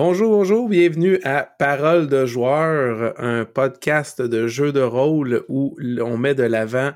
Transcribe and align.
Bonjour, 0.00 0.30
bonjour, 0.30 0.68
bienvenue 0.68 1.18
à 1.24 1.42
Parole 1.42 2.06
de 2.06 2.24
joueur, 2.24 3.20
un 3.20 3.44
podcast 3.44 4.22
de 4.22 4.46
jeux 4.46 4.70
de 4.70 4.80
rôle 4.80 5.44
où 5.48 5.76
on 6.00 6.16
met 6.16 6.36
de 6.36 6.44
l'avant 6.44 6.92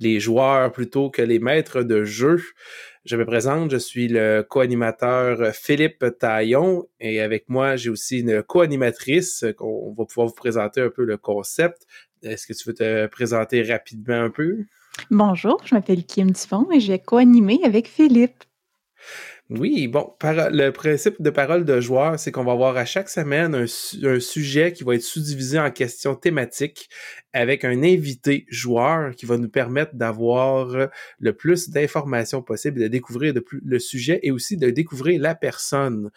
les 0.00 0.18
joueurs 0.18 0.72
plutôt 0.72 1.10
que 1.10 1.22
les 1.22 1.38
maîtres 1.38 1.84
de 1.84 2.02
jeu. 2.02 2.42
Je 3.04 3.14
me 3.14 3.24
présente, 3.24 3.70
je 3.70 3.76
suis 3.76 4.08
le 4.08 4.42
co-animateur 4.42 5.54
Philippe 5.54 6.04
Taillon 6.18 6.88
et 6.98 7.20
avec 7.20 7.48
moi, 7.48 7.76
j'ai 7.76 7.90
aussi 7.90 8.18
une 8.18 8.42
co-animatrice 8.42 9.44
qu'on 9.56 9.94
va 9.96 10.04
pouvoir 10.04 10.26
vous 10.26 10.34
présenter 10.34 10.80
un 10.80 10.90
peu 10.90 11.04
le 11.04 11.16
concept. 11.16 11.86
Est-ce 12.24 12.48
que 12.48 12.52
tu 12.52 12.68
veux 12.68 12.74
te 12.74 13.06
présenter 13.06 13.62
rapidement 13.62 14.20
un 14.20 14.30
peu? 14.30 14.64
Bonjour, 15.08 15.62
je 15.64 15.72
m'appelle 15.72 16.04
Kim 16.04 16.32
Dufon 16.32 16.66
et 16.72 16.80
j'ai 16.80 16.98
co-animé 16.98 17.60
avec 17.62 17.86
Philippe. 17.86 18.42
Oui, 19.50 19.88
bon, 19.88 20.14
le 20.22 20.70
principe 20.70 21.20
de 21.20 21.28
parole 21.28 21.66
de 21.66 21.78
joueur, 21.78 22.18
c'est 22.18 22.32
qu'on 22.32 22.44
va 22.44 22.52
avoir 22.52 22.78
à 22.78 22.86
chaque 22.86 23.10
semaine 23.10 23.54
un, 23.54 23.66
sujet 24.18 24.72
qui 24.72 24.84
va 24.84 24.94
être 24.94 25.02
sous-divisé 25.02 25.58
en 25.58 25.70
questions 25.70 26.14
thématiques 26.14 26.88
avec 27.34 27.62
un 27.66 27.82
invité 27.82 28.46
joueur 28.48 29.14
qui 29.14 29.26
va 29.26 29.36
nous 29.36 29.50
permettre 29.50 29.96
d'avoir 29.96 30.88
le 31.18 31.32
plus 31.34 31.68
d'informations 31.68 32.40
possible, 32.40 32.80
de 32.80 32.88
découvrir 32.88 33.34
le 33.62 33.78
sujet 33.78 34.18
et 34.22 34.30
aussi 34.30 34.56
de 34.56 34.70
découvrir 34.70 35.20
la 35.20 35.34
personne. 35.34 36.10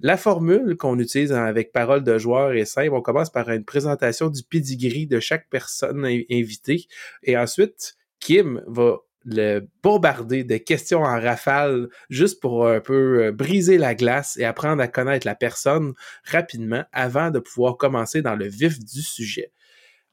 La 0.00 0.16
formule 0.16 0.76
qu'on 0.76 0.98
utilise 0.98 1.30
avec 1.30 1.70
parole 1.70 2.02
de 2.02 2.18
joueur 2.18 2.54
est 2.54 2.64
simple. 2.64 2.94
On 2.94 3.02
commence 3.02 3.30
par 3.30 3.48
une 3.50 3.64
présentation 3.64 4.30
du 4.30 4.42
pedigree 4.42 5.06
de 5.06 5.20
chaque 5.20 5.48
personne 5.48 6.04
invitée 6.04 6.88
et 7.22 7.38
ensuite, 7.38 7.94
Kim 8.18 8.64
va 8.66 8.96
le 9.24 9.60
bombarder 9.82 10.44
de 10.44 10.56
questions 10.56 11.00
en 11.00 11.20
rafale 11.20 11.88
juste 12.10 12.40
pour 12.40 12.66
un 12.66 12.80
peu 12.80 13.26
euh, 13.26 13.32
briser 13.32 13.78
la 13.78 13.94
glace 13.94 14.36
et 14.36 14.44
apprendre 14.44 14.82
à 14.82 14.88
connaître 14.88 15.26
la 15.26 15.34
personne 15.34 15.94
rapidement 16.24 16.84
avant 16.92 17.30
de 17.30 17.38
pouvoir 17.38 17.76
commencer 17.76 18.22
dans 18.22 18.36
le 18.36 18.46
vif 18.46 18.78
du 18.78 19.02
sujet. 19.02 19.50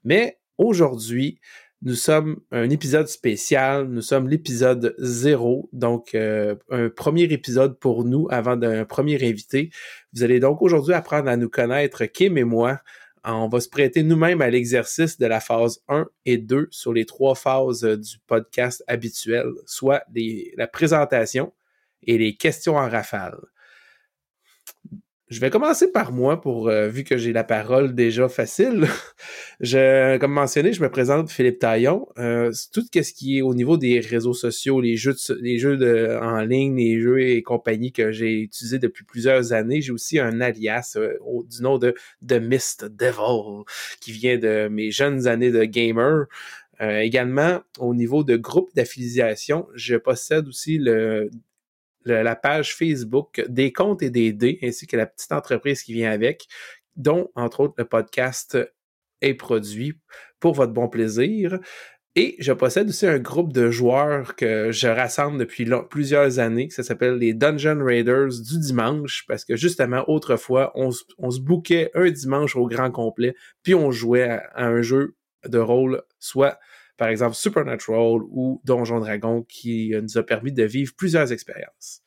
Mais 0.03 0.39
aujourd'hui, 0.57 1.39
nous 1.83 1.95
sommes 1.95 2.39
un 2.51 2.69
épisode 2.69 3.07
spécial, 3.07 3.87
nous 3.87 4.03
sommes 4.03 4.29
l'épisode 4.29 4.93
zéro, 4.99 5.67
donc 5.73 6.13
euh, 6.13 6.55
un 6.69 6.89
premier 6.89 7.23
épisode 7.23 7.79
pour 7.79 8.05
nous 8.05 8.27
avant 8.29 8.55
d'un 8.55 8.85
premier 8.85 9.15
invité. 9.27 9.71
Vous 10.13 10.23
allez 10.23 10.39
donc 10.39 10.61
aujourd'hui 10.61 10.93
apprendre 10.93 11.27
à 11.27 11.37
nous 11.37 11.49
connaître, 11.49 12.05
Kim 12.05 12.37
et 12.37 12.43
moi, 12.43 12.81
on 13.23 13.47
va 13.47 13.59
se 13.59 13.69
prêter 13.69 14.03
nous-mêmes 14.03 14.41
à 14.41 14.49
l'exercice 14.49 15.17
de 15.17 15.25
la 15.25 15.39
phase 15.39 15.79
1 15.87 16.07
et 16.25 16.37
2 16.37 16.67
sur 16.71 16.93
les 16.93 17.05
trois 17.05 17.35
phases 17.35 17.83
euh, 17.83 17.97
du 17.97 18.17
podcast 18.27 18.83
habituel, 18.87 19.51
soit 19.65 20.03
la 20.57 20.67
présentation 20.67 21.53
et 22.03 22.17
les 22.17 22.35
questions 22.35 22.77
en 22.77 22.89
rafale. 22.89 23.37
Je 25.31 25.39
vais 25.39 25.49
commencer 25.49 25.89
par 25.89 26.11
moi 26.11 26.41
pour 26.41 26.67
euh, 26.67 26.89
vu 26.89 27.05
que 27.05 27.15
j'ai 27.15 27.31
la 27.31 27.45
parole 27.45 27.95
déjà 27.95 28.27
facile. 28.27 28.85
je, 29.61 30.17
comme 30.17 30.33
mentionné, 30.33 30.73
je 30.73 30.81
me 30.81 30.89
présente 30.89 31.31
Philippe 31.31 31.57
Taillon. 31.57 32.05
Euh, 32.17 32.51
tout 32.73 32.83
ce 32.91 33.13
qui 33.13 33.37
est 33.37 33.41
au 33.41 33.53
niveau 33.53 33.77
des 33.77 34.01
réseaux 34.01 34.33
sociaux, 34.33 34.81
les 34.81 34.97
jeux, 34.97 35.15
les 35.39 35.57
jeux 35.57 35.77
de, 35.77 36.19
en 36.21 36.41
ligne, 36.41 36.75
les 36.75 36.99
jeux 36.99 37.21
et 37.21 37.43
compagnie 37.43 37.93
que 37.93 38.11
j'ai 38.11 38.41
utilisés 38.41 38.77
depuis 38.77 39.05
plusieurs 39.05 39.53
années. 39.53 39.79
J'ai 39.79 39.93
aussi 39.93 40.19
un 40.19 40.41
alias 40.41 40.97
euh, 40.97 41.13
du 41.49 41.61
nom 41.61 41.77
de 41.77 41.95
The 42.27 42.33
Mist 42.33 42.83
Devil 42.83 43.63
qui 44.01 44.11
vient 44.11 44.37
de 44.37 44.67
mes 44.67 44.91
jeunes 44.91 45.27
années 45.27 45.51
de 45.51 45.63
gamer. 45.63 46.25
également, 46.81 47.61
au 47.79 47.95
niveau 47.95 48.25
de 48.25 48.35
groupe 48.35 48.69
d'affiliation, 48.75 49.67
je 49.75 49.95
possède 49.95 50.45
aussi 50.49 50.77
le 50.77 51.29
la 52.05 52.35
page 52.35 52.75
Facebook 52.75 53.43
des 53.47 53.71
comptes 53.71 54.01
et 54.01 54.09
des 54.09 54.33
dés, 54.33 54.59
ainsi 54.63 54.87
que 54.87 54.97
la 54.97 55.05
petite 55.05 55.31
entreprise 55.31 55.83
qui 55.83 55.93
vient 55.93 56.11
avec, 56.11 56.47
dont, 56.95 57.29
entre 57.35 57.61
autres, 57.61 57.75
le 57.77 57.85
podcast 57.85 58.57
est 59.21 59.35
produit 59.35 59.93
pour 60.39 60.53
votre 60.53 60.73
bon 60.73 60.89
plaisir. 60.89 61.59
Et 62.15 62.35
je 62.39 62.51
possède 62.51 62.89
aussi 62.89 63.07
un 63.07 63.19
groupe 63.19 63.53
de 63.53 63.71
joueurs 63.71 64.35
que 64.35 64.69
je 64.71 64.89
rassemble 64.89 65.37
depuis 65.37 65.65
plusieurs 65.89 66.39
années, 66.39 66.69
ça 66.69 66.83
s'appelle 66.83 67.15
les 67.15 67.33
Dungeon 67.33 67.81
Raiders 67.81 68.27
du 68.27 68.59
dimanche, 68.59 69.23
parce 69.29 69.45
que 69.45 69.55
justement, 69.55 70.03
autrefois, 70.09 70.73
on, 70.75 70.91
se 70.91 71.39
bouquait 71.39 71.89
un 71.93 72.09
dimanche 72.09 72.57
au 72.57 72.67
grand 72.67 72.91
complet, 72.91 73.33
puis 73.63 73.75
on 73.75 73.91
jouait 73.91 74.41
à 74.53 74.67
un 74.67 74.81
jeu 74.81 75.15
de 75.47 75.57
rôle, 75.57 76.01
soit 76.19 76.59
par 77.01 77.09
exemple 77.09 77.33
Supernatural 77.33 78.21
ou 78.29 78.61
Donjon 78.63 78.99
Dragon, 78.99 79.43
qui 79.49 79.91
nous 79.99 80.19
a 80.19 80.23
permis 80.23 80.51
de 80.51 80.63
vivre 80.63 80.93
plusieurs 80.95 81.31
expériences. 81.31 82.03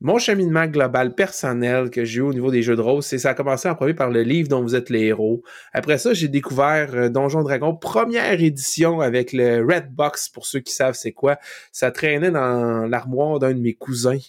Mon 0.00 0.18
cheminement 0.18 0.66
global 0.66 1.16
personnel 1.16 1.90
que 1.90 2.04
j'ai 2.04 2.20
eu 2.20 2.22
au 2.22 2.32
niveau 2.32 2.52
des 2.52 2.62
jeux 2.62 2.76
de 2.76 2.80
rôle, 2.80 3.02
c'est 3.02 3.18
ça 3.18 3.30
a 3.30 3.34
commencé 3.34 3.68
en 3.68 3.74
premier 3.74 3.94
par 3.94 4.08
le 4.08 4.22
livre 4.22 4.48
dont 4.48 4.62
vous 4.62 4.76
êtes 4.76 4.88
les 4.88 5.06
héros. 5.06 5.42
Après 5.72 5.98
ça, 5.98 6.14
j'ai 6.14 6.28
découvert 6.28 6.94
euh, 6.94 7.08
Donjon 7.08 7.42
Dragon, 7.42 7.74
première 7.74 8.40
édition 8.40 9.00
avec 9.00 9.32
le 9.32 9.66
Red 9.68 9.92
Box, 9.92 10.28
pour 10.28 10.46
ceux 10.46 10.60
qui 10.60 10.72
savent 10.72 10.94
c'est 10.94 11.10
quoi. 11.10 11.38
Ça 11.72 11.90
traînait 11.90 12.30
dans 12.30 12.86
l'armoire 12.86 13.40
d'un 13.40 13.52
de 13.52 13.60
mes 13.60 13.74
cousins 13.74 14.20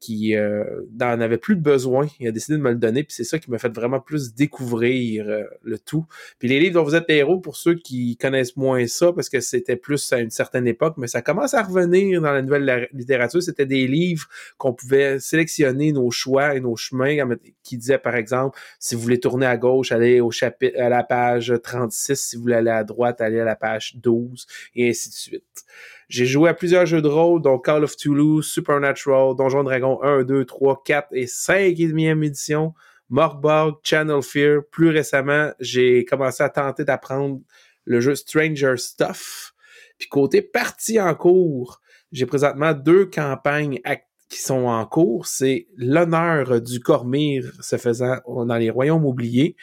qui 0.00 0.36
euh, 0.36 0.64
n'en 0.98 1.20
avait 1.20 1.38
plus 1.38 1.56
de 1.56 1.62
besoin. 1.62 2.06
Il 2.20 2.28
a 2.28 2.32
décidé 2.32 2.58
de 2.58 2.62
me 2.62 2.70
le 2.70 2.76
donner, 2.76 3.02
puis 3.02 3.14
c'est 3.14 3.24
ça 3.24 3.38
qui 3.38 3.50
m'a 3.50 3.58
fait 3.58 3.74
vraiment 3.74 4.00
plus 4.00 4.34
découvrir 4.34 5.28
euh, 5.28 5.44
le 5.62 5.78
tout. 5.78 6.06
Puis 6.38 6.48
les 6.48 6.60
livres 6.60 6.74
dont 6.74 6.84
vous 6.84 6.94
êtes 6.94 7.08
héros, 7.08 7.40
pour 7.40 7.56
ceux 7.56 7.74
qui 7.74 8.16
connaissent 8.16 8.56
moins 8.56 8.86
ça, 8.86 9.12
parce 9.12 9.28
que 9.28 9.40
c'était 9.40 9.76
plus 9.76 10.12
à 10.12 10.18
une 10.18 10.30
certaine 10.30 10.66
époque, 10.66 10.94
mais 10.98 11.06
ça 11.06 11.22
commence 11.22 11.54
à 11.54 11.62
revenir 11.62 12.20
dans 12.20 12.32
la 12.32 12.42
nouvelle 12.42 12.88
littérature. 12.92 13.42
C'était 13.42 13.66
des 13.66 13.86
livres 13.86 14.28
qu'on 14.58 14.74
pouvait 14.74 15.18
sélectionner 15.18 15.92
nos 15.92 16.10
choix 16.10 16.54
et 16.54 16.60
nos 16.60 16.76
chemins, 16.76 17.16
qui 17.62 17.78
disaient 17.78 17.98
par 17.98 18.16
exemple, 18.16 18.58
si 18.78 18.94
vous 18.94 19.00
voulez 19.00 19.20
tourner 19.20 19.46
à 19.46 19.56
gauche, 19.56 19.92
allez 19.92 20.20
au 20.20 20.30
chapitre 20.30 20.78
à 20.78 20.88
la 20.88 21.04
page 21.04 21.52
36, 21.62 22.16
si 22.16 22.36
vous 22.36 22.42
voulez 22.42 22.54
aller 22.54 22.70
à 22.70 22.84
droite, 22.84 23.20
allez 23.20 23.40
à 23.40 23.44
la 23.44 23.56
page 23.56 23.96
12, 23.96 24.46
et 24.74 24.90
ainsi 24.90 25.08
de 25.08 25.14
suite. 25.14 25.64
J'ai 26.08 26.26
joué 26.26 26.50
à 26.50 26.54
plusieurs 26.54 26.86
jeux 26.86 27.02
de 27.02 27.08
rôle, 27.08 27.42
dont 27.42 27.58
Call 27.58 27.82
of 27.82 27.96
Toulouse, 27.96 28.46
Supernatural, 28.46 29.34
Donjon 29.36 29.64
Dragon 29.64 30.00
1, 30.02 30.22
2, 30.22 30.44
3, 30.44 30.82
4 30.84 31.08
et 31.12 31.26
5 31.26 31.80
et 31.80 31.88
demi 31.88 32.06
édition, 32.06 32.74
Morkborg, 33.10 33.78
Channel 33.82 34.22
Fear. 34.22 34.60
Plus 34.70 34.90
récemment, 34.90 35.50
j'ai 35.58 36.04
commencé 36.04 36.44
à 36.44 36.48
tenter 36.48 36.84
d'apprendre 36.84 37.40
le 37.84 38.00
jeu 38.00 38.14
Stranger 38.14 38.76
Stuff. 38.76 39.52
Puis 39.98 40.08
côté 40.08 40.42
partie 40.42 41.00
en 41.00 41.14
cours, 41.14 41.80
j'ai 42.12 42.26
présentement 42.26 42.72
deux 42.72 43.06
campagnes 43.06 43.80
qui 44.28 44.38
sont 44.38 44.66
en 44.66 44.86
cours. 44.86 45.26
C'est 45.26 45.66
l'honneur 45.76 46.60
du 46.60 46.78
Cormire 46.78 47.50
se 47.60 47.76
faisant 47.78 48.18
dans 48.26 48.56
les 48.56 48.70
royaumes 48.70 49.04
oubliés 49.04 49.56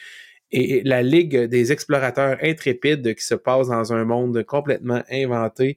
et 0.50 0.82
la 0.84 1.02
Ligue 1.02 1.36
des 1.36 1.72
explorateurs 1.72 2.38
intrépides 2.42 3.14
qui 3.14 3.24
se 3.24 3.34
passe 3.34 3.68
dans 3.68 3.92
un 3.92 4.04
monde 4.04 4.44
complètement 4.44 5.02
inventé 5.10 5.76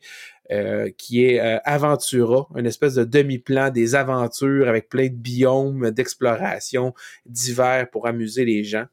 euh, 0.51 0.89
qui 0.97 1.25
est 1.25 1.39
euh, 1.39 1.59
Aventura, 1.65 2.47
une 2.55 2.65
espèce 2.65 2.95
de 2.95 3.03
demi-plan 3.03 3.69
des 3.69 3.95
aventures 3.95 4.67
avec 4.69 4.87
plein 4.87 5.07
de 5.07 5.15
biomes 5.15 5.91
d'exploration 5.91 6.93
divers 7.25 7.89
pour 7.89 8.07
amuser 8.07 8.45
les 8.45 8.63
gens. 8.63 8.85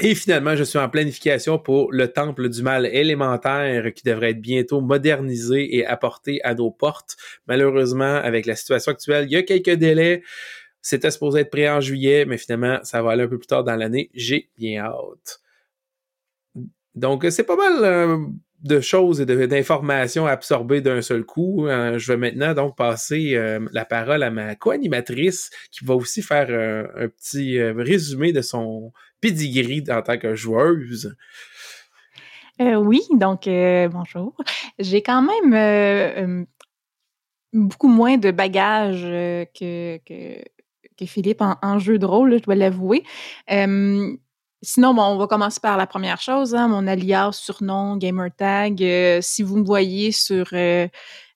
Et 0.00 0.14
finalement, 0.14 0.56
je 0.56 0.64
suis 0.64 0.78
en 0.78 0.88
planification 0.88 1.58
pour 1.58 1.92
le 1.92 2.08
temple 2.08 2.48
du 2.48 2.62
mal 2.62 2.84
élémentaire 2.86 3.94
qui 3.94 4.02
devrait 4.02 4.30
être 4.30 4.40
bientôt 4.40 4.80
modernisé 4.80 5.76
et 5.76 5.86
apporté 5.86 6.42
à 6.42 6.54
nos 6.54 6.70
portes. 6.70 7.16
Malheureusement, 7.46 8.16
avec 8.16 8.44
la 8.44 8.56
situation 8.56 8.90
actuelle, 8.92 9.26
il 9.26 9.32
y 9.32 9.36
a 9.36 9.44
quelques 9.44 9.70
délais. 9.70 10.22
C'était 10.82 11.12
supposé 11.12 11.40
être 11.40 11.50
prêt 11.50 11.68
en 11.70 11.80
juillet, 11.80 12.24
mais 12.26 12.38
finalement, 12.38 12.80
ça 12.82 13.02
va 13.02 13.12
aller 13.12 13.22
un 13.22 13.28
peu 13.28 13.38
plus 13.38 13.46
tard 13.46 13.62
dans 13.62 13.76
l'année. 13.76 14.10
J'ai 14.14 14.50
bien 14.58 14.84
hâte. 14.84 15.40
Donc, 16.94 17.24
c'est 17.30 17.44
pas 17.44 17.56
mal 17.56 17.84
euh, 17.84 18.18
de 18.64 18.80
choses 18.80 19.20
et 19.20 19.26
d'informations 19.26 20.26
absorbées 20.26 20.80
d'un 20.80 21.02
seul 21.02 21.24
coup. 21.24 21.66
Euh, 21.66 21.98
je 21.98 22.12
vais 22.12 22.16
maintenant 22.16 22.54
donc 22.54 22.76
passer 22.76 23.34
euh, 23.34 23.60
la 23.72 23.84
parole 23.84 24.22
à 24.22 24.30
ma 24.30 24.54
co-animatrice 24.54 25.50
qui 25.70 25.84
va 25.84 25.94
aussi 25.94 26.22
faire 26.22 26.46
euh, 26.48 26.86
un 26.96 27.08
petit 27.08 27.60
résumé 27.60 28.32
de 28.32 28.40
son 28.40 28.92
pedigree 29.20 29.84
en 29.90 30.00
tant 30.00 30.18
que 30.18 30.34
joueuse. 30.34 31.14
oui, 32.58 33.02
donc 33.12 33.48
bonjour. 33.92 34.34
J'ai 34.78 35.02
quand 35.02 35.22
même 35.22 36.46
beaucoup 37.52 37.88
moins 37.88 38.16
de 38.16 38.30
bagages 38.30 39.02
que, 39.02 39.98
que, 39.98 41.06
Philippe 41.06 41.42
en, 41.42 41.78
jeu 41.78 41.98
de 41.98 42.06
rôle, 42.06 42.38
je 42.38 42.42
dois 42.44 42.54
l'avouer. 42.54 43.02
Sinon, 44.64 44.94
bon, 44.94 45.02
on 45.02 45.18
va 45.18 45.26
commencer 45.26 45.60
par 45.60 45.76
la 45.76 45.86
première 45.86 46.22
chose, 46.22 46.54
hein, 46.54 46.68
mon 46.68 46.86
alias, 46.86 47.32
surnom, 47.32 47.98
gamertag. 47.98 48.82
Euh, 48.82 49.18
si 49.20 49.42
vous 49.42 49.58
me 49.58 49.64
voyez 49.64 50.10
sur 50.10 50.46
euh, 50.54 50.88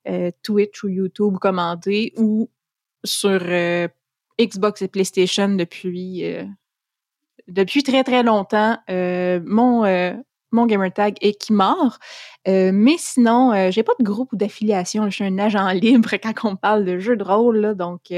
euh, 0.08 0.30
Twitch 0.42 0.82
ou 0.82 0.88
YouTube 0.88 1.36
commenter 1.38 2.14
ou 2.16 2.48
sur 3.04 3.40
Xbox 4.40 4.80
et 4.80 4.88
PlayStation 4.88 5.50
depuis 5.50 6.25
depuis 7.48 7.82
très 7.82 8.02
très 8.02 8.22
longtemps, 8.22 8.78
mon 8.88 10.16
mon 10.50 10.66
gamertag 10.66 11.16
est 11.20 11.40
Kimar. 11.40 11.98
mais 12.46 12.96
sinon, 12.98 13.70
j'ai 13.70 13.82
pas 13.82 13.92
de 13.98 14.04
groupe 14.04 14.32
ou 14.32 14.36
d'affiliation. 14.36 15.04
Je 15.10 15.14
suis 15.14 15.25
un 15.25 15.38
agent 15.38 15.69
libre 15.72 16.10
quand 16.22 16.48
on 16.50 16.56
parle 16.56 16.84
de 16.84 16.98
jeux 16.98 17.16
de 17.16 17.25
rôle, 17.25 17.75
donc 17.76 18.10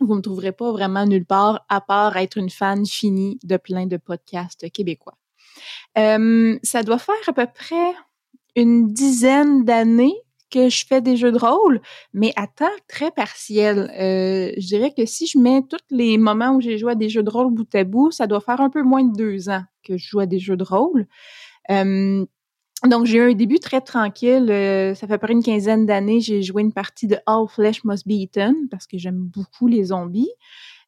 vous 0.00 0.14
me 0.14 0.20
trouverez 0.20 0.52
pas 0.52 0.72
vraiment 0.72 1.06
nulle 1.06 1.26
part 1.26 1.64
à 1.68 1.80
part 1.80 2.16
être 2.16 2.38
une 2.38 2.50
fan 2.50 2.86
finie 2.86 3.38
de 3.44 3.56
plein 3.56 3.86
de 3.86 3.96
podcasts 3.96 4.70
québécois. 4.70 5.16
Euh, 5.96 6.58
ça 6.62 6.82
doit 6.82 6.98
faire 6.98 7.14
à 7.26 7.32
peu 7.32 7.46
près 7.46 7.94
une 8.56 8.92
dizaine 8.92 9.64
d'années 9.64 10.14
que 10.50 10.68
je 10.68 10.86
fais 10.86 11.02
des 11.02 11.16
jeux 11.16 11.32
de 11.32 11.38
rôle, 11.38 11.80
mais 12.14 12.32
à 12.36 12.46
temps 12.46 12.66
très 12.86 13.10
partiel. 13.10 13.90
Euh, 13.98 14.52
je 14.56 14.66
dirais 14.66 14.92
que 14.96 15.04
si 15.04 15.26
je 15.26 15.38
mets 15.38 15.62
tous 15.68 15.76
les 15.90 16.16
moments 16.16 16.54
où 16.54 16.60
j'ai 16.60 16.78
joué 16.78 16.92
à 16.92 16.94
des 16.94 17.10
jeux 17.10 17.22
de 17.22 17.30
rôle 17.30 17.52
bout 17.52 17.74
à 17.74 17.84
bout, 17.84 18.10
ça 18.10 18.26
doit 18.26 18.40
faire 18.40 18.60
un 18.60 18.70
peu 18.70 18.82
moins 18.82 19.04
de 19.04 19.14
deux 19.14 19.50
ans 19.50 19.62
que 19.84 19.98
je 19.98 20.08
joue 20.08 20.20
à 20.20 20.26
des 20.26 20.38
jeux 20.38 20.56
de 20.56 20.64
rôle. 20.64 21.06
Euh, 21.70 22.24
donc, 22.86 23.06
j'ai 23.06 23.18
eu 23.18 23.32
un 23.32 23.34
début 23.34 23.58
très 23.58 23.80
tranquille. 23.80 24.46
Euh, 24.50 24.94
ça 24.94 25.08
fait 25.08 25.18
près 25.18 25.32
une 25.32 25.42
quinzaine 25.42 25.84
d'années, 25.84 26.20
j'ai 26.20 26.42
joué 26.42 26.62
une 26.62 26.72
partie 26.72 27.08
de 27.08 27.16
All 27.26 27.48
Flesh 27.48 27.82
Must 27.84 28.06
Be 28.06 28.12
Eaten 28.12 28.54
parce 28.70 28.86
que 28.86 28.98
j'aime 28.98 29.18
beaucoup 29.18 29.66
les 29.66 29.84
zombies. 29.84 30.30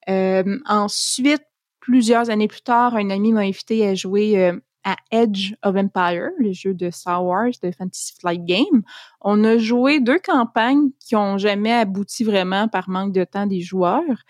Euh, 0.09 0.59
ensuite, 0.67 1.43
plusieurs 1.81 2.31
années 2.31 2.47
plus 2.47 2.63
tard, 2.63 2.95
un 2.95 3.11
ami 3.11 3.33
m'a 3.33 3.41
invité 3.41 3.89
à 3.89 3.97
jouer 3.97 4.39
euh, 4.39 4.57
à 4.85 4.95
Edge 5.11 5.55
of 5.65 5.75
Empire, 5.75 6.31
le 6.39 6.53
jeu 6.53 6.75
de 6.75 6.91
Star 6.91 7.25
Wars, 7.25 7.51
de 7.61 7.73
Fantasy 7.73 8.15
Flight 8.21 8.45
Game. 8.45 8.83
On 9.21 9.43
a 9.43 9.59
joué 9.59 9.99
deux 9.99 10.21
campagnes 10.21 10.91
qui 11.01 11.17
ont 11.17 11.39
jamais 11.39 11.73
abouti 11.73 12.23
vraiment 12.23 12.69
par 12.69 12.89
manque 12.89 13.13
de 13.13 13.25
temps 13.25 13.47
des 13.47 13.61
joueurs. 13.61 14.25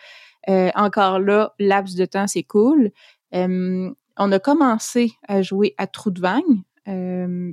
encore 0.49 1.19
là, 1.19 1.55
laps 1.59 1.95
de 1.95 2.07
temps, 2.07 2.27
c'est 2.27 2.43
cool. 2.43 2.91
on 3.33 3.93
a 4.19 4.39
commencé 4.39 5.13
à 5.29 5.43
jouer 5.43 5.75
à 5.77 5.87
Trou 5.87 6.11
de 6.11 6.21
Vagne, 6.21 6.65
euh, 6.91 7.53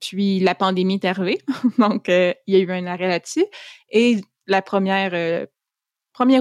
puis 0.00 0.40
la 0.40 0.54
pandémie 0.54 0.94
est 0.94 1.04
arrivée, 1.04 1.38
donc 1.78 2.08
euh, 2.08 2.34
il 2.46 2.54
y 2.54 2.56
a 2.56 2.60
eu 2.60 2.70
un 2.70 2.86
arrêt 2.86 3.08
là-dessus. 3.08 3.46
Et 3.90 4.20
la 4.46 4.62
première 4.62 5.14
euh, 5.14 5.46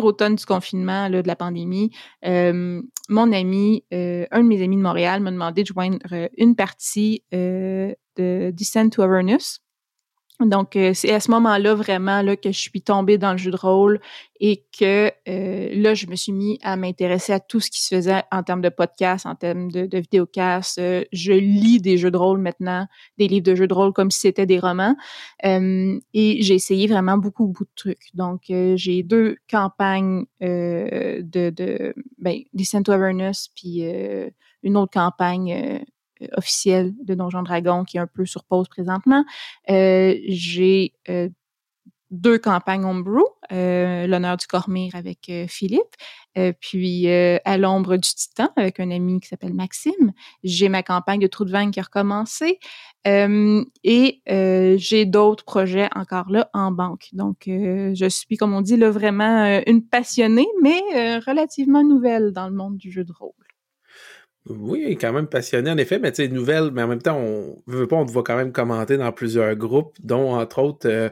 automne 0.02 0.36
du 0.36 0.46
confinement 0.46 1.08
là, 1.08 1.22
de 1.22 1.28
la 1.28 1.36
pandémie, 1.36 1.92
mon 2.24 3.32
ami, 3.32 3.86
un 3.92 4.42
de 4.42 4.48
mes 4.48 4.64
amis 4.64 4.78
de 4.78 4.82
Montréal, 4.82 5.22
m'a 5.22 5.32
demandé 5.32 5.64
de 5.64 5.68
joindre 5.68 6.30
une 6.38 6.56
partie 6.56 7.24
de 7.32 7.96
Descent 8.18 8.90
to 8.90 9.02
Avernus, 9.02 9.62
donc, 10.42 10.76
euh, 10.76 10.94
c'est 10.94 11.14
à 11.14 11.22
ce 11.22 11.32
moment-là 11.32 11.76
vraiment 11.76 12.22
là, 12.22 12.36
que 12.36 12.52
je 12.52 12.60
suis 12.60 12.82
tombée 12.82 13.18
dans 13.18 13.32
le 13.32 13.38
jeu 13.38 13.52
de 13.52 13.58
rôle 13.58 14.02
et 14.42 14.66
que 14.78 15.10
euh, 15.30 15.70
là, 15.74 15.94
je 15.94 16.08
me 16.08 16.16
suis 16.16 16.34
mis 16.34 16.60
à 16.62 16.76
m'intéresser 16.76 17.32
à 17.32 17.40
tout 17.40 17.62
ce 17.62 17.72
qui 17.72 17.82
se 17.82 17.96
faisait 17.96 18.22
en 18.34 18.44
termes 18.44 18.62
de 18.62 18.68
podcast, 18.68 19.26
en 19.26 19.36
termes 19.36 19.72
de, 19.72 19.86
de 19.86 19.98
vidéocast. 19.98 20.78
Euh, 20.78 21.06
je 21.14 21.32
lis 21.32 21.80
des 21.80 21.98
jeux 21.98 22.12
de 22.12 22.18
rôle 22.18 22.40
maintenant, 22.42 22.86
des 23.18 23.30
livres 23.30 23.46
de 23.46 23.56
jeux 23.56 23.68
de 23.68 23.74
rôle 23.74 23.94
comme 23.94 24.12
si 24.12 24.20
c'était 24.20 24.46
des 24.46 24.60
romans. 24.60 24.96
et 25.44 26.02
j'ai 26.14 26.54
essayé 26.54 26.88
vraiment 26.88 27.18
beaucoup, 27.18 27.48
beaucoup 27.48 27.64
de 27.64 27.76
trucs. 27.76 28.14
Donc, 28.14 28.42
j'ai 28.48 29.04
deux 29.04 29.38
campagnes 29.50 30.26
de, 30.42 31.22
de 31.50 31.94
ben, 32.18 32.40
Descent 32.54 32.84
to 32.84 32.92
Avernus, 32.92 33.50
puis 33.56 33.84
une 34.64 34.76
autre 34.76 34.92
campagne 34.92 35.86
euh, 36.26 36.38
officiel 36.38 36.94
de 37.04 37.14
Donjon 37.16 37.44
Dragon 37.44 37.84
qui 37.84 37.98
est 37.98 38.02
un 38.02 38.08
peu 38.08 38.26
sur 38.26 38.44
pause 38.44 38.68
présentement. 38.68 39.26
Euh, 39.70 40.16
j'ai 40.28 40.94
euh, 41.10 41.30
deux 42.12 42.38
campagnes 42.38 42.86
homebrew, 42.86 43.26
euh, 43.52 44.08
l'honneur 44.08 44.38
du 44.38 44.48
Cormire 44.48 44.96
avec 44.96 45.32
Philippe, 45.48 45.96
puis 46.60 47.10
à 47.10 47.58
l'ombre 47.58 47.98
du 47.98 48.10
Titan 48.10 48.50
avec 48.56 48.80
un 48.80 48.92
ami 48.92 49.20
qui 49.20 49.28
s'appelle 49.28 49.54
Maxime. 49.54 50.14
J'ai 50.44 50.70
ma 50.70 50.84
campagne 50.84 51.20
de 51.20 51.28
Trou 51.28 51.46
de 51.46 51.52
Vague 51.52 51.72
qui 51.72 51.80
a 51.80 51.84
recommencé 51.84 52.60
et 53.06 54.22
j'ai 54.26 55.06
d'autres 55.06 55.46
projets 55.46 55.90
encore 55.96 56.30
là 56.30 56.50
en 56.54 56.72
banque. 56.72 57.10
Donc 57.14 57.44
je 57.48 58.08
suis, 58.10 58.38
comme 58.38 58.54
on 58.54 58.62
dit, 58.62 58.78
là 58.78 58.92
vraiment 58.92 59.62
une 59.66 59.86
passionnée, 59.86 60.48
mais 60.62 61.18
relativement 61.20 61.84
nouvelle 61.84 62.32
dans 62.32 62.48
le 62.48 62.56
monde 62.56 62.78
du 62.78 62.92
jeu 62.92 63.04
de 63.04 63.12
rôle. 63.12 63.45
Oui, 64.48 64.96
quand 65.02 65.12
même 65.12 65.26
passionné, 65.26 65.72
en 65.72 65.78
effet, 65.78 65.98
mais 65.98 66.12
tu 66.12 66.18
sais, 66.24 66.28
nouvelle, 66.28 66.70
mais 66.72 66.84
en 66.84 66.88
même 66.88 67.02
temps, 67.02 67.18
on 67.18 67.64
veut 67.66 67.88
pas, 67.88 67.96
on 67.96 68.06
te 68.06 68.12
voit 68.12 68.24
quand 68.24 68.38
même 68.38 68.52
commenter 68.52 68.96
dans 68.96 69.12
plusieurs 69.12 69.56
groupes, 69.56 69.96
dont, 70.04 70.36
entre 70.36 70.60
autres, 70.60 70.88
euh, 70.88 71.10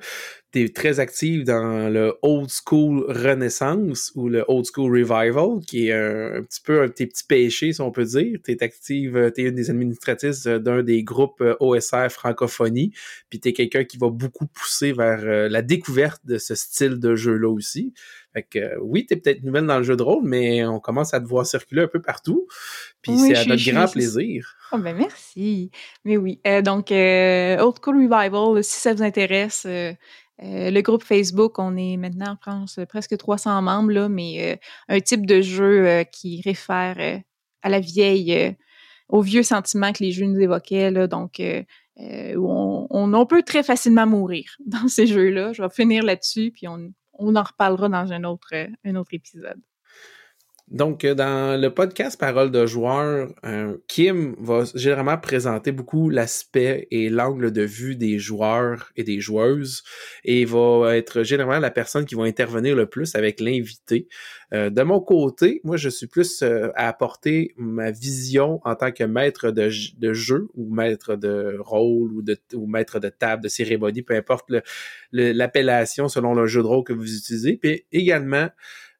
tu 0.51 0.61
es 0.61 0.69
très 0.69 0.99
active 0.99 1.43
dans 1.43 1.91
le 1.91 2.13
Old 2.21 2.49
School 2.51 3.03
Renaissance 3.09 4.11
ou 4.13 4.29
le 4.29 4.45
Old 4.47 4.67
School 4.71 4.91
Revival, 4.91 5.61
qui 5.65 5.87
est 5.87 5.93
un, 5.93 6.43
petit 6.43 6.61
peu 6.61 6.83
un 6.83 6.89
tes 6.89 7.07
petits 7.07 7.25
péchés, 7.25 7.73
si 7.73 7.81
on 7.81 7.89
peut 7.89 8.05
dire. 8.05 8.37
Tu 8.45 8.51
es 8.51 8.63
active, 8.63 9.31
tu 9.35 9.41
es 9.41 9.49
une 9.49 9.55
des 9.55 9.71
administratrices 9.71 10.43
d'un 10.43 10.83
des 10.83 11.03
groupes 11.03 11.41
euh, 11.41 11.55
OSR 11.59 12.09
francophonie, 12.11 12.91
puis 13.31 13.39
tu 13.39 13.51
quelqu'un 13.51 13.83
qui 13.83 13.97
va 13.97 14.09
beaucoup 14.11 14.45
pousser 14.45 14.93
vers 14.93 15.21
euh, 15.23 15.49
la 15.49 15.63
découverte 15.63 16.21
de 16.23 16.37
ce 16.37 16.53
style 16.53 16.99
de 16.99 17.15
jeu-là 17.15 17.49
aussi. 17.49 17.93
Fait 18.33 18.43
que 18.43 18.59
euh, 18.59 18.77
oui, 18.81 19.05
t'es 19.05 19.15
peut-être 19.15 19.43
nouvelle 19.43 19.67
dans 19.67 19.77
le 19.77 19.83
jeu 19.83 19.95
de 19.95 20.03
rôle, 20.03 20.23
mais 20.23 20.65
on 20.65 20.79
commence 20.79 21.13
à 21.13 21.19
te 21.19 21.25
voir 21.25 21.45
circuler 21.45 21.83
un 21.83 21.87
peu 21.87 22.01
partout. 22.01 22.47
Puis 23.01 23.17
c'est 23.17 23.35
à 23.35 23.45
notre 23.45 23.63
grand 23.63 23.91
plaisir. 23.91 24.55
Oh 24.73 24.79
ben 24.79 24.95
merci. 24.95 25.69
Mais 26.03 26.17
oui. 26.17 26.41
Euh, 26.47 26.63
donc, 26.63 26.91
euh, 26.91 27.59
Old 27.59 27.75
School 27.83 27.97
Revival, 27.97 28.63
si 28.63 28.79
ça 28.79 28.93
vous 28.93 29.03
intéresse, 29.03 29.65
euh, 29.67 29.93
le 30.39 30.81
groupe 30.81 31.03
Facebook, 31.03 31.59
on 31.59 31.77
est 31.77 31.95
maintenant 31.95 32.31
en 32.31 32.37
France 32.37 32.79
presque 32.89 33.15
300 33.15 33.61
membres, 33.61 33.91
là, 33.91 34.09
mais 34.09 34.59
un 34.89 34.99
type 34.99 35.27
de 35.27 35.41
jeu 35.41 36.03
qui 36.11 36.41
réfère 36.43 37.21
à 37.61 37.69
la 37.69 37.79
vieille, 37.79 38.55
au 39.09 39.21
vieux 39.21 39.43
sentiment 39.43 39.93
que 39.93 40.03
les 40.03 40.11
jeux 40.11 40.25
nous 40.25 40.39
évoquaient, 40.39 40.89
là, 40.89 41.05
donc 41.05 41.39
on, 41.99 42.87
on, 42.89 43.13
on, 43.13 43.25
peut 43.27 43.43
très 43.43 43.61
facilement 43.61 44.07
mourir 44.07 44.57
dans 44.65 44.87
ces 44.87 45.05
jeux-là. 45.05 45.53
Je 45.53 45.61
vais 45.61 45.69
finir 45.69 46.03
là-dessus, 46.03 46.51
puis 46.51 46.67
on, 46.67 46.91
on 47.13 47.35
en 47.35 47.43
reparlera 47.43 47.89
dans 47.89 48.13
un 48.13 48.23
autre, 48.23 48.49
euh, 48.53 48.67
un 48.85 48.95
autre 48.95 49.13
épisode. 49.13 49.61
Donc, 50.73 51.05
euh, 51.05 51.13
dans 51.13 51.61
le 51.61 51.69
podcast 51.69 52.19
Parole 52.19 52.49
de 52.49 52.65
joueur, 52.65 53.29
euh, 53.45 53.77
Kim 53.87 54.35
va 54.39 54.63
généralement 54.73 55.19
présenter 55.19 55.71
beaucoup 55.71 56.09
l'aspect 56.09 56.87
et 56.89 57.09
l'angle 57.09 57.51
de 57.51 57.61
vue 57.61 57.95
des 57.95 58.17
joueurs 58.17 58.91
et 58.95 59.03
des 59.03 59.19
joueuses 59.19 59.83
et 60.25 60.45
va 60.45 60.97
être 60.97 61.21
généralement 61.21 61.59
la 61.59 61.69
personne 61.69 62.05
qui 62.05 62.15
va 62.15 62.23
intervenir 62.23 62.75
le 62.75 62.87
plus 62.87 63.13
avec 63.13 63.39
l'invité. 63.39 64.07
Euh, 64.51 64.71
de 64.71 64.81
mon 64.81 64.99
côté, 64.99 65.61
moi, 65.63 65.77
je 65.77 65.89
suis 65.89 66.07
plus 66.07 66.41
à 66.41 66.87
apporter 66.87 67.53
ma 67.55 67.91
vision 67.91 68.59
en 68.63 68.73
tant 68.73 68.91
que 68.91 69.03
maître 69.03 69.51
de, 69.51 69.69
jeu 69.69 70.47
ou 70.55 70.73
maître 70.73 71.15
de 71.15 71.55
rôle 71.59 72.13
ou, 72.13 72.23
de, 72.23 72.35
ou 72.55 72.65
maître 72.65 72.99
de 72.99 73.09
table, 73.09 73.43
de 73.43 73.47
cérémonie, 73.47 74.01
peu 74.01 74.15
importe 74.15 74.51
l'appellation 75.11 76.07
selon 76.07 76.33
le 76.33 76.47
jeu 76.47 76.63
de 76.63 76.67
rôle 76.67 76.83
que 76.83 76.93
vous 76.93 77.15
utilisez. 77.15 77.57
Puis 77.57 77.85
également, 77.91 78.49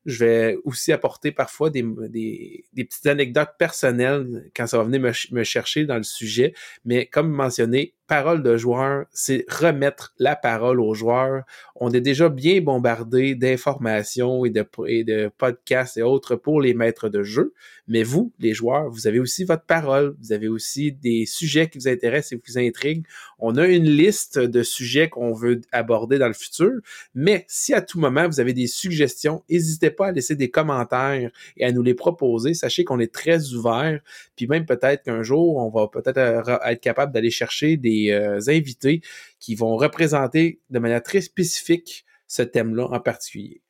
je 0.06 0.26
vais 0.26 0.58
aussi 0.64 0.92
apporter 0.92 1.32
parfois 1.32 1.70
des, 1.70 1.84
petites 1.84 3.06
anecdotes 3.06 3.54
personnelles 3.58 4.50
quand 4.56 4.68
ça 4.68 4.78
va 4.78 4.84
venir 4.84 5.00
me, 5.00 5.12
me, 5.32 5.44
chercher 5.44 5.86
dans 5.86 5.98
le 5.98 6.04
sujet. 6.04 6.54
Mais 6.86 7.06
comme 7.06 7.32
mentionné, 7.32 7.94
parole 8.08 8.44
de 8.44 8.58
joueur, 8.58 9.06
c'est 9.12 9.46
remettre 9.50 10.14
la 10.20 10.36
parole 10.36 10.80
aux 10.80 10.94
joueurs. 10.94 11.44
On 11.76 11.92
est 11.92 12.02
déjà 12.02 12.30
bien 12.30 12.62
bombardé 12.62 13.36
d'informations 13.36 14.46
et 14.46 14.50
de, 14.50 15.30
podcasts 15.38 15.98
et 15.98 16.02
autres 16.02 16.36
pour 16.36 16.62
les 16.62 16.74
maîtres 16.74 17.10
de 17.10 17.24
jeu. 17.24 17.54
Mais 17.88 18.04
vous, 18.04 18.32
les 18.40 18.54
joueurs, 18.54 18.90
vous 18.90 19.08
avez 19.08 19.20
aussi 19.20 19.44
votre 19.44 19.66
parole. 19.66 20.16
Vous 20.22 20.32
avez 20.32 20.48
aussi 20.48 20.92
des 20.92 21.26
sujets 21.26 21.68
qui 21.68 21.78
vous 21.78 21.88
intéressent 21.88 22.34
et 22.34 22.42
vous 22.46 22.58
intriguent. 22.58 23.06
On 23.40 23.58
a 23.58 23.68
une 23.68 23.90
liste 23.90 24.40
de 24.40 24.64
sujets 24.64 25.10
qu'on 25.10 25.34
veut 25.34 25.62
aborder 25.72 26.18
dans 26.18 26.28
le 26.28 26.34
futur. 26.34 26.72
Mais 27.16 27.46
si 27.48 27.74
à 27.74 27.82
tout 27.82 28.00
moment 28.00 28.28
vous 28.28 28.40
avez 28.40 28.54
des 28.54 28.68
suggestions, 28.68 29.44
n'hésitez 29.50 29.90
pas 29.90 30.08
à 30.08 30.12
laisser 30.12 30.36
des 30.36 30.50
commentaires 30.50 31.32
et 31.58 31.66
à 31.66 31.72
nous 31.72 31.84
les 31.84 31.94
proposer. 31.94 32.54
Sachez 32.54 32.84
qu'on 32.84 33.00
est 33.00 33.14
très 33.14 33.54
ouvert. 33.54 34.00
Puis 34.36 34.48
même 34.48 34.66
peut-être 34.66 35.04
qu'un 35.04 35.24
jour, 35.24 35.58
on 35.58 35.70
va 35.70 35.88
peut-être 35.88 36.18
euh, 36.18 36.58
être 36.66 36.82
capable 36.82 37.12
d'aller 37.12 37.32
chercher 37.32 37.76
des 37.76 37.93
euh, 38.12 38.40
invités 38.48 39.02
qui 39.40 39.56
vont 39.56 39.76
représenter 39.76 40.60
de 40.70 40.80
manière 40.80 41.04
très 41.04 41.22
spécifique 41.22 42.06
ce 42.28 42.42
thème-là 42.42 42.88
en 42.92 43.00
particulier. 43.00 43.62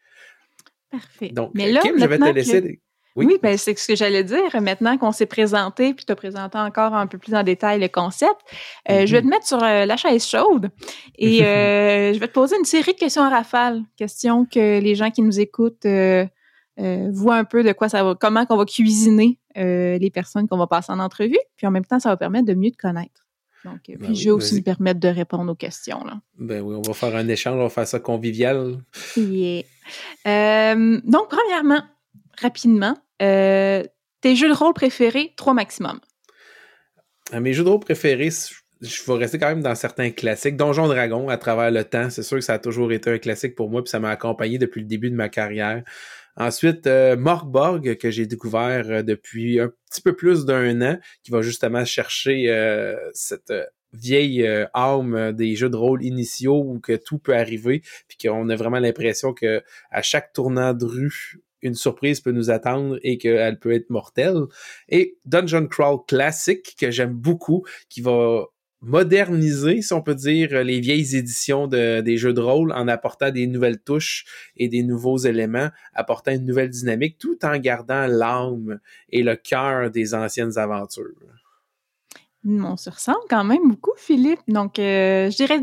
Parfait. 0.92 1.30
Donc, 1.30 1.52
Mais 1.54 1.74
Kim, 1.82 2.00
je 2.00 2.06
vais 2.06 2.18
te 2.18 2.30
laisser. 2.30 2.82
Oui, 3.16 3.38
ben, 3.44 3.58
c'est 3.58 3.78
ce 3.78 3.88
que 3.88 3.96
j'allais 3.96 4.24
dire. 4.24 4.60
Maintenant 4.60 4.98
qu'on 4.98 5.12
s'est 5.12 5.28
présenté, 5.28 5.94
puis 5.94 6.04
tu 6.04 6.12
as 6.12 6.16
présenté 6.16 6.58
encore 6.58 6.96
un 6.96 7.06
peu 7.06 7.20
plus 7.20 7.36
en 7.36 7.44
détail 7.44 7.80
le 7.80 7.88
concept, 7.88 8.40
euh, 8.90 9.06
je 9.06 9.12
vais 9.12 9.22
te 9.22 9.26
mhm. 9.26 9.32
mettre 9.32 9.46
sur 9.46 9.64
euh, 9.64 9.86
la 9.86 9.98
chaise 9.98 10.26
chaude 10.26 10.72
et 11.18 11.38
je 11.40 12.20
vais 12.20 12.28
te 12.28 12.34
poser 12.34 12.58
une 12.58 12.66
série 12.66 12.94
de 12.94 12.98
questions 12.98 13.22
en 13.22 13.30
rafale, 13.30 13.84
questions 13.98 14.46
que 14.46 14.80
les 14.80 14.96
gens 14.96 15.12
qui 15.12 15.22
nous 15.22 15.40
écoutent 15.40 15.86
voient 15.86 17.36
un 17.36 17.44
peu 17.44 17.64
de 17.64 17.72
quoi 17.72 17.88
ça 17.88 18.04
va, 18.04 18.16
comment 18.20 18.48
qu'on 18.48 18.58
va 18.58 18.66
cuisiner 18.66 19.38
les 19.56 20.12
personnes 20.12 20.48
qu'on 20.48 20.58
va 20.58 20.68
passer 20.68 20.92
en 20.92 21.00
entrevue, 21.00 21.40
puis 21.56 21.68
en 21.68 21.72
même 21.72 21.86
temps, 21.86 22.00
ça 22.00 22.10
va 22.10 22.18
permettre 22.18 22.48
de 22.48 22.56
mieux 22.56 22.72
te 22.72 22.78
connaître. 22.78 23.23
Donc, 23.66 23.90
euh, 23.90 23.96
ben 23.98 24.08
puis 24.08 24.16
je 24.16 24.26
vais 24.26 24.32
aussi 24.32 24.56
me 24.56 24.62
permettre 24.62 25.00
de 25.00 25.08
répondre 25.08 25.52
aux 25.52 25.56
questions. 25.56 26.04
Là. 26.04 26.20
Ben 26.38 26.62
oui, 26.62 26.76
on 26.76 26.82
va 26.82 26.94
faire 26.94 27.16
un 27.16 27.28
échange, 27.28 27.56
on 27.56 27.64
va 27.64 27.70
faire 27.70 27.88
ça 27.88 28.00
convivial. 28.00 28.78
Yeah. 29.16 29.64
Euh, 30.28 31.00
donc, 31.04 31.30
premièrement, 31.30 31.84
rapidement, 32.42 32.98
euh, 33.22 33.84
tes 34.22 34.36
jeux 34.36 34.50
de 34.50 34.54
rôle 34.54 34.74
préférés, 34.74 35.34
trois 35.38 35.54
maximum. 35.54 36.00
mes 37.34 37.54
jeux 37.54 37.64
de 37.64 37.70
rôle 37.70 37.80
préférés, 37.80 38.32
je 38.82 39.04
vais 39.08 39.18
rester 39.18 39.40
quand 39.40 39.50
même 39.50 39.62
dans 39.62 39.76
certains 39.76 40.12
classiques. 40.12 40.58
Donjon 40.58 40.88
Dragon, 40.88 41.30
à 41.30 41.38
travers 41.38 41.72
le 41.72 41.84
temps, 41.84 42.10
c'est 42.10 42.24
sûr 42.24 42.38
que 42.38 42.44
ça 42.44 42.54
a 42.54 42.60
toujours 42.60 42.92
été 42.92 43.10
un 43.10 43.18
classique 43.18 43.56
pour 43.56 43.70
moi, 43.70 43.84
puis 43.84 43.90
ça 43.90 44.00
m'a 44.00 44.10
accompagné 44.10 44.58
depuis 44.58 44.82
le 44.82 44.88
début 44.88 45.10
de 45.10 45.16
ma 45.16 45.30
carrière. 45.30 45.84
Ensuite, 46.36 46.88
Morborg, 47.18 47.98
que 47.98 48.12
j'ai 48.12 48.26
découvert 48.26 49.04
depuis 49.04 49.60
un 49.60 49.72
petit 49.90 50.02
peu 50.02 50.16
plus 50.16 50.46
d'un 50.46 50.82
an, 50.82 51.00
qui 51.24 51.32
va 51.32 51.42
justement 51.42 51.86
chercher 51.86 52.52
cette 53.14 53.54
vieille 53.94 54.50
âme 54.74 55.34
des 55.34 55.56
jeux 55.56 55.70
de 55.70 55.76
rôle 55.76 56.04
initiaux 56.04 56.64
où 56.66 56.80
que 56.80 56.96
tout 56.96 57.20
peut 57.20 57.36
arriver, 57.36 57.84
puis 58.08 58.18
qu'on 58.18 58.50
a 58.50 58.56
vraiment 58.56 58.80
l'impression 58.80 59.34
que 59.34 59.62
à 59.92 60.02
chaque 60.02 60.34
tournant 60.34 60.74
de 60.74 60.86
rue, 60.86 61.40
une 61.62 61.76
surprise 61.76 62.20
peut 62.20 62.32
nous 62.32 62.50
attendre 62.50 62.98
et 63.04 63.18
qu'elle 63.18 63.60
peut 63.60 63.72
être 63.72 63.90
mortelle. 63.90 64.42
Et 64.90 65.18
Dungeon 65.26 65.68
Crawl 65.68 66.00
Classic, 66.08 66.76
que 66.78 66.92
j'aime 66.92 67.14
beaucoup, 67.14 67.64
qui 67.88 68.02
va 68.02 68.46
moderniser, 68.84 69.82
si 69.82 69.94
on 69.94 70.02
peut 70.02 70.16
dire, 70.16 70.64
les 70.64 70.80
vieilles 70.80 71.16
éditions 71.16 71.68
de, 71.68 72.02
des 72.02 72.18
jeux 72.18 72.34
de 72.34 72.42
rôle 72.42 72.72
en 72.74 72.88
apportant 72.88 73.32
des 73.32 73.48
nouvelles 73.48 73.80
touches 73.80 74.26
et 74.58 74.68
des 74.68 74.84
nouveaux 74.84 75.18
éléments, 75.18 75.70
apportant 75.94 76.32
une 76.32 76.46
nouvelle 76.46 76.70
dynamique, 76.70 77.18
tout 77.18 77.38
en 77.44 77.58
gardant 77.58 78.06
l'âme 78.08 78.80
et 79.10 79.24
le 79.24 79.36
cœur 79.36 79.90
des 79.90 80.14
anciennes 80.14 80.58
aventures. 80.58 81.16
On 82.46 82.76
se 82.76 82.90
ressemble 82.90 83.24
quand 83.30 83.46
même 83.46 83.70
beaucoup, 83.70 83.94
Philippe. 83.96 84.42
Donc, 84.48 84.78
euh, 84.78 85.32
je 85.32 85.36
dirais 85.38 85.62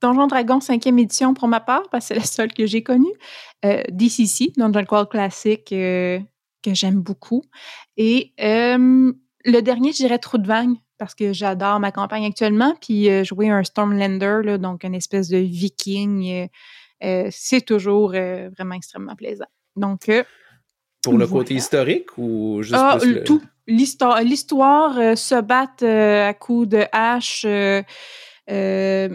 Donjon 0.00 0.26
Dragon 0.26 0.58
5e 0.58 0.98
édition 1.00 1.34
pour 1.34 1.48
ma 1.48 1.60
part, 1.60 1.88
parce 1.90 2.04
que 2.04 2.14
c'est 2.14 2.20
la 2.20 2.26
seule 2.26 2.52
que 2.52 2.66
j'ai 2.66 2.82
connue. 2.82 3.12
Euh, 3.64 3.82
DCC, 3.90 4.52
Dungeon 4.56 4.84
Crawl 4.84 5.08
classique, 5.08 5.72
euh, 5.72 6.20
que 6.62 6.74
j'aime 6.74 7.00
beaucoup. 7.00 7.42
Et 7.96 8.32
euh, 8.40 9.12
le 9.44 9.60
dernier, 9.60 9.92
je 9.92 9.96
dirais 9.96 10.18
Trou 10.18 10.38
de 10.38 10.46
Vague, 10.46 10.74
parce 10.98 11.14
que 11.14 11.32
j'adore 11.32 11.80
ma 11.80 11.92
campagne 11.92 12.26
actuellement. 12.26 12.74
Puis 12.80 13.24
jouer 13.24 13.48
un 13.50 13.64
Stormlander, 13.64 14.40
là, 14.44 14.58
donc 14.58 14.84
une 14.84 14.94
espèce 14.94 15.28
de 15.28 15.38
viking, 15.38 16.48
c'est 17.30 17.64
toujours 17.64 18.10
vraiment 18.10 18.74
extrêmement 18.74 19.16
plaisant. 19.16 19.46
Donc, 19.76 20.10
pour 21.02 21.16
le 21.16 21.26
côté 21.26 21.54
historique 21.54 22.18
ou 22.18 22.62
juste 22.62 22.74
ah, 22.76 22.98
tout. 23.24 23.42
L'histoire, 23.66 24.22
l'histoire 24.22 25.16
se 25.16 25.40
battre 25.40 25.86
à 25.86 26.34
coups 26.34 26.68
de 26.68 26.84
hache 26.90 27.46
euh, 28.50 29.08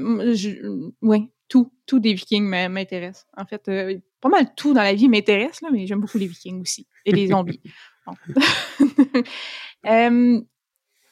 oui, 1.01 1.29
tout, 1.47 1.71
tout 1.85 1.99
des 1.99 2.13
Vikings 2.13 2.43
m'intéresse. 2.43 3.25
En 3.35 3.45
fait, 3.45 3.67
euh, 3.67 3.97
pas 4.21 4.29
mal 4.29 4.53
tout 4.55 4.73
dans 4.73 4.83
la 4.83 4.93
vie 4.93 5.09
m'intéresse, 5.09 5.61
là, 5.61 5.69
mais 5.71 5.87
j'aime 5.87 6.01
beaucoup 6.01 6.17
les 6.17 6.27
Vikings 6.27 6.61
aussi 6.61 6.87
et 7.05 7.11
les 7.11 7.27
zombies. 7.27 7.61
Euh, 9.85 10.39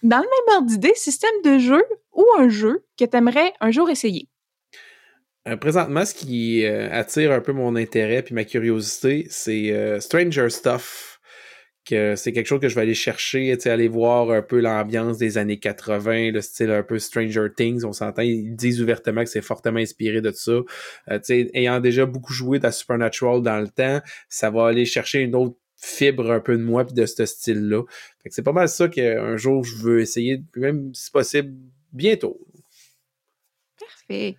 dans 0.03 0.17
le 0.17 0.23
même 0.23 0.57
ordre 0.57 0.67
d'idée, 0.67 0.93
système 0.95 1.29
de 1.43 1.57
jeu 1.59 1.83
ou 2.13 2.25
un 2.37 2.49
jeu 2.49 2.83
que 2.97 3.05
tu 3.05 3.17
aimerais 3.17 3.53
un 3.59 3.71
jour 3.71 3.89
essayer? 3.89 4.27
présentement, 5.59 6.05
ce 6.05 6.13
qui 6.13 6.63
attire 6.65 7.31
un 7.31 7.41
peu 7.41 7.51
mon 7.51 7.75
intérêt 7.75 8.21
puis 8.21 8.35
ma 8.35 8.43
curiosité, 8.43 9.25
c'est 9.27 9.99
Stranger 9.99 10.49
Stuff 10.51 11.11
que 11.85 12.15
c'est 12.15 12.31
quelque 12.31 12.47
chose 12.47 12.59
que 12.59 12.69
je 12.69 12.75
vais 12.75 12.81
aller 12.81 12.93
chercher, 12.93 13.57
aller 13.65 13.87
voir 13.87 14.31
un 14.31 14.41
peu 14.41 14.59
l'ambiance 14.59 15.17
des 15.17 15.37
années 15.37 15.57
80, 15.57 16.31
le 16.31 16.41
style 16.41 16.71
un 16.71 16.83
peu 16.83 16.99
Stranger 16.99 17.47
Things, 17.55 17.83
on 17.83 17.91
s'entend, 17.91 18.21
ils 18.21 18.55
disent 18.55 18.81
ouvertement 18.81 19.23
que 19.23 19.29
c'est 19.29 19.41
fortement 19.41 19.79
inspiré 19.79 20.21
de 20.21 20.31
ça. 20.31 20.51
Euh, 21.09 21.19
ayant 21.53 21.79
déjà 21.79 22.05
beaucoup 22.05 22.33
joué 22.33 22.59
dans 22.59 22.71
Supernatural 22.71 23.41
dans 23.41 23.59
le 23.59 23.67
temps, 23.67 23.99
ça 24.29 24.49
va 24.51 24.67
aller 24.67 24.85
chercher 24.85 25.21
une 25.21 25.35
autre 25.35 25.55
fibre 25.81 26.31
un 26.31 26.39
peu 26.39 26.57
de 26.57 26.63
moi 26.63 26.85
puis 26.85 26.93
de 26.93 27.05
ce 27.05 27.25
style-là. 27.25 27.83
c'est 28.29 28.43
pas 28.43 28.53
mal 28.53 28.69
ça 28.69 28.87
qu'un 28.87 29.35
jour 29.35 29.63
je 29.63 29.75
veux 29.77 29.99
essayer, 29.99 30.43
même 30.55 30.93
si 30.93 31.09
possible, 31.11 31.53
bientôt. 31.91 32.39
Parfait. 33.79 34.37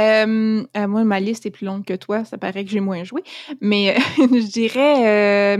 Euh, 0.00 0.64
euh, 0.76 0.88
moi, 0.88 1.04
ma 1.04 1.20
liste 1.20 1.46
est 1.46 1.50
plus 1.50 1.66
longue 1.66 1.84
que 1.84 1.94
toi. 1.94 2.24
Ça 2.24 2.38
paraît 2.38 2.64
que 2.64 2.70
j'ai 2.70 2.80
moins 2.80 3.04
joué. 3.04 3.22
Mais 3.60 3.94
je 4.18 4.50
dirais 4.50 5.56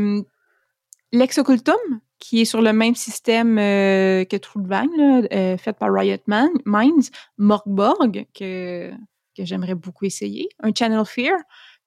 L'Exocultum, 1.13 2.01
qui 2.19 2.41
est 2.41 2.47
sur 2.47 2.63
le 2.63 2.73
même 2.73 2.95
système 2.95 3.59
euh, 3.59 4.25
que 4.25 4.37
euh, 4.37 5.57
fait 5.59 5.73
par 5.75 5.93
Riot 5.93 6.17
Minds, 6.27 7.11
Morgborg, 7.37 8.27
que, 8.35 8.91
que 9.37 9.45
j'aimerais 9.45 9.75
beaucoup 9.75 10.07
essayer, 10.07 10.49
un 10.61 10.71
Channel 10.75 11.05
Fear, 11.05 11.37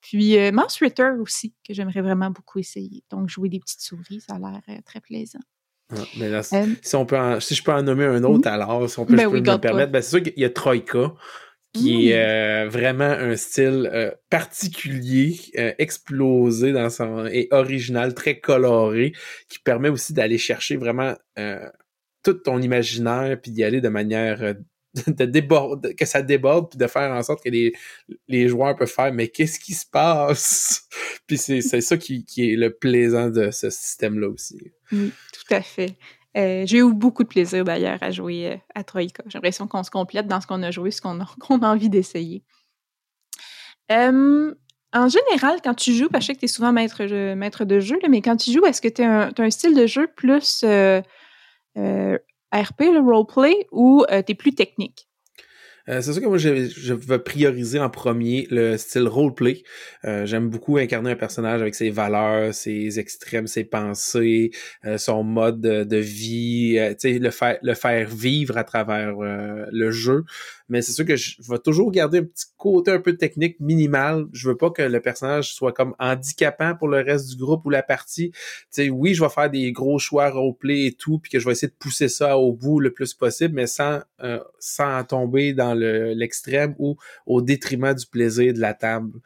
puis 0.05 0.37
euh, 0.37 0.51
Mouse 0.51 0.77
Ritter 0.79 1.09
aussi, 1.19 1.55
que 1.67 1.73
j'aimerais 1.73 2.01
vraiment 2.01 2.29
beaucoup 2.29 2.59
essayer. 2.59 3.03
Donc, 3.09 3.27
jouer 3.27 3.49
des 3.49 3.59
petites 3.59 3.81
souris, 3.81 4.21
ça 4.21 4.35
a 4.35 4.39
l'air 4.39 4.61
euh, 4.69 4.81
très 4.85 5.01
plaisant. 5.01 5.39
Ah, 5.91 6.01
mais 6.17 6.31
si, 6.43 6.95
on 6.95 7.05
peut 7.05 7.17
si 7.39 7.55
je 7.55 7.63
peux 7.63 7.71
en 7.71 7.81
nommer 7.81 8.05
un 8.05 8.23
autre, 8.23 8.47
alors, 8.47 8.87
si 8.87 8.99
on 8.99 9.05
peut, 9.05 9.15
ben 9.15 9.23
je 9.23 9.29
peux 9.29 9.51
me 9.51 9.57
permettre, 9.57 9.91
ben, 9.91 10.01
c'est 10.01 10.09
sûr 10.09 10.23
qu'il 10.23 10.33
y 10.37 10.45
a 10.45 10.49
Troika, 10.51 11.13
qui 11.73 12.11
est 12.11 12.15
mmh. 12.15 12.65
euh, 12.65 12.69
vraiment 12.69 13.03
un 13.03 13.35
style 13.35 13.89
euh, 13.91 14.11
particulier, 14.29 15.39
euh, 15.57 15.73
explosé 15.79 16.71
dans 16.71 16.89
son 16.91 17.25
et 17.25 17.47
original, 17.51 18.13
très 18.13 18.39
coloré, 18.39 19.13
qui 19.49 19.59
permet 19.59 19.89
aussi 19.89 20.13
d'aller 20.13 20.37
chercher 20.37 20.77
vraiment 20.77 21.15
tout 22.23 22.33
ton 22.33 22.61
imaginaire 22.61 23.37
puis 23.41 23.51
d'y 23.51 23.63
aller 23.63 23.81
de 23.81 23.89
manière 23.89 24.55
de 24.95 25.93
que 25.93 26.05
ça 26.05 26.21
déborde 26.21 26.69
puis 26.69 26.77
de 26.77 26.87
faire 26.87 27.11
en 27.11 27.21
sorte 27.23 27.43
que 27.43 27.49
les, 27.49 27.73
les 28.27 28.47
joueurs 28.47 28.75
peuvent 28.75 28.91
faire 28.91 29.13
mais 29.13 29.27
qu'est-ce 29.27 29.59
qui 29.59 29.73
se 29.73 29.85
passe? 29.85 30.87
Puis 31.27 31.37
c'est 31.37 31.61
ça 31.61 31.97
qui, 31.97 32.23
qui 32.23 32.51
est 32.51 32.55
le 32.55 32.71
plaisant 32.71 33.29
de 33.29 33.51
ce 33.51 33.69
système 33.69 34.19
là 34.19 34.29
aussi. 34.29 34.71
Oui, 34.91 35.11
tout 35.33 35.53
à 35.53 35.61
fait. 35.61 35.95
Euh, 36.37 36.63
j'ai 36.65 36.79
eu 36.79 36.93
beaucoup 36.93 37.23
de 37.23 37.29
plaisir 37.29 37.63
d'ailleurs 37.63 37.97
à 38.01 38.11
jouer 38.11 38.51
euh, 38.51 38.57
à 38.75 38.83
Troïka. 38.83 39.23
J'ai 39.27 39.37
l'impression 39.37 39.67
qu'on 39.67 39.83
se 39.83 39.89
complète 39.89 40.27
dans 40.27 40.41
ce 40.41 40.47
qu'on 40.47 40.61
a 40.63 40.71
joué, 40.71 40.91
ce 40.91 41.01
qu'on 41.01 41.19
a, 41.19 41.27
envie 41.49 41.89
d'essayer. 41.89 42.43
en 43.89 44.53
général, 44.93 45.59
quand 45.63 45.73
tu 45.73 45.93
joues, 45.93 46.09
parce 46.09 46.25
que 46.25 46.25
je 46.25 46.27
sais 46.27 46.33
que 46.35 46.39
tu 46.39 46.45
es 46.45 46.49
souvent 46.49 46.73
maître, 46.73 47.03
maître 47.35 47.63
de 47.63 47.79
jeu, 47.79 47.97
mais 48.09 48.21
quand 48.21 48.35
tu 48.35 48.51
joues, 48.51 48.65
est-ce 48.65 48.81
que 48.81 48.89
tu 48.89 49.01
as, 49.01 49.31
un 49.37 49.49
style 49.49 49.75
de 49.75 49.87
jeu 49.87 50.07
plus 50.07 50.63
euh, 51.77 52.17
RP, 52.53 52.81
le 52.93 52.99
roleplay, 52.99 53.67
ou 53.71 54.05
tu 54.09 54.31
es 54.31 54.35
plus 54.35 54.53
technique? 54.53 55.07
Euh, 55.87 56.01
c'est 56.01 56.13
sûr 56.13 56.21
que 56.21 56.27
moi, 56.27 56.37
je, 56.37 56.65
je, 56.65 56.93
veux 56.93 57.19
prioriser 57.19 57.79
en 57.79 57.89
premier 57.89 58.47
le 58.49 58.75
style 58.77 59.07
roleplay. 59.07 59.61
Euh, 60.03 60.25
J'aime 60.25 60.49
beaucoup 60.49 60.77
incarner 60.77 61.11
un 61.11 61.15
personnage 61.15 61.61
avec 61.61 61.75
ses 61.75 61.91
valeurs, 61.91 62.53
ses 62.53 62.99
extrêmes, 62.99 63.45
ses 63.45 63.65
pensées, 63.65 64.51
euh, 64.85 64.97
son 64.97 65.23
mode 65.23 65.61
de, 65.61 65.97
vie, 65.97 66.77
euh, 66.79 66.95
le 67.03 67.29
le 67.61 67.73
faire 67.75 68.09
vivre 68.09 68.57
à 68.57 68.63
travers 68.63 69.13
le 69.15 69.91
jeu 69.91 70.23
mais 70.69 70.81
c'est 70.81 70.91
sûr 70.91 71.05
que 71.05 71.15
je 71.15 71.37
vais 71.49 71.59
toujours 71.59 71.91
garder 71.91 72.19
un 72.19 72.23
petit 72.23 72.45
côté 72.57 72.91
un 72.91 72.99
peu 72.99 73.15
technique 73.15 73.59
minimal. 73.59 74.25
Je 74.33 74.49
veux 74.49 74.57
pas 74.57 74.71
que 74.71 74.81
le 74.81 74.99
personnage 74.99 75.53
soit 75.53 75.73
comme 75.73 75.95
handicapant 75.99 76.75
pour 76.75 76.87
le 76.87 77.01
reste 77.01 77.29
du 77.29 77.37
groupe 77.37 77.65
ou 77.65 77.69
la 77.69 77.83
partie. 77.83 78.31
Tu 78.31 78.39
sais, 78.71 78.89
oui, 78.89 79.13
je 79.13 79.23
vais 79.23 79.29
faire 79.29 79.49
des 79.49 79.71
gros 79.71 79.99
choix 79.99 80.29
roleplay 80.29 80.87
et 80.87 80.91
tout, 80.93 81.19
puis 81.19 81.31
que 81.31 81.39
je 81.39 81.45
vais 81.45 81.51
essayer 81.51 81.67
de 81.67 81.77
pousser 81.77 82.07
ça 82.07 82.37
au 82.37 82.53
bout 82.53 82.79
le 82.79 82.93
plus 82.93 83.13
possible, 83.13 83.53
mais 83.53 83.67
sans 83.67 84.01
euh, 84.23 84.39
sans 84.59 85.03
tomber 85.03 85.53
dans 85.53 85.73
l'extrême 85.73 86.75
ou 86.79 86.95
au 87.25 87.41
détriment 87.41 87.93
du 87.93 88.05
plaisir 88.07 88.53
de 88.53 88.59
la 88.59 88.73
table 88.73 89.19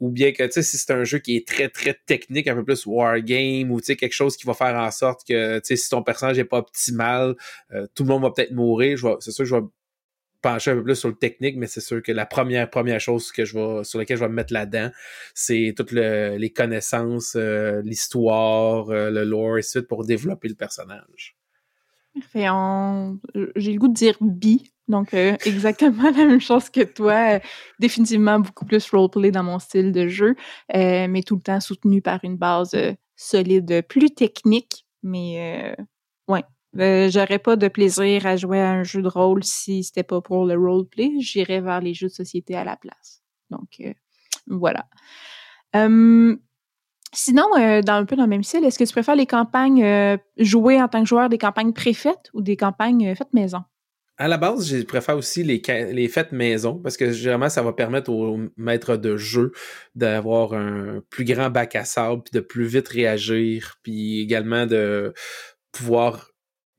ou 0.00 0.10
bien 0.10 0.32
que 0.32 0.42
tu 0.44 0.52
sais 0.52 0.62
si 0.62 0.78
c'est 0.78 0.92
un 0.92 1.04
jeu 1.04 1.18
qui 1.18 1.36
est 1.36 1.46
très 1.46 1.68
très 1.68 1.94
technique 2.06 2.48
un 2.48 2.54
peu 2.54 2.64
plus 2.64 2.86
wargame 2.86 3.70
ou 3.70 3.80
tu 3.80 3.86
sais 3.86 3.96
quelque 3.96 4.14
chose 4.14 4.36
qui 4.36 4.46
va 4.46 4.54
faire 4.54 4.74
en 4.76 4.90
sorte 4.90 5.26
que 5.28 5.58
tu 5.58 5.66
sais 5.66 5.76
si 5.76 5.90
ton 5.90 6.02
personnage 6.02 6.38
est 6.38 6.44
pas 6.44 6.58
optimal 6.58 7.36
euh, 7.72 7.86
tout 7.94 8.04
le 8.04 8.08
monde 8.08 8.22
va 8.22 8.30
peut-être 8.30 8.52
mourir 8.52 8.98
c'est 9.20 9.30
sûr 9.30 9.44
que 9.44 9.48
je 9.48 9.56
vais 9.56 9.62
pencher 10.40 10.70
un 10.70 10.76
peu 10.76 10.84
plus 10.84 10.96
sur 10.96 11.08
le 11.08 11.14
technique, 11.14 11.56
mais 11.56 11.66
c'est 11.66 11.80
sûr 11.80 12.02
que 12.02 12.12
la 12.12 12.26
première 12.26 12.68
première 12.70 13.00
chose 13.00 13.32
que 13.32 13.44
je 13.44 13.58
vais 13.58 13.84
sur 13.84 13.98
laquelle 13.98 14.16
je 14.16 14.22
vais 14.22 14.28
me 14.28 14.34
mettre 14.34 14.52
là-dedans, 14.52 14.90
c'est 15.34 15.74
toutes 15.76 15.92
les 15.92 16.52
connaissances, 16.54 17.34
euh, 17.36 17.82
l'histoire, 17.82 18.90
euh, 18.90 19.10
le 19.10 19.24
lore 19.24 19.58
et 19.58 19.62
suite 19.62 19.88
pour 19.88 20.04
développer 20.04 20.48
le 20.48 20.54
personnage. 20.54 21.36
J'ai 22.34 22.42
le 23.72 23.78
goût 23.78 23.88
de 23.88 23.94
dire 23.94 24.16
bi, 24.20 24.72
donc 24.88 25.14
euh, 25.14 25.36
exactement 25.44 26.10
la 26.10 26.26
même 26.26 26.40
chose 26.40 26.70
que 26.70 26.82
toi. 26.82 27.40
définitivement 27.78 28.40
beaucoup 28.40 28.64
plus 28.64 28.88
roleplay 28.90 29.30
dans 29.30 29.44
mon 29.44 29.58
style 29.58 29.92
de 29.92 30.08
jeu, 30.08 30.34
mais 30.72 31.22
tout 31.22 31.36
le 31.36 31.42
temps 31.42 31.60
soutenu 31.60 32.02
par 32.02 32.20
une 32.24 32.36
base 32.36 32.76
solide, 33.16 33.84
plus 33.88 34.10
technique, 34.10 34.86
mais 35.02 35.76
euh, 36.78 37.10
j'aurais 37.10 37.40
pas 37.40 37.56
de 37.56 37.68
plaisir 37.68 38.26
à 38.26 38.36
jouer 38.36 38.60
à 38.60 38.70
un 38.70 38.84
jeu 38.84 39.02
de 39.02 39.08
rôle 39.08 39.42
si 39.42 39.82
c'était 39.82 40.04
pas 40.04 40.20
pour 40.20 40.44
le 40.44 40.54
roleplay. 40.54 41.12
J'irais 41.18 41.60
vers 41.60 41.80
les 41.80 41.94
jeux 41.94 42.08
de 42.08 42.12
société 42.12 42.54
à 42.54 42.64
la 42.64 42.76
place. 42.76 43.22
Donc, 43.50 43.80
euh, 43.80 43.92
voilà. 44.46 44.86
sinon, 47.12 47.46
euh, 47.58 47.82
dans 47.82 47.94
un 47.94 48.04
peu 48.04 48.14
dans 48.14 48.22
le 48.22 48.28
même 48.28 48.44
style, 48.44 48.64
est-ce 48.64 48.78
que 48.78 48.84
tu 48.84 48.92
préfères 48.92 49.16
les 49.16 49.26
campagnes 49.26 49.84
jouer 50.36 50.80
en 50.80 50.88
tant 50.88 51.02
que 51.02 51.08
joueur 51.08 51.28
des 51.28 51.38
campagnes 51.38 51.72
préfaites 51.72 52.30
ou 52.34 52.42
des 52.42 52.56
campagnes 52.56 53.14
faites 53.16 53.32
maison? 53.32 53.62
À 54.16 54.28
la 54.28 54.36
base, 54.36 54.68
je 54.68 54.82
préfère 54.82 55.16
aussi 55.16 55.42
les, 55.42 55.62
les 55.92 56.06
fêtes 56.06 56.30
maison 56.30 56.78
parce 56.78 56.98
que 56.98 57.10
généralement, 57.10 57.48
ça 57.48 57.62
va 57.62 57.72
permettre 57.72 58.10
aux 58.12 58.38
maîtres 58.58 58.96
de 58.96 59.16
jeu 59.16 59.50
d'avoir 59.94 60.52
un 60.52 61.02
plus 61.08 61.24
grand 61.24 61.48
bac 61.48 61.74
à 61.74 61.86
sable, 61.86 62.22
puis 62.22 62.38
de 62.38 62.40
plus 62.40 62.66
vite 62.66 62.86
réagir, 62.88 63.76
puis 63.82 64.20
également 64.20 64.66
de 64.66 65.14
pouvoir 65.72 66.29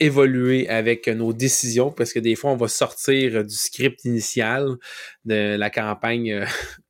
évoluer 0.02 0.68
avec 0.68 1.08
nos 1.08 1.32
décisions 1.32 1.92
parce 1.92 2.12
que 2.12 2.20
des 2.20 2.36
fois 2.36 2.52
on 2.52 2.58
va 2.58 2.68
sortir 2.68 3.46
du 3.46 3.56
script 3.56 4.04
initial 4.04 4.78
de 5.26 5.56
la 5.56 5.70
campagne 5.70 6.32
euh, 6.32 6.46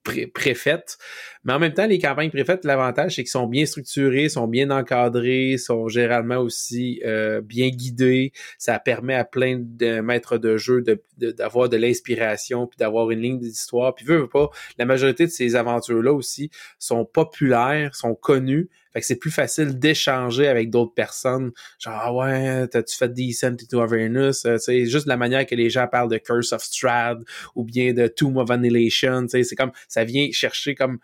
préfète. 0.33 0.97
Mais 1.43 1.53
en 1.53 1.59
même 1.59 1.73
temps, 1.73 1.87
les 1.87 1.99
campagnes 1.99 2.29
préfètes, 2.29 2.65
l'avantage, 2.65 3.15
c'est 3.15 3.23
qu'ils 3.23 3.31
sont 3.31 3.47
bien 3.47 3.65
structurés, 3.65 4.29
sont 4.29 4.47
bien 4.47 4.69
encadrés, 4.69 5.57
sont 5.57 5.87
généralement 5.87 6.37
aussi 6.37 7.01
euh, 7.05 7.41
bien 7.41 7.69
guidés. 7.69 8.31
Ça 8.57 8.79
permet 8.79 9.15
à 9.15 9.25
plein 9.25 9.59
de 9.59 10.01
maîtres 10.01 10.37
de 10.37 10.57
jeu 10.57 10.83
d'avoir 11.17 11.69
de, 11.69 11.77
l'inspiration, 11.77 12.67
puis 12.67 12.77
d'avoir 12.77 13.11
une 13.11 13.21
ligne 13.21 13.39
d'histoire. 13.39 13.95
Puis, 13.95 14.05
veux, 14.05 14.27
pas, 14.27 14.49
la 14.77 14.85
majorité 14.85 15.25
de 15.25 15.31
ces 15.31 15.55
aventures-là 15.55 16.13
aussi 16.13 16.51
sont 16.79 17.05
populaires, 17.05 17.95
sont 17.95 18.15
connues, 18.15 18.69
fait 18.93 18.99
que 18.99 19.05
c'est 19.05 19.15
plus 19.15 19.31
facile 19.31 19.79
d'échanger 19.79 20.47
avec 20.47 20.69
d'autres 20.69 20.93
personnes. 20.93 21.51
Genre, 21.79 21.97
ah 21.97 22.13
ouais, 22.13 22.67
t'as-tu 22.67 22.95
fait 22.97 23.13
Descent 23.13 23.47
into 23.47 23.79
Avernus? 23.79 24.45
Euh, 24.45 24.57
c'est 24.57 24.85
juste 24.85 25.05
la 25.05 25.17
manière 25.17 25.45
que 25.45 25.55
les 25.55 25.69
gens 25.69 25.87
parlent 25.87 26.09
de 26.09 26.17
Curse 26.17 26.51
of 26.51 26.61
Strad 26.61 27.23
ou 27.55 27.63
bien 27.63 27.93
de 27.93 28.07
Tomb 28.21 28.37
of 28.37 28.51
Annihilation. 28.51 29.25
C'est 29.27 29.55
comme, 29.55 29.71
ça 29.87 30.03
vient 30.03 30.29
chercher 30.31 30.75
comme 30.75 30.99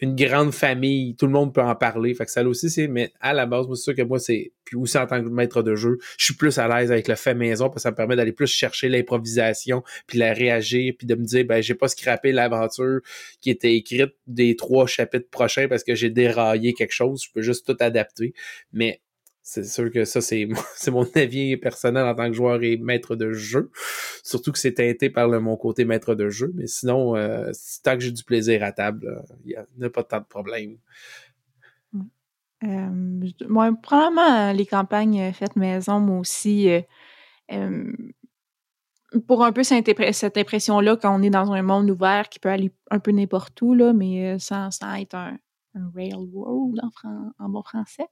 une 0.00 0.16
grande 0.16 0.52
famille, 0.52 1.14
tout 1.14 1.26
le 1.26 1.32
monde 1.32 1.52
peut 1.52 1.60
en 1.60 1.74
parler. 1.74 2.14
Fait 2.14 2.24
que 2.24 2.30
ça 2.30 2.42
aussi, 2.42 2.70
c'est, 2.70 2.88
mais 2.88 3.12
à 3.20 3.34
la 3.34 3.44
base, 3.44 3.66
moi, 3.66 3.76
c'est 3.76 3.82
sûr 3.82 3.94
que 3.94 4.02
moi, 4.02 4.18
c'est, 4.18 4.52
puis 4.64 4.76
aussi 4.76 4.96
en 4.96 5.06
tant 5.06 5.22
que 5.22 5.28
maître 5.28 5.62
de 5.62 5.74
jeu, 5.74 5.98
je 6.16 6.24
suis 6.24 6.34
plus 6.34 6.58
à 6.58 6.68
l'aise 6.68 6.90
avec 6.90 7.06
le 7.06 7.16
fait 7.16 7.34
maison 7.34 7.66
parce 7.66 7.76
que 7.76 7.80
ça 7.82 7.90
me 7.90 7.96
permet 7.96 8.16
d'aller 8.16 8.32
plus 8.32 8.46
chercher 8.46 8.88
l'improvisation, 8.88 9.82
puis 10.06 10.18
la 10.18 10.32
réagir, 10.32 10.94
puis 10.96 11.06
de 11.06 11.14
me 11.14 11.24
dire, 11.24 11.44
ben, 11.44 11.62
j'ai 11.62 11.74
pas 11.74 11.88
scrappé 11.88 12.32
l'aventure 12.32 13.00
qui 13.42 13.50
était 13.50 13.74
écrite 13.74 14.14
des 14.26 14.56
trois 14.56 14.86
chapitres 14.86 15.28
prochains 15.30 15.68
parce 15.68 15.84
que 15.84 15.94
j'ai 15.94 16.08
déraillé 16.08 16.72
quelque 16.72 16.94
chose. 16.94 17.22
Je 17.26 17.32
peux 17.32 17.42
juste 17.42 17.66
tout 17.66 17.76
adapter. 17.80 18.32
Mais 18.72 19.02
c'est 19.50 19.64
sûr 19.64 19.90
que 19.90 20.04
ça, 20.04 20.20
c'est 20.76 20.90
mon 20.92 21.06
avis 21.16 21.56
personnel 21.56 22.06
en 22.06 22.14
tant 22.14 22.28
que 22.28 22.34
joueur 22.34 22.62
et 22.62 22.76
maître 22.76 23.16
de 23.16 23.32
jeu. 23.32 23.72
Surtout 24.22 24.52
que 24.52 24.58
c'est 24.58 24.74
teinté 24.74 25.10
par 25.10 25.26
le, 25.26 25.40
mon 25.40 25.56
côté 25.56 25.84
maître 25.84 26.14
de 26.14 26.28
jeu. 26.28 26.52
Mais 26.54 26.68
sinon, 26.68 27.16
euh, 27.16 27.50
tant 27.82 27.94
que 27.94 28.00
j'ai 28.00 28.12
du 28.12 28.22
plaisir 28.22 28.62
à 28.62 28.70
table, 28.70 29.24
il 29.44 29.56
n'y 29.76 29.84
a, 29.84 29.90
pas 29.90 30.04
tant 30.04 30.20
de 30.20 30.24
problème. 30.24 30.76
Euh, 32.62 33.16
moi, 33.48 33.72
probablement 33.82 34.52
les 34.52 34.66
campagnes 34.66 35.32
faites 35.32 35.56
maison, 35.56 35.98
moi 35.98 36.20
aussi, 36.20 36.68
euh, 37.50 37.92
pour 39.26 39.44
un 39.44 39.50
peu 39.50 39.64
cette, 39.64 39.88
impression-là 40.36 40.96
qu'on 40.96 41.22
est 41.22 41.30
dans 41.30 41.50
un 41.50 41.62
monde 41.62 41.90
ouvert 41.90 42.28
qui 42.28 42.38
peut 42.38 42.50
aller 42.50 42.70
un 42.92 43.00
peu 43.00 43.10
n'importe 43.10 43.60
où, 43.62 43.74
là, 43.74 43.92
mais 43.92 44.38
sans, 44.38 44.68
être 44.96 45.16
un, 45.16 45.38
un 45.74 45.90
railroad 45.94 46.80
en, 47.38 47.48
bon 47.48 47.62
français. 47.62 48.06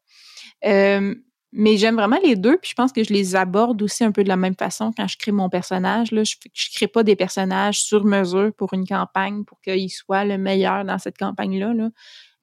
Euh, 0.64 1.14
mais 1.52 1.76
j'aime 1.78 1.95
vraiment 1.97 2.19
les 2.23 2.37
deux, 2.37 2.59
puis 2.59 2.71
je 2.71 2.75
pense 2.75 2.93
que 2.93 3.02
je 3.02 3.12
les 3.12 3.35
aborde 3.35 3.81
aussi 3.81 4.05
un 4.05 4.12
peu 4.12 4.23
de 4.23 4.28
la 4.28 4.37
même 4.37 4.55
façon 4.55 4.93
quand 4.95 5.09
je 5.09 5.17
crée 5.17 5.33
mon 5.33 5.49
personnage. 5.49 6.12
Là. 6.12 6.23
Je 6.25 6.37
ne 6.45 6.75
crée 6.75 6.88
pas 6.88 7.02
des 7.02 7.17
personnages 7.17 7.83
sur 7.83 8.05
mesure 8.05 8.52
pour 8.55 8.75
une 8.75 8.87
campagne 8.87 9.45
pour 9.45 9.61
qu'ils 9.62 9.90
soient 9.90 10.25
le 10.25 10.37
meilleur 10.37 10.85
dans 10.85 10.99
cette 10.99 11.17
campagne-là. 11.17 11.73
Là. 11.73 11.88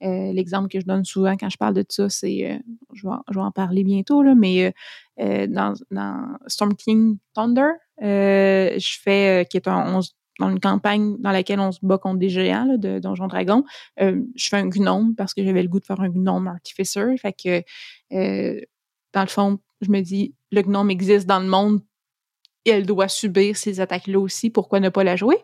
Euh, 0.02 0.32
l'exemple 0.32 0.68
que 0.68 0.80
je 0.80 0.84
donne 0.84 1.04
souvent 1.04 1.36
quand 1.36 1.48
je 1.48 1.56
parle 1.56 1.74
de 1.74 1.84
ça, 1.88 2.08
c'est, 2.08 2.50
euh, 2.50 2.58
je, 2.92 3.08
vais, 3.08 3.14
je, 3.30 3.38
vais, 3.38 3.44
en 3.44 3.52
parler 3.52 3.82
bientôt, 3.84 4.22
là, 4.22 4.34
mais 4.34 4.74
euh, 5.20 5.46
dans, 5.46 5.74
Storm 6.48 6.74
King 6.74 7.18
Thunder, 7.34 7.70
je 8.00 8.98
fais, 9.02 9.46
qui 9.48 9.56
est 9.56 9.68
un, 9.68 10.00
dans 10.38 10.50
une 10.50 10.60
campagne 10.60 11.16
dans 11.20 11.30
laquelle 11.30 11.60
on 11.60 11.72
se 11.72 11.78
bat 11.80 11.96
contre 11.96 12.18
des 12.18 12.28
géants 12.28 12.76
de 12.76 12.98
Donjon 12.98 13.26
Dragon, 13.26 13.64
je 13.98 14.48
fais 14.50 14.56
un 14.58 14.68
gnome 14.68 15.14
parce 15.14 15.32
que 15.32 15.42
j'avais 15.42 15.62
le 15.62 15.68
goût 15.68 15.80
de 15.80 15.86
faire 15.86 16.00
un 16.00 16.10
gnome 16.10 16.48
artificer. 16.48 17.16
Fait 17.16 17.32
que 17.32 17.62
dans 19.12 19.22
le 19.22 19.28
fond, 19.28 19.58
je 19.80 19.90
me 19.90 20.00
dis 20.00 20.34
le 20.52 20.62
gnome 20.62 20.90
existe 20.90 21.26
dans 21.26 21.40
le 21.40 21.46
monde 21.46 21.80
et 22.64 22.70
elle 22.70 22.86
doit 22.86 23.08
subir 23.08 23.56
ces 23.56 23.80
attaques-là 23.80 24.18
aussi. 24.18 24.50
Pourquoi 24.50 24.80
ne 24.80 24.88
pas 24.88 25.04
la 25.04 25.16
jouer? 25.16 25.38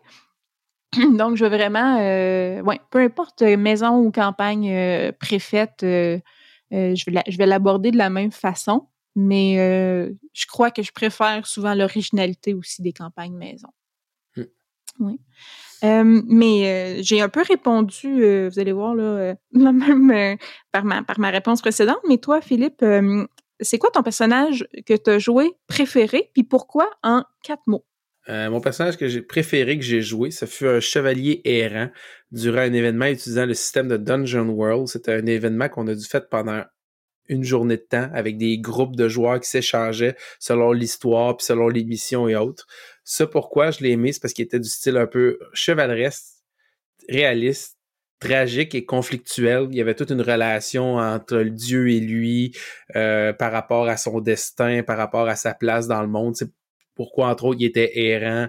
Donc, 1.17 1.37
je 1.37 1.45
veux 1.45 1.49
vraiment, 1.49 1.99
euh, 1.99 2.61
ouais, 2.61 2.79
peu 2.91 2.99
importe 2.99 3.41
maison 3.41 3.97
ou 3.97 4.11
campagne 4.11 4.69
euh, 4.71 5.11
préfète, 5.11 5.79
je 5.81 7.37
vais 7.37 7.45
l'aborder 7.45 7.91
de 7.91 7.97
la 7.97 8.09
même 8.09 8.31
façon, 8.31 8.87
mais 9.15 9.55
je 10.33 10.45
crois 10.47 10.69
que 10.71 10.83
je 10.83 10.91
préfère 10.91 11.47
souvent 11.47 11.73
l'originalité 11.73 12.53
aussi 12.53 12.81
des 12.81 12.93
campagnes 12.93 13.35
maison. 13.35 13.69
Oui. 14.99 15.19
mais 15.81 17.01
j'ai 17.01 17.21
un 17.21 17.29
peu 17.29 17.41
répondu, 17.41 18.47
vous 18.47 18.59
allez 18.59 18.71
voir 18.73 18.93
là, 18.93 19.35
même 19.51 20.37
par 20.71 20.83
ma 20.83 21.01
par 21.03 21.19
ma 21.19 21.29
réponse 21.29 21.61
précédente. 21.61 21.99
Mais 22.07 22.17
toi, 22.17 22.41
Philippe, 22.41 22.83
c'est 23.63 23.77
quoi 23.77 23.89
ton 23.91 24.03
personnage 24.03 24.67
que 24.85 24.93
tu 24.93 25.09
as 25.09 25.19
joué 25.19 25.51
préféré, 25.67 26.29
puis 26.33 26.43
pourquoi 26.43 26.89
en 27.03 27.23
quatre 27.43 27.63
mots? 27.67 27.85
Euh, 28.29 28.49
mon 28.49 28.61
personnage 28.61 28.97
que 28.97 29.07
j'ai 29.09 29.21
préféré 29.21 29.77
que 29.77 29.83
j'ai 29.83 30.01
joué, 30.01 30.31
ce 30.31 30.45
fut 30.45 30.67
un 30.67 30.79
chevalier 30.79 31.41
errant 31.43 31.89
durant 32.31 32.59
un 32.59 32.71
événement 32.71 33.07
utilisant 33.07 33.45
le 33.45 33.53
système 33.53 33.89
de 33.89 33.97
Dungeon 33.97 34.47
World. 34.47 34.87
C'était 34.87 35.13
un 35.13 35.25
événement 35.25 35.67
qu'on 35.67 35.87
a 35.87 35.95
dû 35.95 36.05
faire 36.05 36.27
pendant 36.29 36.63
une 37.27 37.43
journée 37.43 37.77
de 37.77 37.81
temps 37.81 38.09
avec 38.13 38.37
des 38.37 38.59
groupes 38.59 38.95
de 38.95 39.07
joueurs 39.07 39.39
qui 39.39 39.49
s'échangeaient 39.49 40.15
selon 40.39 40.71
l'histoire 40.71 41.37
puis 41.37 41.45
selon 41.45 41.67
les 41.67 41.83
missions 41.83 42.27
et 42.27 42.35
autres. 42.35 42.65
Ça, 43.03 43.27
pourquoi 43.27 43.71
je 43.71 43.81
l'ai 43.81 43.91
aimé, 43.91 44.13
c'est 44.13 44.21
parce 44.21 44.33
qu'il 44.33 44.45
était 44.45 44.59
du 44.59 44.69
style 44.69 44.97
un 44.97 45.07
peu 45.07 45.39
chevaleresque, 45.53 46.23
réaliste, 47.09 47.77
tragique 48.23 48.73
et 48.75 48.85
conflictuel. 48.85 49.67
Il 49.71 49.77
y 49.77 49.81
avait 49.81 49.95
toute 49.95 50.09
une 50.09 50.21
relation 50.21 50.95
entre 50.95 51.43
Dieu 51.43 51.89
et 51.89 51.99
lui 51.99 52.55
euh, 52.95 53.33
par 53.33 53.51
rapport 53.51 53.87
à 53.87 53.97
son 53.97 54.21
destin, 54.21 54.83
par 54.83 54.97
rapport 54.97 55.27
à 55.27 55.35
sa 55.35 55.53
place 55.53 55.87
dans 55.87 56.01
le 56.01 56.07
monde. 56.07 56.35
C'est 56.35 56.49
pourquoi, 56.95 57.29
entre 57.29 57.45
autres, 57.45 57.59
il 57.59 57.65
était 57.65 57.91
errant. 57.99 58.47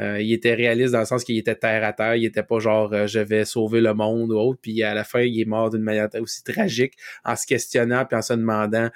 Euh, 0.00 0.20
il 0.20 0.32
était 0.32 0.54
réaliste 0.54 0.92
dans 0.92 1.00
le 1.00 1.06
sens 1.06 1.24
qu'il 1.24 1.38
était 1.38 1.54
terre 1.54 1.82
à 1.82 1.92
terre. 1.92 2.14
Il 2.14 2.24
était 2.24 2.42
pas 2.42 2.58
genre 2.58 2.92
euh, 2.92 3.06
je 3.06 3.20
vais 3.20 3.44
sauver 3.44 3.80
le 3.80 3.94
monde 3.94 4.30
ou 4.32 4.36
autre. 4.36 4.60
Puis 4.62 4.82
à 4.82 4.94
la 4.94 5.04
fin, 5.04 5.20
il 5.20 5.40
est 5.40 5.46
mort 5.46 5.70
d'une 5.70 5.82
manière 5.82 6.08
aussi 6.20 6.44
tragique 6.44 6.94
en 7.24 7.34
se 7.36 7.46
questionnant 7.46 8.04
puis 8.04 8.16
en 8.16 8.22
se 8.22 8.34
demandant 8.34 8.90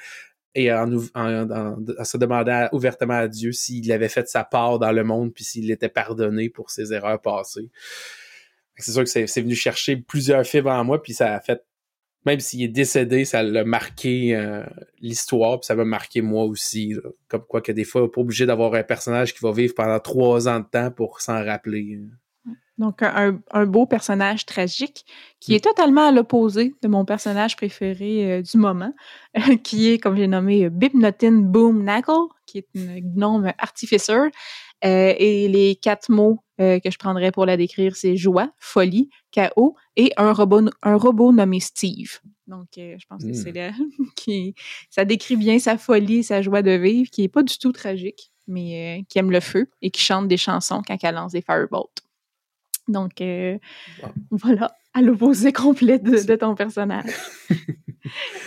et 0.54 0.72
en, 0.72 0.86
se 2.04 2.16
demandant 2.16 2.68
ouvertement 2.72 3.14
à 3.14 3.28
Dieu 3.28 3.52
s'il 3.52 3.90
avait 3.92 4.08
fait 4.08 4.28
sa 4.28 4.42
part 4.42 4.80
dans 4.80 4.90
le 4.90 5.04
monde 5.04 5.32
puis 5.32 5.44
s'il 5.44 5.70
était 5.70 5.88
pardonné 5.88 6.50
pour 6.50 6.70
ses 6.70 6.92
erreurs 6.92 7.22
passées. 7.22 7.70
C'est 8.80 8.92
sûr 8.92 9.04
que 9.04 9.08
c'est 9.08 9.40
venu 9.40 9.54
chercher 9.54 9.96
plusieurs 9.96 10.44
fibres 10.44 10.70
en 10.70 10.84
moi 10.84 11.02
puis 11.02 11.14
ça 11.14 11.34
a 11.34 11.40
fait 11.40 11.62
même 12.26 12.40
s'il 12.40 12.62
est 12.62 12.68
décédé, 12.68 13.24
ça 13.24 13.42
l'a 13.42 13.64
marqué 13.64 14.34
euh, 14.34 14.62
l'histoire, 15.00 15.60
puis 15.60 15.66
ça 15.66 15.74
m'a 15.74 15.84
marqué 15.84 16.20
moi 16.20 16.44
aussi. 16.44 16.94
Comme 17.28 17.44
quoi 17.48 17.62
que 17.62 17.72
des 17.72 17.84
fois, 17.84 18.10
pas 18.10 18.20
obligé 18.20 18.44
d'avoir 18.44 18.74
un 18.74 18.82
personnage 18.82 19.32
qui 19.32 19.40
va 19.42 19.52
vivre 19.52 19.74
pendant 19.74 19.98
trois 20.00 20.48
ans 20.48 20.60
de 20.60 20.66
temps 20.66 20.90
pour 20.90 21.20
s'en 21.20 21.42
rappeler. 21.44 21.98
Donc, 22.76 23.02
un, 23.02 23.66
beau 23.66 23.86
personnage 23.86 24.46
tragique 24.46 25.04
qui 25.38 25.54
est 25.54 25.62
totalement 25.62 26.08
à 26.08 26.12
l'opposé 26.12 26.74
de 26.82 26.88
mon 26.88 27.04
personnage 27.04 27.56
préféré 27.56 28.32
euh, 28.32 28.42
du 28.42 28.56
moment, 28.56 28.94
qui 29.64 29.90
est, 29.90 29.98
comme 29.98 30.16
j'ai 30.16 30.26
nommé, 30.26 30.68
Bipnotin 30.70 31.32
Boom 31.32 31.84
Knuckle, 31.84 32.28
qui 32.46 32.58
est 32.58 32.68
une 32.74 33.00
gnome 33.14 33.52
artificer. 33.58 34.28
Euh, 34.84 35.14
et 35.18 35.48
les 35.48 35.76
quatre 35.76 36.10
mots 36.10 36.42
euh, 36.60 36.78
que 36.80 36.90
je 36.90 36.98
prendrais 36.98 37.32
pour 37.32 37.46
la 37.46 37.56
décrire, 37.56 37.96
c'est 37.96 38.16
joie, 38.16 38.52
folie, 38.58 39.10
chaos 39.30 39.76
et 39.96 40.12
un 40.16 40.32
robot, 40.32 40.70
un 40.82 40.96
robot 40.96 41.32
nommé 41.32 41.60
Steve. 41.60 42.20
Donc, 42.46 42.68
je 42.76 43.04
pense 43.08 43.24
que 43.24 43.32
c'est 43.32 43.52
hmm. 43.52 43.54
là 43.54 43.70
qui 44.16 44.54
ça 44.90 45.04
décrit 45.04 45.36
bien 45.36 45.58
sa 45.58 45.78
folie, 45.78 46.24
sa 46.24 46.42
joie 46.42 46.62
de 46.62 46.72
vivre, 46.72 47.10
qui 47.10 47.22
est 47.22 47.28
pas 47.28 47.42
du 47.42 47.58
tout 47.58 47.72
tragique, 47.72 48.32
mais 48.48 49.04
qui 49.08 49.18
aime 49.18 49.30
le 49.30 49.40
feu 49.40 49.68
et 49.82 49.90
qui 49.90 50.02
chante 50.02 50.26
des 50.26 50.36
chansons 50.36 50.82
quand 50.86 50.96
elle 51.02 51.14
lance 51.14 51.32
des 51.32 51.42
firebolts. 51.42 52.02
Donc, 52.90 53.20
euh, 53.20 53.58
voilà, 54.30 54.76
à 54.94 55.02
l'opposé 55.02 55.52
complet 55.52 55.98
de, 55.98 56.36
ton 56.36 56.54
personnage. 56.54 57.10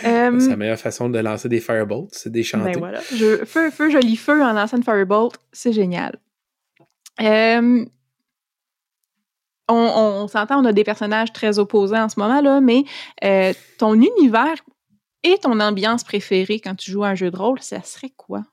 euh, 0.04 0.40
c'est 0.40 0.48
la 0.48 0.56
meilleure 0.56 0.78
façon 0.78 1.08
de 1.08 1.18
lancer 1.18 1.48
des 1.48 1.60
firebolts, 1.60 2.12
c'est 2.12 2.30
des 2.30 2.42
chanter. 2.42 2.72
Ben 2.72 2.78
voilà. 2.78 3.00
feu, 3.00 3.70
feu, 3.70 3.90
joli 3.90 4.16
feu 4.16 4.42
en 4.42 4.52
lançant 4.52 4.76
une 4.76 4.82
firebolt, 4.82 5.36
c'est 5.52 5.72
génial. 5.72 6.18
Euh, 7.20 7.84
on, 9.68 10.28
s'entend, 10.28 10.60
on 10.60 10.64
a 10.64 10.72
des 10.72 10.84
personnages 10.84 11.32
très 11.32 11.58
opposés 11.58 11.96
en 11.96 12.08
ce 12.08 12.18
moment-là, 12.20 12.60
mais 12.60 12.84
euh, 13.24 13.52
ton 13.78 13.94
univers 13.94 14.56
et 15.22 15.38
ton 15.38 15.58
ambiance 15.60 16.04
préférée 16.04 16.60
quand 16.60 16.74
tu 16.74 16.90
joues 16.90 17.04
à 17.04 17.08
un 17.08 17.14
jeu 17.14 17.30
de 17.30 17.36
rôle, 17.36 17.60
ça 17.60 17.82
serait 17.82 18.12
quoi? 18.14 18.44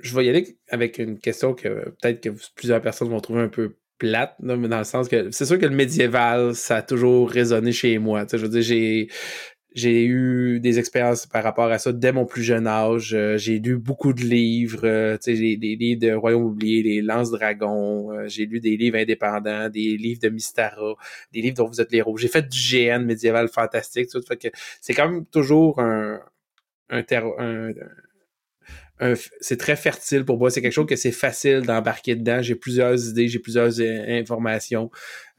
Je 0.00 0.14
vais 0.14 0.26
y 0.26 0.28
aller 0.28 0.58
avec 0.68 0.98
une 0.98 1.18
question 1.18 1.54
que 1.54 1.94
peut-être 2.00 2.20
que 2.20 2.30
plusieurs 2.56 2.82
personnes 2.82 3.08
vont 3.08 3.20
trouver 3.20 3.42
un 3.42 3.48
peu 3.48 3.76
plate, 3.98 4.34
dans 4.40 4.56
le 4.56 4.84
sens 4.84 5.08
que 5.08 5.30
c'est 5.30 5.46
sûr 5.46 5.58
que 5.58 5.66
le 5.66 5.74
médiéval, 5.74 6.54
ça 6.54 6.76
a 6.76 6.82
toujours 6.82 7.30
résonné 7.30 7.72
chez 7.72 7.98
moi. 7.98 8.26
je 8.30 8.36
veux 8.36 8.48
dire, 8.48 8.62
j'ai 8.62 9.08
j'ai 9.74 10.04
eu 10.04 10.60
des 10.60 10.78
expériences 10.78 11.26
par 11.26 11.42
rapport 11.42 11.66
à 11.66 11.78
ça 11.78 11.92
dès 11.92 12.12
mon 12.12 12.26
plus 12.26 12.44
jeune 12.44 12.66
âge. 12.68 13.12
Euh, 13.12 13.36
j'ai 13.36 13.58
lu 13.58 13.76
beaucoup 13.76 14.12
de 14.12 14.22
livres, 14.22 14.86
euh, 14.86 15.16
sais, 15.20 15.34
des 15.34 15.76
livres 15.76 16.00
de 16.00 16.12
Royaume 16.12 16.44
oublié, 16.44 16.82
les 16.82 17.02
Lance 17.02 17.32
Dragons. 17.32 18.12
Euh, 18.12 18.28
j'ai 18.28 18.46
lu 18.46 18.60
des 18.60 18.76
livres 18.76 18.96
indépendants, 18.98 19.68
des 19.68 19.96
livres 19.96 20.20
de 20.22 20.28
Mystara, 20.28 20.94
des 21.32 21.40
livres 21.40 21.56
dont 21.56 21.66
vous 21.66 21.80
êtes 21.80 21.90
les 21.90 21.98
héros. 21.98 22.16
J'ai 22.16 22.28
fait 22.28 22.48
du 22.48 22.56
GN 22.56 23.04
médiéval 23.04 23.48
fantastique, 23.48 24.08
tout 24.10 24.22
fait 24.22 24.36
que 24.36 24.48
c'est 24.80 24.94
quand 24.94 25.08
même 25.08 25.26
toujours 25.26 25.80
un 25.80 26.20
un, 26.90 27.02
un 27.38 27.72
c'est 29.40 29.56
très 29.56 29.76
fertile 29.76 30.24
pour 30.24 30.38
moi. 30.38 30.50
C'est 30.50 30.62
quelque 30.62 30.72
chose 30.72 30.86
que 30.86 30.96
c'est 30.96 31.10
facile 31.10 31.62
d'embarquer 31.62 32.14
dedans. 32.14 32.40
J'ai 32.42 32.54
plusieurs 32.54 33.08
idées, 33.08 33.28
j'ai 33.28 33.40
plusieurs 33.40 33.80
euh, 33.80 34.20
informations. 34.20 34.90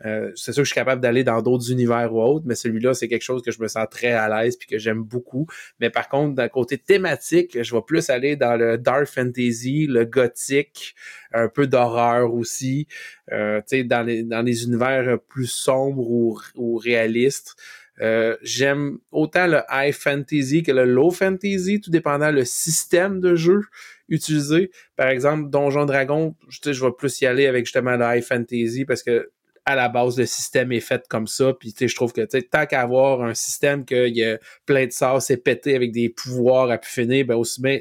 Euh, 0.06 0.30
c'est 0.36 0.52
sûr 0.52 0.62
que 0.62 0.66
je 0.66 0.72
suis 0.72 0.80
capable 0.80 1.02
d'aller 1.02 1.24
dans 1.24 1.42
d'autres 1.42 1.72
univers 1.72 2.14
ou 2.14 2.22
autres, 2.22 2.46
mais 2.46 2.56
celui-là, 2.56 2.94
c'est 2.94 3.08
quelque 3.08 3.22
chose 3.22 3.42
que 3.42 3.52
je 3.52 3.62
me 3.62 3.70
sens 3.70 3.88
très 3.90 4.12
à 4.12 4.28
l'aise 4.28 4.58
puis 4.58 4.68
que 4.68 4.78
j'aime 4.78 5.04
beaucoup. 5.04 5.48
Mais 5.80 5.90
par 5.90 6.10
contre, 6.10 6.36
d'un 6.36 6.50
côté 6.50 6.78
thématique, 6.78 7.58
je 7.64 7.74
vais 7.74 7.82
plus 7.82 8.10
aller 8.10 8.36
dans 8.36 8.58
le 8.58 8.78
dark 8.78 9.06
fantasy, 9.06 9.88
le 9.88 10.04
gothique, 10.04 10.94
un 11.34 11.48
peu 11.48 11.66
d'horreur 11.66 12.34
aussi. 12.34 12.88
Euh, 13.32 13.62
tu 13.62 13.78
sais, 13.78 13.84
dans 13.86 14.04
les, 14.04 14.24
dans 14.24 14.42
les 14.42 14.66
univers 14.66 15.18
plus 15.30 15.48
sombres 15.48 16.10
ou, 16.10 16.38
ou 16.56 16.76
réalistes. 16.76 17.56
Euh, 18.02 18.36
j'aime 18.42 18.98
autant 19.12 19.48
le 19.48 19.62
high 19.72 19.94
fantasy 19.94 20.64
que 20.64 20.72
le 20.72 20.86
low 20.86 21.12
fantasy, 21.12 21.80
tout 21.80 21.92
dépendant 21.92 22.32
le 22.32 22.44
système 22.44 23.22
de 23.22 23.36
jeu 23.36 23.62
utilisé. 24.10 24.72
Par 24.96 25.08
exemple, 25.08 25.50
Donjon 25.50 25.86
Dragon, 25.86 26.36
je, 26.50 26.74
je 26.74 26.86
vais 26.86 26.92
plus 26.92 27.22
y 27.22 27.26
aller 27.26 27.48
avec 27.48 27.66
justement 27.66 27.96
le 27.96 28.06
high 28.06 28.24
fantasy 28.24 28.86
parce 28.86 29.02
que 29.02 29.32
à 29.68 29.76
la 29.76 29.90
base, 29.90 30.18
le 30.20 30.28
système 30.28 30.72
est 30.72 30.80
fait 30.80 31.08
comme 31.10 31.26
ça. 31.26 31.54
Puis 31.60 31.74
je 31.80 31.96
trouve 31.96 32.14
que 32.14 32.22
tant 32.22 32.68
qu'à 32.68 32.82
avoir 32.82 33.24
un 33.24 33.34
système 33.34 33.84
qu'il 33.84 34.16
y 34.16 34.24
a 34.24 34.38
plein 34.66 34.86
de 34.86 34.92
sorts, 34.92 35.24
c'est 35.24 35.38
pété 35.38 35.76
avec 35.76 35.92
des 35.92 36.10
pouvoirs 36.10 36.70
à 36.70 36.78
pu 36.78 36.90
finir, 36.90 37.26
ben 37.26 37.36
aussi 37.36 37.62
bien 37.62 37.80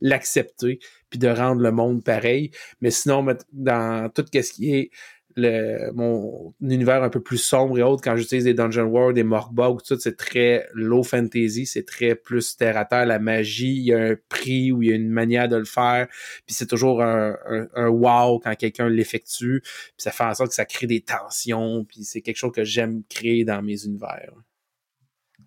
l'accepter 0.00 0.78
puis 1.10 1.18
de 1.18 1.28
rendre 1.28 1.62
le 1.62 1.70
monde 1.70 2.04
pareil. 2.04 2.50
Mais 2.80 2.90
sinon, 2.90 3.24
dans 3.52 4.10
tout 4.10 4.24
ce 4.32 4.52
qui 4.52 4.74
est 4.74 4.90
le, 5.36 5.90
mon 5.92 6.54
univers 6.60 7.02
un 7.02 7.08
peu 7.08 7.20
plus 7.20 7.38
sombre 7.38 7.78
et 7.78 7.82
autres, 7.82 8.02
quand 8.02 8.16
j'utilise 8.16 8.44
des 8.44 8.54
Dungeon 8.54 8.84
World, 8.84 9.16
des 9.16 9.24
Morkbog, 9.24 9.80
tout 9.80 9.86
ça, 9.86 9.96
c'est 9.98 10.16
très 10.16 10.68
low 10.74 11.02
fantasy, 11.02 11.66
c'est 11.66 11.84
très 11.84 12.14
plus 12.14 12.56
terre 12.56 12.76
à 12.76 12.84
terre, 12.84 13.06
la 13.06 13.18
magie, 13.18 13.74
il 13.74 13.84
y 13.84 13.92
a 13.92 13.98
un 13.98 14.16
prix 14.28 14.70
ou 14.72 14.82
il 14.82 14.88
y 14.90 14.92
a 14.92 14.94
une 14.94 15.10
manière 15.10 15.48
de 15.48 15.56
le 15.56 15.64
faire, 15.64 16.06
puis 16.46 16.54
c'est 16.54 16.66
toujours 16.66 17.02
un, 17.02 17.36
un, 17.74 17.88
wow 17.88 18.38
quand 18.38 18.54
quelqu'un 18.54 18.88
l'effectue, 18.88 19.60
puis 19.62 19.92
ça 19.98 20.12
fait 20.12 20.24
en 20.24 20.34
sorte 20.34 20.50
que 20.50 20.54
ça 20.54 20.64
crée 20.64 20.86
des 20.86 21.00
tensions, 21.00 21.84
puis 21.84 22.04
c'est 22.04 22.20
quelque 22.20 22.36
chose 22.36 22.52
que 22.52 22.64
j'aime 22.64 23.02
créer 23.08 23.44
dans 23.44 23.62
mes 23.62 23.84
univers. 23.84 24.32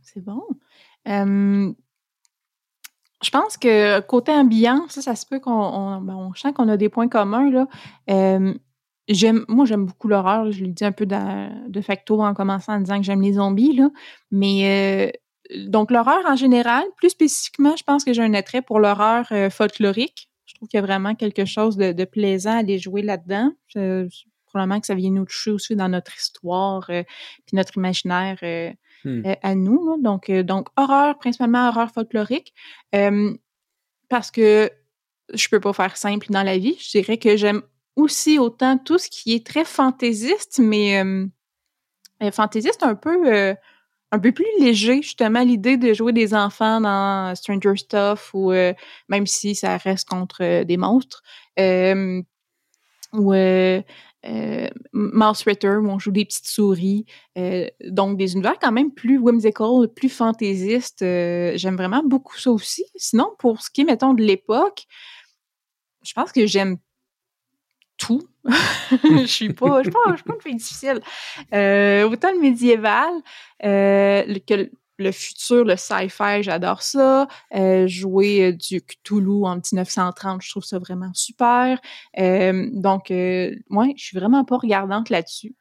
C'est 0.01 0.23
bon. 0.23 0.43
je 1.05 1.73
pense 3.31 3.57
que 3.57 3.99
côté 4.01 4.31
ambiance, 4.31 4.93
ça, 4.93 5.01
ça 5.01 5.15
se 5.15 5.25
peut 5.25 5.39
qu'on 5.39 5.51
on, 5.51 6.01
ben, 6.01 6.15
on 6.15 6.33
sent 6.33 6.53
qu'on 6.53 6.67
a 6.67 6.77
des 6.77 6.89
points 6.89 7.07
communs. 7.07 7.49
Là 7.49 7.67
j'aime 9.07 9.45
moi 9.47 9.65
j'aime 9.65 9.85
beaucoup 9.85 10.07
l'horreur. 10.07 10.51
Je 10.51 10.63
l'ai 10.63 10.71
dit 10.71 10.85
un 10.85 10.91
peu 10.91 11.05
de 11.05 11.81
facto 11.81 12.21
en 12.21 12.33
commençant 12.33 12.73
en 12.73 12.79
disant 12.79 12.97
que 12.97 13.05
j'aime 13.05 13.21
les 13.21 13.33
zombies 13.33 13.75
là. 13.75 13.89
Mais 14.31 15.11
euh, 15.53 15.59
donc 15.67 15.91
l'horreur 15.91 16.23
en 16.25 16.35
général 16.35 16.83
plus 16.97 17.09
spécifiquement 17.09 17.75
je 17.77 17.83
pense 17.83 18.03
que 18.03 18.13
j'ai 18.13 18.21
un 18.21 18.33
attrait 18.33 18.61
pour 18.61 18.79
l'horreur 18.79 19.25
euh, 19.31 19.49
folklorique. 19.49 20.29
Je 20.45 20.55
trouve 20.55 20.67
qu'il 20.69 20.77
y 20.77 20.83
a 20.83 20.85
vraiment 20.85 21.15
quelque 21.15 21.45
chose 21.45 21.77
de, 21.77 22.05
plaisant 22.05 22.51
à 22.51 22.57
aller 22.57 22.79
jouer 22.79 23.01
là-dedans. 23.01 23.51
Probablement 24.45 24.79
que 24.79 24.87
ça 24.87 24.95
vient 24.95 25.11
nous 25.11 25.25
toucher 25.25 25.51
aussi 25.51 25.75
dans 25.75 25.89
notre 25.89 26.15
histoire 26.15 26.85
euh, 26.89 27.03
puis 27.45 27.55
notre 27.55 27.77
imaginaire 27.77 28.37
hmm. 29.03 29.21
à 29.43 29.55
nous 29.55 30.01
donc 30.01 30.31
donc 30.31 30.69
horreur 30.77 31.17
principalement 31.17 31.67
horreur 31.67 31.91
folklorique. 31.91 32.53
Parce 34.09 34.31
que 34.31 34.71
je 35.33 35.49
peux 35.49 35.59
pas 35.59 35.73
faire 35.73 35.97
simple 35.97 36.27
dans 36.29 36.43
la 36.43 36.57
vie. 36.57 36.77
Je 36.79 36.91
dirais 36.91 37.17
que 37.17 37.35
j'aime 37.35 37.61
aussi 37.97 38.39
autant 38.39 38.77
tout 38.77 38.97
ce 38.97 39.09
qui 39.09 39.33
est 39.33 39.45
très 39.45 39.65
fantaisiste, 39.65 40.59
mais 40.59 41.03
euh, 41.03 41.25
euh, 42.23 42.31
fantaisiste 42.31 42.83
un 42.83 42.95
peu 42.95 43.27
euh, 43.27 43.55
un 44.11 44.19
peu 44.19 44.31
plus 44.31 44.45
léger, 44.59 45.01
justement, 45.01 45.41
l'idée 45.43 45.75
de 45.75 45.93
jouer 45.93 46.13
des 46.13 46.33
enfants 46.33 46.79
dans 46.79 47.35
Stranger 47.35 47.75
Stuff 47.75 48.31
ou 48.33 48.53
même 49.09 49.25
si 49.25 49.53
ça 49.53 49.75
reste 49.75 50.07
contre 50.07 50.63
des 50.63 50.77
monstres. 50.77 51.23
ou 53.13 53.33
Mouse 54.93 55.43
Ritter, 55.45 55.75
où 55.75 55.89
on 55.89 55.99
joue 55.99 56.11
des 56.11 56.23
petites 56.23 56.47
souris. 56.47 57.05
donc, 57.85 58.17
des 58.17 58.31
univers 58.31 58.57
quand 58.61 58.71
même 58.71 58.93
plus 58.93 59.17
whimsical, 59.17 59.89
plus 59.93 60.07
fantaisistes. 60.07 61.01
j'aime 61.01 61.75
vraiment 61.75 62.01
beaucoup 62.01 62.37
ça 62.37 62.51
aussi. 62.51 62.85
Sinon, 62.95 63.35
pour 63.39 63.61
ce 63.61 63.69
qui 63.69 63.81
est, 63.81 63.83
mettons, 63.83 64.13
de 64.13 64.23
l'époque, 64.23 64.85
je 66.01 66.13
pense 66.13 66.31
que 66.31 66.45
j'aime 66.45 66.77
tout. 67.97 68.27
je 69.03 69.25
suis 69.25 69.53
pas, 69.53 69.79
je 69.79 69.89
suis 69.89 69.91
pas, 69.91 70.11
je 70.11 70.15
suis 70.15 70.23
pas 70.23 70.33
une 70.35 70.41
fille 70.41 70.55
difficile. 70.55 71.01
Euh, 71.53 72.09
autant 72.09 72.31
le 72.31 72.39
médiéval 72.39 73.11
euh, 73.65 74.35
que 74.47 74.69
le 74.99 75.11
futur, 75.11 75.63
le 75.63 75.75
sci-fi, 75.75 76.41
j'adore 76.41 76.81
ça. 76.81 77.27
Euh, 77.53 77.87
jouer 77.87 78.53
du 78.53 78.81
Cthulhu 78.81 79.45
en 79.45 79.55
1930, 79.55 80.41
je 80.41 80.49
trouve 80.49 80.63
ça 80.63 80.79
vraiment 80.79 81.11
super. 81.13 81.79
donc, 82.17 83.09
moi, 83.69 83.87
je 83.95 84.03
suis 84.03 84.17
vraiment 84.17 84.43
pas 84.45 84.57
regardante 84.57 85.09
là-dessus. 85.09 85.55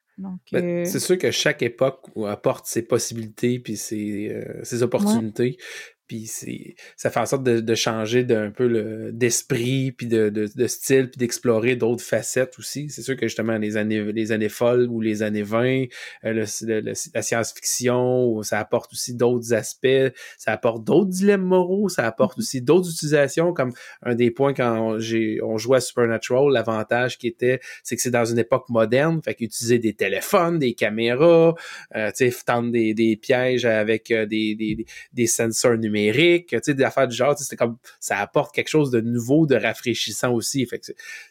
Ben, 0.50 0.86
c'est 0.86 0.98
sûr 0.98 1.18
que 1.18 1.30
chaque 1.30 1.60
époque 1.60 2.06
apporte 2.26 2.64
ses 2.64 2.80
possibilités 2.80 3.58
puis 3.58 3.76
ses, 3.76 4.34
ses 4.62 4.82
opportunités. 4.82 5.58
Puis 6.06 6.26
c'est 6.26 6.76
ça 6.96 7.10
fait 7.10 7.20
en 7.20 7.26
sorte 7.26 7.42
de, 7.42 7.60
de 7.60 7.74
changer 7.74 8.24
d'un 8.24 8.50
peu 8.50 8.68
le 8.68 9.10
d'esprit 9.12 9.92
puis 9.92 10.06
de, 10.06 10.28
de, 10.28 10.48
de, 10.54 10.66
style 10.66 11.10
puis 11.10 11.18
d'explorer 11.18 11.76
d'autres 11.76 12.04
facettes 12.04 12.58
aussi. 12.58 12.88
C'est 12.90 13.02
sûr 13.02 13.16
que 13.16 13.26
justement 13.26 13.58
les 13.58 13.76
années 13.76 14.12
les 14.12 14.32
années 14.32 14.48
folles 14.48 14.86
ou 14.88 15.00
les 15.00 15.22
années 15.22 15.42
20, 15.42 15.86
euh, 16.24 16.44
le, 16.62 16.92
la 17.14 17.22
science-fiction, 17.22 18.42
ça 18.42 18.60
apporte 18.60 18.92
aussi 18.92 19.14
d'autres 19.14 19.52
aspects, 19.52 20.14
ça 20.38 20.52
apporte 20.52 20.84
d'autres 20.84 21.10
dilemmes 21.10 21.42
moraux, 21.42 21.88
ça 21.88 22.06
apporte 22.06 22.36
mm-hmm. 22.36 22.40
aussi 22.40 22.62
d'autres 22.62 22.90
utilisations 22.90 23.52
comme 23.52 23.72
un 24.02 24.14
des 24.14 24.30
points 24.30 24.54
quand 24.54 24.98
j'ai 24.98 25.40
on 25.42 25.58
jouait 25.58 25.78
à 25.78 25.80
Supernatural, 25.80 26.52
l'avantage 26.52 27.18
qui 27.18 27.26
était 27.26 27.60
c'est 27.82 27.96
que 27.96 28.02
c'est 28.02 28.10
dans 28.10 28.24
une 28.24 28.38
époque 28.38 28.68
moderne, 28.68 29.20
fait 29.24 29.34
qu'utiliser 29.34 29.78
des 29.78 29.94
téléphones, 29.94 30.58
des 30.58 30.74
caméras, 30.74 31.54
euh, 31.94 32.10
tu 32.16 32.30
sais 32.30 32.36
tendre 32.44 32.70
des, 32.70 32.94
des 32.94 33.16
pièges 33.16 33.64
avec 33.64 34.10
euh, 34.10 34.24
des, 34.24 34.54
des, 34.54 34.86
des 35.12 35.26
sensors 35.26 35.76
numériques 35.76 35.95
numérique, 35.96 36.54
des 36.54 36.84
affaires 36.84 37.08
du 37.08 37.16
genre, 37.16 37.36
c'est 37.38 37.56
comme 37.56 37.78
ça 38.00 38.18
apporte 38.18 38.54
quelque 38.54 38.68
chose 38.68 38.90
de 38.90 39.00
nouveau, 39.00 39.46
de 39.46 39.56
rafraîchissant 39.56 40.32
aussi. 40.32 40.68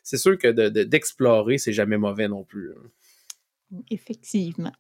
C'est 0.04 0.18
sûr 0.18 0.38
que 0.38 0.48
d'explorer, 0.84 1.58
c'est 1.58 1.74
jamais 1.74 1.98
mauvais 1.98 2.28
non 2.28 2.44
plus. 2.44 2.72
Hein. 2.72 3.78
Effectivement. 3.92 4.74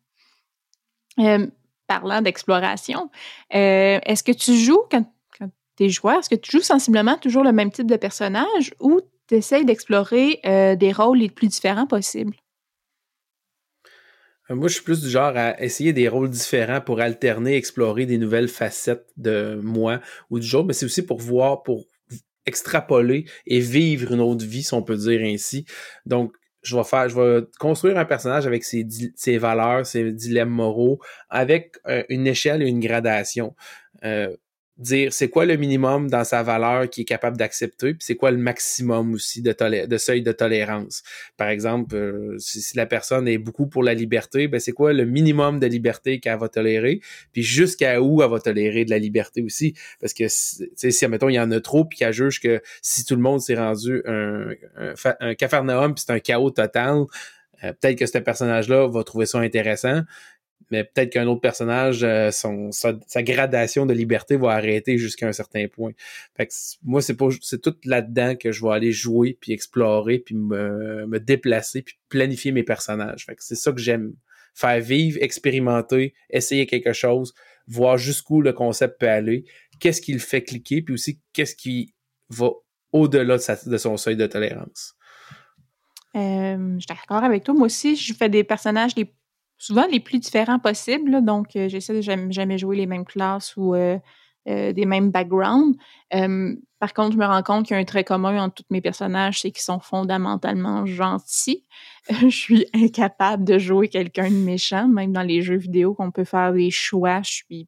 Euh, 1.19 1.48
parlant 1.88 2.21
d'exploration, 2.21 3.10
euh, 3.54 4.00
est-ce 4.04 4.24
que 4.24 4.32
tu 4.32 4.56
joues 4.58 4.84
quand, 4.91 5.06
quand 5.38 5.50
tu 5.78 5.86
es 5.86 5.89
joueur, 5.89 6.19
est-ce 6.19 6.30
que 6.30 6.36
tu 6.36 6.52
joues 6.52 6.63
sensiblement 6.63 7.17
toujours 7.17 7.43
le 7.43 7.52
même 7.52 7.71
type 7.71 7.88
de 7.88 7.95
personnage 7.95 8.74
ou 8.80 9.02
tu 9.28 9.36
essaies 9.36 9.63
d'explorer 9.63 10.39
euh, 10.45 10.76
des 10.76 10.91
rôles 10.91 11.19
les 11.19 11.30
plus 11.30 11.48
différents 11.48 11.88
possibles? 11.88 12.36
Moi, 14.50 14.68
je 14.68 14.76
suis 14.76 14.84
plus 14.84 15.02
du 15.02 15.10
genre 15.10 15.36
à 15.36 15.60
essayer 15.62 15.92
des 15.92 16.08
rôles 16.08 16.30
différents 16.30 16.82
pour 16.82 17.00
alterner, 17.00 17.56
explorer 17.56 18.06
des 18.06 18.20
nouvelles 18.20 18.48
facettes 18.48 19.08
de 19.18 19.60
moi 19.64 20.02
ou 20.30 20.40
du 20.40 20.46
jour, 20.46 20.64
mais 20.64 20.74
c'est 20.74 20.86
aussi 20.86 21.04
pour 21.04 21.20
voir, 21.20 21.64
pour 21.64 21.86
extrapoler 22.46 23.26
et 23.48 23.60
vivre 23.60 24.14
une 24.14 24.22
autre 24.22 24.46
vie, 24.46 24.62
si 24.62 24.74
on 24.76 24.84
peut 24.84 24.98
dire 24.98 25.22
ainsi. 25.24 25.66
Donc, 26.06 26.34
je 26.62 26.76
vais 26.76 26.84
faire, 26.84 27.10
je 27.10 27.20
vais 27.20 27.46
construire 27.60 27.98
un 27.98 28.06
personnage 28.06 28.46
avec 28.46 28.64
ses, 28.64 28.88
ses 29.16 29.38
valeurs, 29.38 29.86
ses 29.86 30.12
dilemmes 30.12 30.50
moraux, 30.50 31.00
avec 31.30 31.76
euh, 31.88 32.04
une 32.10 32.28
échelle 32.28 32.62
et 32.62 32.68
une 32.68 32.80
gradation. 32.80 33.56
Euh, 34.04 34.36
dire 34.78 35.14
c'est 35.14 35.30
quoi 35.30 35.46
le 35.46 35.56
minimum 35.56 36.10
dans 36.10 36.24
sa 36.24 36.44
valeur 36.44 36.90
qui 36.90 37.02
est 37.02 37.06
capable 37.06 37.38
d'accepter, 37.38 37.94
puis 37.94 38.02
c'est 38.02 38.16
quoi 38.16 38.32
le 38.32 38.38
maximum 38.38 39.14
aussi 39.14 39.42
de, 39.42 39.98
seuil 39.98 40.22
de 40.22 40.32
tolérance. 40.32 41.04
Par 41.38 41.48
exemple, 41.48 41.96
euh, 41.96 42.36
si, 42.40 42.76
la 42.76 42.86
personne 42.86 43.28
est 43.28 43.38
beaucoup 43.38 43.68
pour 43.68 43.84
la 43.84 43.94
liberté, 43.94 44.48
ben 44.48 44.60
c'est 44.60 44.74
quoi 44.74 44.92
le 44.92 45.06
minimum 45.06 45.60
de 45.60 45.68
liberté 45.68 46.20
qu'elle 46.20 46.38
va 46.38 46.50
tolérer, 46.50 47.00
puis 47.32 47.42
jusqu'à 47.42 48.02
où 48.02 48.22
elle 48.22 48.30
va 48.30 48.40
tolérer 48.40 48.84
de 48.84 48.90
la 48.90 49.00
liberté 49.00 49.42
aussi? 49.42 49.74
Parce 50.02 50.14
que 50.14 50.26
si 50.28 51.06
admettons, 51.06 51.30
il 51.30 51.36
y 51.36 51.40
en 51.40 51.52
a 51.52 51.62
trop, 51.62 51.86
puis 51.86 52.00
qu'elle 52.00 52.14
juge 52.14 52.42
que 52.42 52.62
si 52.82 53.06
tout 53.06 53.16
le 53.16 53.22
monde 53.22 53.40
s'est 53.40 53.56
rendu 53.56 54.02
un, 54.06 54.50
un, 54.78 54.94
un 55.22 55.36
cafarnaum, 55.36 55.94
puis 55.94 56.04
c'est 56.06 56.14
un 56.14 56.20
chaos 56.20 56.52
total, 56.52 57.06
euh, 57.64 57.74
peut-être 57.74 57.98
que 57.98 58.06
ce 58.06 58.18
personnage-là 58.18 58.88
va 58.88 59.04
trouver 59.04 59.26
ça 59.26 59.40
intéressant, 59.40 60.02
mais 60.72 60.84
peut-être 60.84 61.12
qu'un 61.12 61.28
autre 61.28 61.41
personnage, 61.41 62.04
euh, 62.04 62.32
son, 62.32 62.72
sa, 62.72 62.94
gradation 63.24 63.86
de 63.86 63.94
liberté 63.94 64.36
va 64.36 64.52
arrêter 64.52 64.98
jusqu'à 64.98 65.28
un 65.28 65.32
certain 65.32 65.68
point. 65.68 65.91
Fait 66.36 66.48
que 66.48 66.54
moi, 66.84 67.02
c'est 67.02 67.62
tout 67.62 67.76
là-dedans 67.84 68.36
que 68.36 68.52
je 68.52 68.63
vais 68.63 68.72
aller 68.72 68.91
jouer, 68.91 69.38
puis 69.39 69.52
explorer, 69.52 70.20
puis 70.20 70.36
me, 70.36 71.06
me 71.06 71.20
déplacer, 71.20 71.82
puis 71.82 71.98
planifier 72.10 72.52
mes 72.52 72.63
personnages. 72.63 73.28
C'est 73.39 73.56
ça 73.56 73.72
que 73.72 73.80
j'aime. 73.80 74.13
Faire 74.54 74.80
vivre, 74.80 75.18
expérimenter, 75.22 76.13
essayer 76.30 76.65
quelque 76.65 76.94
chose, 76.94 77.34
voir 77.68 77.98
jusqu'où 77.98 78.41
le 78.41 78.54
concept 78.54 79.00
peut 79.00 79.10
aller, 79.10 79.44
qu'est-ce 79.80 80.02
qui 80.02 80.13
le 80.13 80.20
fait 80.20 80.44
cliquer, 80.44 80.82
puis 80.82 80.94
aussi 80.94 81.20
qu'est-ce 81.34 81.56
qui 81.56 81.94
va 82.30 82.52
au-delà 82.94 83.38
de, 83.38 83.70
de 83.70 83.78
son 83.78 83.98
seuil 83.98 84.15
de 84.15 84.26
tolérance. 84.26 84.96
Euh, 86.15 86.76
je 86.76 86.80
suis 86.80 86.88
d'accord 86.88 87.24
avec 87.26 87.44
toi. 87.44 87.54
Moi 87.54 87.65
aussi, 87.65 87.98
je 87.98 88.13
fais 88.13 88.30
des 88.30 88.46
personnages 88.46 88.96
les 88.96 89.13
souvent 89.58 89.86
les 89.88 90.00
plus 90.00 90.20
différents 90.20 90.60
possibles. 90.60 91.24
donc, 91.24 91.56
euh, 91.56 91.70
j'essaie 91.70 91.94
de 91.94 92.02
jamais, 92.02 92.32
jamais 92.32 92.58
jouer 92.58 92.78
les 92.78 92.86
mêmes 92.86 93.06
classes 93.06 93.56
ou 93.58 93.76
euh, 93.76 94.00
des 94.46 94.86
mêmes 94.86 95.10
backgrounds. 95.10 95.76
par 96.12 96.94
contre, 96.94 97.13
je 97.13 97.18
me 97.18 97.26
rends 97.26 97.41
compte 97.41 97.65
qu'il 97.65 97.76
y 97.76 97.78
a 97.78 97.82
un 97.82 97.86
trait 97.86 98.04
commun 98.04 98.44
entre 98.44 98.56
tous 98.56 98.65
mes 98.70 98.82
personnages, 98.82 99.41
c'est 99.41 99.50
qu'ils 99.50 99.63
sont 99.63 99.80
fondamentalement 99.80 100.86
gentils. 100.86 101.63
je 102.10 102.30
suis 102.30 102.68
incapable 102.76 103.44
de 103.44 103.58
jouer 103.58 103.88
quelqu'un 103.89 104.30
de 104.30 104.36
méchant, 104.36 104.88
même 104.88 105.13
dans 105.13 105.24
les 105.24 105.41
jeux 105.41 105.58
vidéo 105.58 105.96
qu'on 105.96 106.12
peut 106.12 106.26
faire 106.26 106.54
des 106.54 106.70
choix. 106.70 107.24
Je 107.24 107.32
suis 107.32 107.68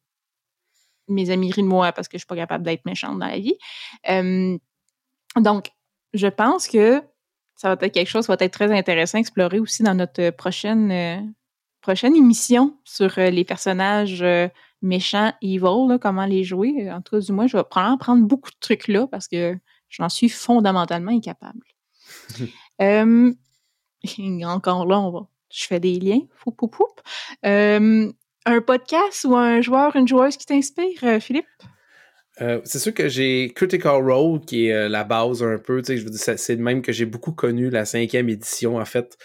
mes 1.07 1.29
amis 1.29 1.51
rient 1.51 1.63
de 1.63 1.67
moi 1.67 1.91
parce 1.93 2.07
que 2.07 2.17
je 2.17 2.19
suis 2.19 2.27
pas 2.27 2.35
capable 2.35 2.65
d'être 2.65 2.85
méchante 2.85 3.17
dans 3.17 3.27
la 3.27 3.39
vie. 3.39 3.57
donc, 5.37 5.71
je 6.13 6.27
pense 6.27 6.67
que 6.67 7.01
ça 7.55 7.73
va 7.73 7.85
être 7.85 7.93
quelque 7.93 8.07
chose 8.07 8.25
qui 8.25 8.31
va 8.31 8.37
être 8.39 8.53
très 8.53 8.71
intéressant 8.71 9.17
à 9.17 9.21
explorer 9.21 9.59
aussi 9.59 9.83
dans 9.83 9.95
notre 9.95 10.29
prochaine, 10.29 10.91
euh, 10.91 11.21
prochaine 11.87 12.17
émission 12.17 12.75
sur 12.83 13.17
euh, 13.17 13.29
les 13.29 13.45
personnages 13.45 14.21
euh, 14.21 14.49
méchants, 14.81 15.31
evil, 15.41 15.97
comment 16.01 16.25
les 16.25 16.43
jouer. 16.43 16.91
En 16.91 17.01
tout 17.01 17.15
cas, 17.15 17.21
du 17.21 17.31
moins, 17.31 17.47
je 17.47 17.55
vais 17.55 17.63
probablement 17.63 17.97
prendre 17.97 18.27
beaucoup 18.27 18.49
de 18.49 18.57
trucs 18.59 18.89
là 18.89 19.07
parce 19.07 19.29
que 19.29 19.55
j'en 19.87 20.09
suis 20.09 20.27
fondamentalement 20.27 21.11
incapable. 21.11 21.63
encore 24.43 24.85
là, 24.85 24.99
on 24.99 25.11
va, 25.11 25.27
je 25.49 25.65
fais 25.65 25.79
des 25.79 25.97
liens. 25.97 26.19
Fou, 26.35 26.53
un 27.43 28.61
podcast 28.61 29.23
ou 29.23 29.35
un 29.35 29.61
joueur, 29.61 29.95
une 29.95 30.09
joueuse 30.09 30.35
qui 30.35 30.45
t'inspire, 30.45 31.21
Philippe? 31.21 31.45
Euh, 32.39 32.61
c'est 32.65 32.79
sûr 32.79 32.93
que 32.93 33.09
j'ai 33.09 33.51
Critical 33.55 34.03
Role, 34.03 34.41
qui 34.41 34.67
est 34.67 34.73
euh, 34.73 34.89
la 34.89 35.03
base 35.03 35.41
un 35.41 35.57
peu, 35.57 35.81
tu 35.81 35.87
sais, 35.87 35.97
je 35.97 36.03
veux 36.03 36.11
dire, 36.11 36.19
c'est 36.19 36.55
le 36.55 36.61
même 36.61 36.81
que 36.83 36.91
j'ai 36.91 37.05
beaucoup 37.05 37.31
connu, 37.31 37.69
la 37.69 37.85
cinquième 37.85 38.29
édition, 38.29 38.77
en 38.77 38.85
fait. 38.85 39.17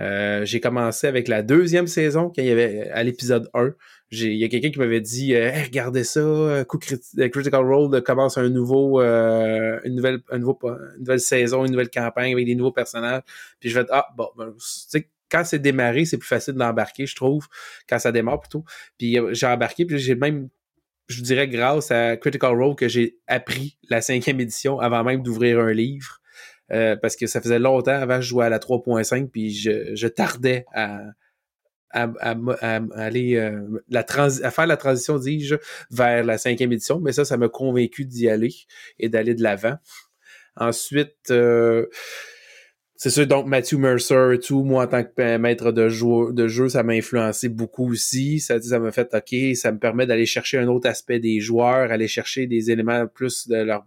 Euh, 0.00 0.44
j'ai 0.44 0.60
commencé 0.60 1.06
avec 1.06 1.28
la 1.28 1.42
deuxième 1.42 1.86
saison, 1.86 2.32
quand 2.34 2.42
il 2.42 2.46
y 2.46 2.50
avait, 2.50 2.88
à 2.90 3.02
l'épisode 3.02 3.48
1. 3.54 3.74
Il 4.12 4.34
y 4.34 4.44
a 4.44 4.48
quelqu'un 4.48 4.70
qui 4.70 4.78
m'avait 4.78 5.00
dit 5.00 5.36
regardez 5.36 6.04
ça, 6.04 6.64
Critical 6.68 7.64
Role 7.64 8.02
commence 8.02 8.38
un 8.38 8.48
nouveau, 8.48 9.00
une, 9.00 9.94
nouvelle, 9.94 10.20
une 10.32 10.44
nouvelle 10.98 11.20
saison, 11.20 11.64
une 11.64 11.70
nouvelle 11.70 11.90
campagne 11.90 12.32
avec 12.32 12.46
des 12.46 12.56
nouveaux 12.56 12.72
personnages. 12.72 13.22
Puis 13.60 13.70
je 13.70 13.78
vais 13.78 13.86
ah, 13.90 14.06
bon, 14.16 14.28
ben, 14.36 14.52
tu 14.52 14.54
sais, 14.58 15.08
quand 15.30 15.44
c'est 15.44 15.60
démarré, 15.60 16.04
c'est 16.04 16.18
plus 16.18 16.26
facile 16.26 16.54
d'embarquer, 16.54 17.06
je 17.06 17.14
trouve, 17.14 17.46
quand 17.88 18.00
ça 18.00 18.10
démarre 18.10 18.40
plutôt. 18.40 18.64
Puis 18.98 19.16
j'ai 19.30 19.46
embarqué, 19.46 19.84
puis 19.84 19.98
j'ai 19.98 20.16
même 20.16 20.48
je 21.10 21.22
dirais 21.22 21.48
grâce 21.48 21.90
à 21.90 22.16
Critical 22.16 22.56
Role 22.56 22.76
que 22.76 22.88
j'ai 22.88 23.18
appris 23.26 23.76
la 23.88 24.00
cinquième 24.00 24.40
édition 24.40 24.78
avant 24.78 25.02
même 25.02 25.22
d'ouvrir 25.22 25.58
un 25.58 25.72
livre. 25.72 26.19
Euh, 26.72 26.96
parce 26.96 27.16
que 27.16 27.26
ça 27.26 27.40
faisait 27.40 27.58
longtemps 27.58 28.00
avant 28.00 28.20
je 28.20 28.28
jouais 28.28 28.46
à 28.46 28.48
la 28.48 28.58
3.5, 28.58 29.28
puis 29.28 29.50
je, 29.52 30.06
tardais 30.06 30.64
à, 30.72 31.00
aller 31.92 33.36
euh, 33.36 33.82
la 33.88 34.04
à 34.08 34.50
faire 34.50 34.66
la 34.66 34.76
transition, 34.76 35.18
dis-je, 35.18 35.56
vers 35.90 36.22
la 36.24 36.38
cinquième 36.38 36.72
édition. 36.72 37.00
Mais 37.00 37.12
ça, 37.12 37.24
ça 37.24 37.36
m'a 37.36 37.48
convaincu 37.48 38.04
d'y 38.04 38.28
aller 38.28 38.54
et 38.98 39.08
d'aller 39.08 39.34
de 39.34 39.42
l'avant. 39.42 39.76
Ensuite, 40.56 41.30
euh, 41.30 41.86
c'est 43.02 43.08
sûr, 43.08 43.26
donc 43.26 43.46
Matthew 43.46 43.76
Mercer 43.78 44.34
et 44.34 44.38
tout, 44.38 44.62
moi 44.62 44.84
en 44.84 44.86
tant 44.86 45.02
que 45.02 45.38
maître 45.38 45.72
de 45.72 45.88
jeu, 45.88 46.32
de 46.32 46.48
jeu 46.48 46.68
ça 46.68 46.82
m'a 46.82 46.92
influencé 46.92 47.48
beaucoup 47.48 47.90
aussi. 47.90 48.40
Ça, 48.40 48.60
ça 48.60 48.78
m'a 48.78 48.92
fait, 48.92 49.14
OK, 49.14 49.56
ça 49.56 49.72
me 49.72 49.78
permet 49.78 50.06
d'aller 50.06 50.26
chercher 50.26 50.58
un 50.58 50.68
autre 50.68 50.86
aspect 50.86 51.18
des 51.18 51.40
joueurs, 51.40 51.90
aller 51.90 52.08
chercher 52.08 52.46
des 52.46 52.70
éléments 52.70 53.06
plus 53.06 53.48
de 53.48 53.56
leur... 53.56 53.86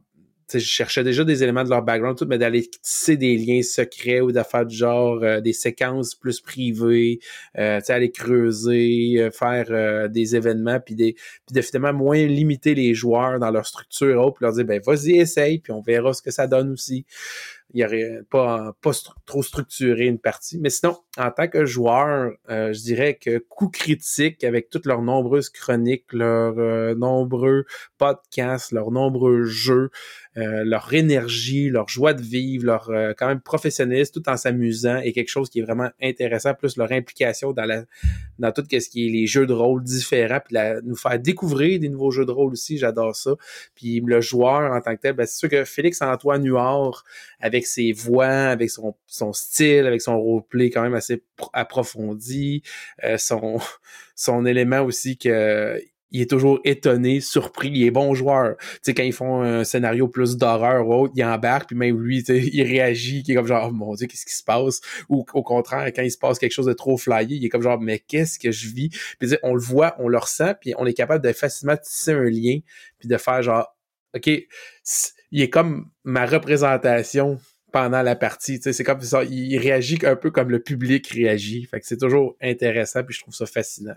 je 0.60 0.66
cherchais 0.66 1.04
déjà 1.04 1.24
des 1.24 1.44
éléments 1.44 1.64
de 1.64 1.70
leur 1.70 1.82
background, 1.82 2.18
tout, 2.18 2.26
mais 2.28 2.38
d'aller 2.38 2.68
tisser 2.82 3.18
des 3.18 3.38
liens 3.38 3.62
secrets 3.62 4.22
ou 4.22 4.32
de 4.32 4.42
faire 4.44 4.66
du 4.66 4.76
genre 4.76 5.24
euh, 5.24 5.42
des 5.42 5.54
séquences 5.54 6.16
plus 6.16 6.40
privées, 6.42 7.20
euh, 7.58 7.80
aller 7.88 8.12
creuser, 8.12 9.16
euh, 9.18 9.32
faire 9.32 9.66
euh, 9.70 10.08
des 10.08 10.36
événements, 10.36 10.80
puis 10.80 10.96
des 10.96 11.14
puis 11.14 11.54
de 11.54 11.62
finalement 11.62 11.94
moins 11.94 12.26
limiter 12.26 12.76
les 12.76 12.94
joueurs 12.94 13.40
dans 13.40 13.52
leur 13.52 13.66
structure, 13.66 14.34
puis 14.34 14.44
leur 14.44 14.54
dire, 14.54 14.66
ben 14.66 14.82
vas-y, 14.86 15.18
essaye, 15.18 15.60
puis 15.60 15.72
on 15.74 15.82
verra 15.82 16.14
ce 16.14 16.22
que 16.22 16.32
ça 16.32 16.48
donne 16.48 16.72
aussi 16.72 17.06
il 17.74 17.78
n'y 17.78 17.86
aurait 17.86 18.22
pas, 18.30 18.76
pas 18.82 18.92
trop 19.26 19.42
structuré 19.42 20.06
une 20.06 20.20
partie. 20.20 20.60
Mais 20.60 20.70
sinon, 20.70 20.98
en 21.18 21.32
tant 21.32 21.48
que 21.48 21.66
joueur, 21.66 22.34
euh, 22.50 22.72
je 22.72 22.82
dirais 22.82 23.16
que 23.16 23.40
coup 23.40 23.70
critique 23.70 24.44
avec 24.44 24.70
toutes 24.70 24.86
leurs 24.86 25.02
nombreuses 25.02 25.50
chroniques, 25.50 26.14
leurs 26.14 26.60
euh, 26.60 26.94
nombreux 26.94 27.66
podcasts, 27.98 28.72
leurs 28.72 28.92
nombreux 28.92 29.44
jeux, 29.46 29.90
euh, 30.38 30.64
leur 30.64 30.92
énergie, 30.94 31.70
leur 31.70 31.88
joie 31.90 32.14
de 32.14 32.22
vivre, 32.22 32.66
leur 32.66 32.90
euh, 32.90 33.14
quand 33.16 33.28
même 33.28 33.42
professionnalisme 33.42 34.14
tout 34.14 34.30
en 34.30 34.38
s'amusant 34.38 34.98
est 34.98 35.12
quelque 35.12 35.30
chose 35.30 35.50
qui 35.50 35.60
est 35.60 35.62
vraiment 35.62 35.90
intéressant, 36.02 36.54
plus 36.54 36.76
leur 36.78 36.92
implication 36.92 37.54
dans 37.54 37.66
la 37.66 37.84
dans 38.40 38.52
tout 38.52 38.64
ce 38.70 38.90
qui 38.90 39.08
est 39.08 39.10
les 39.12 39.28
jeux 39.28 39.46
de 39.46 39.54
rôle 39.54 39.84
différents, 39.84 40.40
puis 40.44 40.58
nous 40.84 40.96
faire 40.96 41.20
découvrir 41.20 41.80
des 41.80 41.90
nouveaux 41.90 42.12
jeux 42.12 42.26
de 42.26 42.32
rôle 42.32 42.54
aussi, 42.54 42.78
j'adore 42.78 43.16
ça. 43.16 43.36
Puis 43.76 44.02
le 44.06 44.22
joueur 44.22 44.72
en 44.74 44.82
tant 44.82 44.96
que 44.96 45.02
tel, 45.02 45.14
ben, 45.14 45.26
c'est 45.26 45.38
sûr 45.38 45.50
que 45.50 45.64
Félix 45.66 46.02
Antoine 46.02 46.46
Huard, 46.46 47.04
avec 47.40 47.68
ses 47.68 47.92
voix, 47.92 48.26
avec 48.26 48.70
son, 48.70 48.96
son 49.06 49.34
style, 49.34 49.86
avec 49.86 50.02
son 50.02 50.20
roleplay 50.20 50.70
quand 50.70 50.82
même 50.82 50.96
assez 50.96 51.24
approfondi, 51.54 52.64
euh, 53.04 53.18
son 53.18 53.60
son 54.16 54.46
élément 54.46 54.82
aussi 54.82 55.18
que 55.18 55.80
il 56.14 56.22
est 56.22 56.30
toujours 56.30 56.60
étonné, 56.64 57.20
surpris, 57.20 57.70
il 57.70 57.86
est 57.86 57.92
bon 57.92 58.14
joueur. 58.14 58.56
Tu 58.58 58.80
sais, 58.84 58.94
quand 58.94 59.04
ils 59.04 59.14
font 59.14 59.42
un 59.42 59.64
scénario 59.64 60.08
plus 60.08 60.38
d'horreur 60.38 60.88
ou 60.88 60.94
autre, 60.94 61.14
il 61.16 61.26
embarque, 61.26 61.68
puis 61.68 61.76
même 61.76 62.00
lui, 62.00 62.20
il 62.30 62.64
réagit, 62.64 63.24
qui 63.24 63.34
est 63.34 63.36
comme 63.36 63.48
genre, 63.48 63.68
oh 63.70 63.74
mon 63.74 63.96
dieu, 63.96 64.08
qu'est-ce 64.08 64.26
qui 64.26 64.36
se 64.36 64.44
passe? 64.44 64.80
Ou 65.10 65.26
au 65.34 65.44
contraire, 65.44 65.92
quand 65.94 66.04
il 66.04 66.12
se 66.12 66.18
passe 66.18 66.38
quelque 66.38 66.52
chose 66.52 66.68
de 66.68 66.74
trop 66.74 66.98
flyé, 66.98 67.36
il 67.36 67.44
est 67.44 67.50
comme 67.50 67.64
genre, 67.64 67.82
mais 67.82 68.00
qu'est-ce 68.00 68.38
que 68.38 68.52
je 68.52 68.70
vis? 68.70 68.90
Puis 69.20 69.32
on 69.42 69.56
le 69.56 69.62
voit, 69.62 69.96
on 69.98 70.08
le 70.08 70.18
ressent, 70.18 70.54
puis 70.62 70.74
on 70.78 70.86
est 70.86 70.94
capable 70.94 71.26
de 71.26 71.34
facilement 71.34 71.76
tisser 71.76 72.12
un 72.12 72.30
lien, 72.30 72.60
puis 73.00 73.10
de 73.10 73.18
faire 73.18 73.42
genre, 73.42 73.76
OK, 74.16 74.28
il 74.28 75.42
est 75.42 75.50
comme 75.50 75.90
ma 76.04 76.28
représentation 76.28 77.40
pendant 77.72 78.04
la 78.04 78.16
partie. 78.16 78.60
C'est 78.62 78.84
comme 78.84 79.02
ça, 79.02 79.24
il 79.24 79.58
réagit 79.58 79.98
un 80.04 80.16
peu 80.16 80.30
comme 80.30 80.52
le 80.52 80.62
public 80.62 81.08
réagit. 81.08 81.66
Fait 81.66 81.80
que 81.80 81.88
c'est 81.88 81.98
toujours 81.98 82.38
intéressant, 82.40 83.04
puis 83.04 83.16
je 83.16 83.22
trouve 83.22 83.34
ça 83.34 83.48
fascinant. 83.48 83.96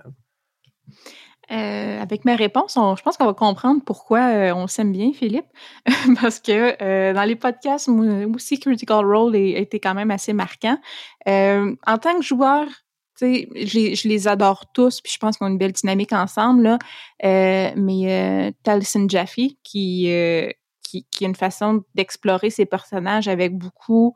Euh, 1.52 2.02
avec 2.02 2.24
mes 2.24 2.35
réponses, 2.35 2.74
je 2.74 3.02
pense 3.02 3.16
qu'on 3.16 3.26
va 3.26 3.35
comprendre 3.35 3.80
pourquoi 3.85 4.18
euh, 4.18 4.54
on 4.54 4.66
s'aime 4.66 4.90
bien, 4.90 5.12
Philippe, 5.12 5.46
parce 6.20 6.40
que 6.40 6.82
euh, 6.82 7.12
dans 7.12 7.22
les 7.22 7.37
podcasts, 7.37 7.88
aussi, 7.88 8.59
Critical 8.59 9.04
Role 9.04 9.37
a 9.37 9.38
été 9.38 9.78
quand 9.78 9.94
même 9.94 10.11
assez 10.11 10.32
marquant. 10.32 10.76
en 11.24 11.98
tant 12.02 12.16
que 12.16 12.22
joueur, 12.22 12.66
sais, 13.14 13.48
je, 13.54 14.09
les 14.09 14.26
adore 14.26 14.72
tous, 14.72 15.00
puis 15.00 15.12
je 15.12 15.18
pense 15.18 15.38
qu'on 15.38 15.46
a 15.46 15.50
une 15.50 15.59
belle 15.59 15.72
dynamique 15.72 16.12
ensemble, 16.12 16.64
là. 16.64 16.78
mais 17.76 18.52
Taliesin 18.64 19.06
Jaffe, 19.09 19.37
qui, 19.62 20.11
qui, 20.82 21.24
a 21.24 21.26
une 21.26 21.37
façon 21.37 21.85
d'explorer 21.94 22.50
ses 22.50 22.66
personnages 22.66 23.28
avec 23.28 23.56
beaucoup 23.56 24.14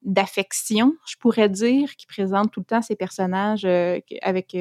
d'affection, 0.00 0.94
je 1.06 1.16
pourrais 1.20 1.50
dire, 1.50 1.96
qui 1.96 2.06
présente 2.06 2.50
tout 2.50 2.60
le 2.60 2.66
temps 2.66 2.80
ses 2.80 2.96
personnages 2.96 3.66
avec 4.22 4.56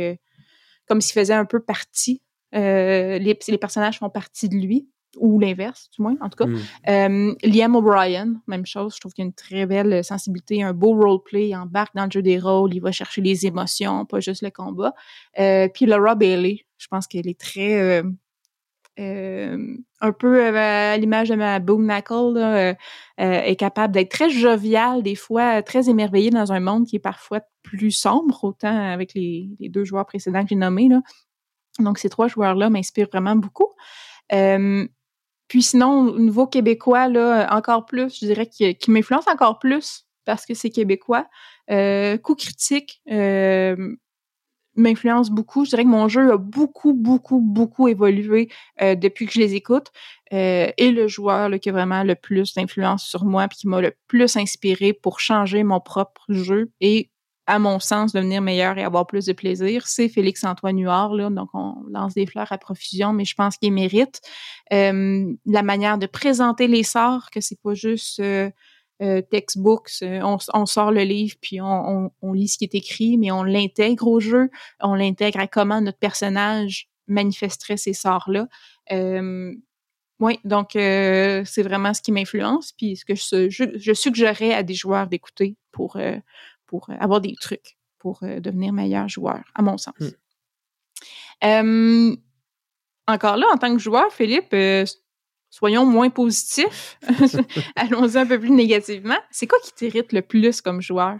comme 0.91 0.99
s'il 0.99 1.13
faisait 1.13 1.33
un 1.33 1.45
peu 1.45 1.61
partie. 1.61 2.21
Euh, 2.53 3.17
les, 3.17 3.39
les, 3.47 3.57
personnages 3.57 3.99
font 3.99 4.09
partie 4.09 4.49
de 4.49 4.55
lui, 4.55 4.89
ou 5.15 5.39
l'inverse, 5.39 5.89
du 5.95 6.01
moins, 6.01 6.17
en 6.19 6.27
tout 6.27 6.35
cas. 6.35 6.47
Hmm. 6.47 6.59
Euh, 6.89 7.33
Liam 7.45 7.77
O'Brien, 7.77 8.33
même 8.45 8.65
chose. 8.65 8.95
Je 8.95 8.99
trouve 8.99 9.13
qu'il 9.13 9.21
a 9.21 9.27
une 9.27 9.33
très 9.33 9.65
belle 9.65 10.03
sensibilité, 10.03 10.61
un 10.61 10.73
beau 10.73 10.93
roleplay. 10.93 11.47
Il 11.47 11.55
embarque 11.55 11.95
dans 11.95 12.03
le 12.03 12.11
jeu 12.11 12.21
des 12.21 12.37
rôles, 12.39 12.73
il 12.73 12.81
va 12.81 12.91
chercher 12.91 13.21
les 13.21 13.45
émotions, 13.45 14.05
pas 14.05 14.19
juste 14.19 14.41
le 14.41 14.49
combat. 14.49 14.93
Euh, 15.39 15.69
puis 15.73 15.85
Laura 15.85 16.15
Bailey, 16.15 16.65
je 16.77 16.87
pense 16.87 17.07
qu'elle 17.07 17.29
est 17.29 17.39
très 17.39 18.03
euh, 18.99 19.75
un 19.99 20.11
peu 20.11 20.45
à 20.57 20.97
l'image 20.97 21.29
de 21.29 21.35
ma 21.35 21.59
Boom 21.59 21.85
Knuckle, 21.85 22.33
là, 22.33 22.75
est 23.17 23.55
capable 23.55 23.93
d'être 23.93 24.11
très 24.11 24.29
joviale, 24.29 25.03
des 25.03 25.15
fois 25.15 25.61
très 25.61 25.89
émerveillée 25.89 26.29
dans 26.29 26.51
un 26.51 26.59
monde 26.59 26.85
qui 26.85 26.97
est 26.97 26.99
parfois 26.99 27.41
plus 27.63 27.91
sombre, 27.91 28.43
autant 28.43 28.91
avec 28.91 29.13
les, 29.13 29.49
deux 29.59 29.83
joueurs 29.83 30.05
précédents 30.05 30.43
que 30.43 30.49
j'ai 30.49 30.55
nommés. 30.55 30.89
Là. 30.89 31.01
Donc, 31.79 31.97
ces 31.97 32.09
trois 32.09 32.27
joueurs-là 32.27 32.69
m'inspirent 32.69 33.09
vraiment 33.11 33.35
beaucoup. 33.35 33.69
Euh, 34.33 34.87
puis 35.47 35.61
sinon, 35.61 36.07
au 36.09 36.19
niveau 36.19 36.47
québécois, 36.47 37.07
là, 37.07 37.47
encore 37.51 37.85
plus, 37.85 38.19
je 38.19 38.25
dirais 38.25 38.47
qui, 38.47 38.75
qui 38.75 38.91
m'influence 38.91 39.27
encore 39.27 39.59
plus 39.59 40.05
parce 40.25 40.45
que 40.45 40.53
c'est 40.53 40.69
québécois. 40.69 41.27
Euh, 41.69 42.17
coup 42.17 42.35
critique 42.35 43.01
euh, 43.11 43.95
m'influence 44.81 45.29
beaucoup. 45.29 45.65
Je 45.65 45.71
dirais 45.71 45.83
que 45.83 45.89
mon 45.89 46.07
jeu 46.07 46.31
a 46.33 46.37
beaucoup, 46.37 46.93
beaucoup, 46.93 47.39
beaucoup 47.39 47.87
évolué 47.87 48.49
euh, 48.81 48.95
depuis 48.95 49.25
que 49.25 49.33
je 49.33 49.39
les 49.39 49.55
écoute. 49.55 49.87
et 50.31 50.91
le 50.91 51.07
joueur 51.07 51.49
là, 51.49 51.59
qui 51.59 51.69
a 51.69 51.71
vraiment 51.73 52.03
le 52.03 52.15
plus 52.15 52.53
d'influence 52.53 53.03
sur 53.03 53.25
moi 53.25 53.47
puis 53.47 53.59
qui 53.59 53.67
m'a 53.67 53.81
le 53.81 53.93
plus 54.07 54.37
inspiré 54.37 54.93
pour 54.93 55.19
changer 55.19 55.63
mon 55.63 55.81
propre 55.81 56.23
jeu 56.29 56.71
et 56.79 57.11
à 57.47 57.59
mon 57.59 57.79
sens, 57.79 58.13
devenir 58.13 58.41
meilleur 58.41 58.77
et 58.77 58.83
avoir 58.83 59.07
plus 59.07 59.25
de 59.25 59.33
plaisir, 59.33 59.85
c'est 59.85 60.07
Félix-Antoine 60.07 60.79
Huard. 60.79 61.13
Là, 61.15 61.29
donc, 61.29 61.49
on 61.53 61.75
lance 61.89 62.13
des 62.13 62.25
fleurs 62.25 62.51
à 62.51 62.57
profusion, 62.57 63.13
mais 63.13 63.25
je 63.25 63.35
pense 63.35 63.57
qu'il 63.57 63.73
mérite. 63.73 64.21
Euh, 64.71 65.33
la 65.45 65.63
manière 65.63 65.97
de 65.97 66.05
présenter 66.05 66.67
les 66.67 66.83
sorts, 66.83 67.29
que 67.29 67.41
c'est 67.41 67.59
pas 67.61 67.73
juste 67.73 68.21
euh, 69.01 69.17
euh 69.17 69.21
textbooks, 69.21 70.01
euh, 70.03 70.21
on, 70.53 70.65
sort 70.65 70.91
le 70.91 71.01
livre, 71.01 71.35
puis 71.41 71.59
on, 71.61 72.11
lit 72.33 72.47
ce 72.47 72.57
qui 72.57 72.63
est 72.65 72.75
écrit, 72.75 73.17
mais 73.17 73.31
on 73.31 73.43
l'intègre 73.43 74.07
au 74.07 74.19
jeu, 74.19 74.49
on 74.79 74.95
l'intègre 74.95 75.39
à 75.39 75.47
comment 75.47 75.81
notre 75.81 75.99
personnage 75.99 76.89
manifesterait 77.07 77.77
ces 77.77 77.93
sorts-là. 77.93 78.47
oui, 80.19 80.39
donc 80.43 80.71
c'est 80.73 81.63
vraiment 81.63 81.93
ce 81.93 82.01
qui 82.01 82.11
m'influence, 82.11 82.73
puis 82.73 82.95
ce 82.95 83.05
que 83.05 83.15
je, 83.15 83.49
je, 83.77 83.93
suggérerais 83.93 84.53
à 84.53 84.63
des 84.63 84.75
joueurs 84.75 85.07
d'écouter 85.07 85.55
pour, 85.71 85.97
pour 86.65 86.89
avoir 86.99 87.21
des 87.21 87.35
trucs 87.39 87.77
pour 87.99 88.19
devenir 88.21 88.73
meilleur 88.73 89.07
joueur, 89.07 89.41
à 89.55 89.61
mon 89.61 89.77
sens. 89.77 89.95
Hmm. 91.43 92.13
encore 93.07 93.37
là, 93.37 93.47
en 93.53 93.57
tant 93.57 93.73
que 93.73 93.81
joueur, 93.81 94.11
Philippe, 94.11 94.53
soyons 95.51 95.85
moins 95.85 96.09
positifs. 96.09 96.97
Allons-y 97.75 98.17
un 98.17 98.25
peu 98.25 98.39
plus 98.39 98.49
négativement. 98.49 99.19
C'est 99.29 99.45
quoi 99.45 99.59
qui 99.63 99.73
t'irrite 99.73 100.13
le 100.13 100.23
plus 100.23 100.61
comme 100.61 100.81
joueur? 100.81 101.19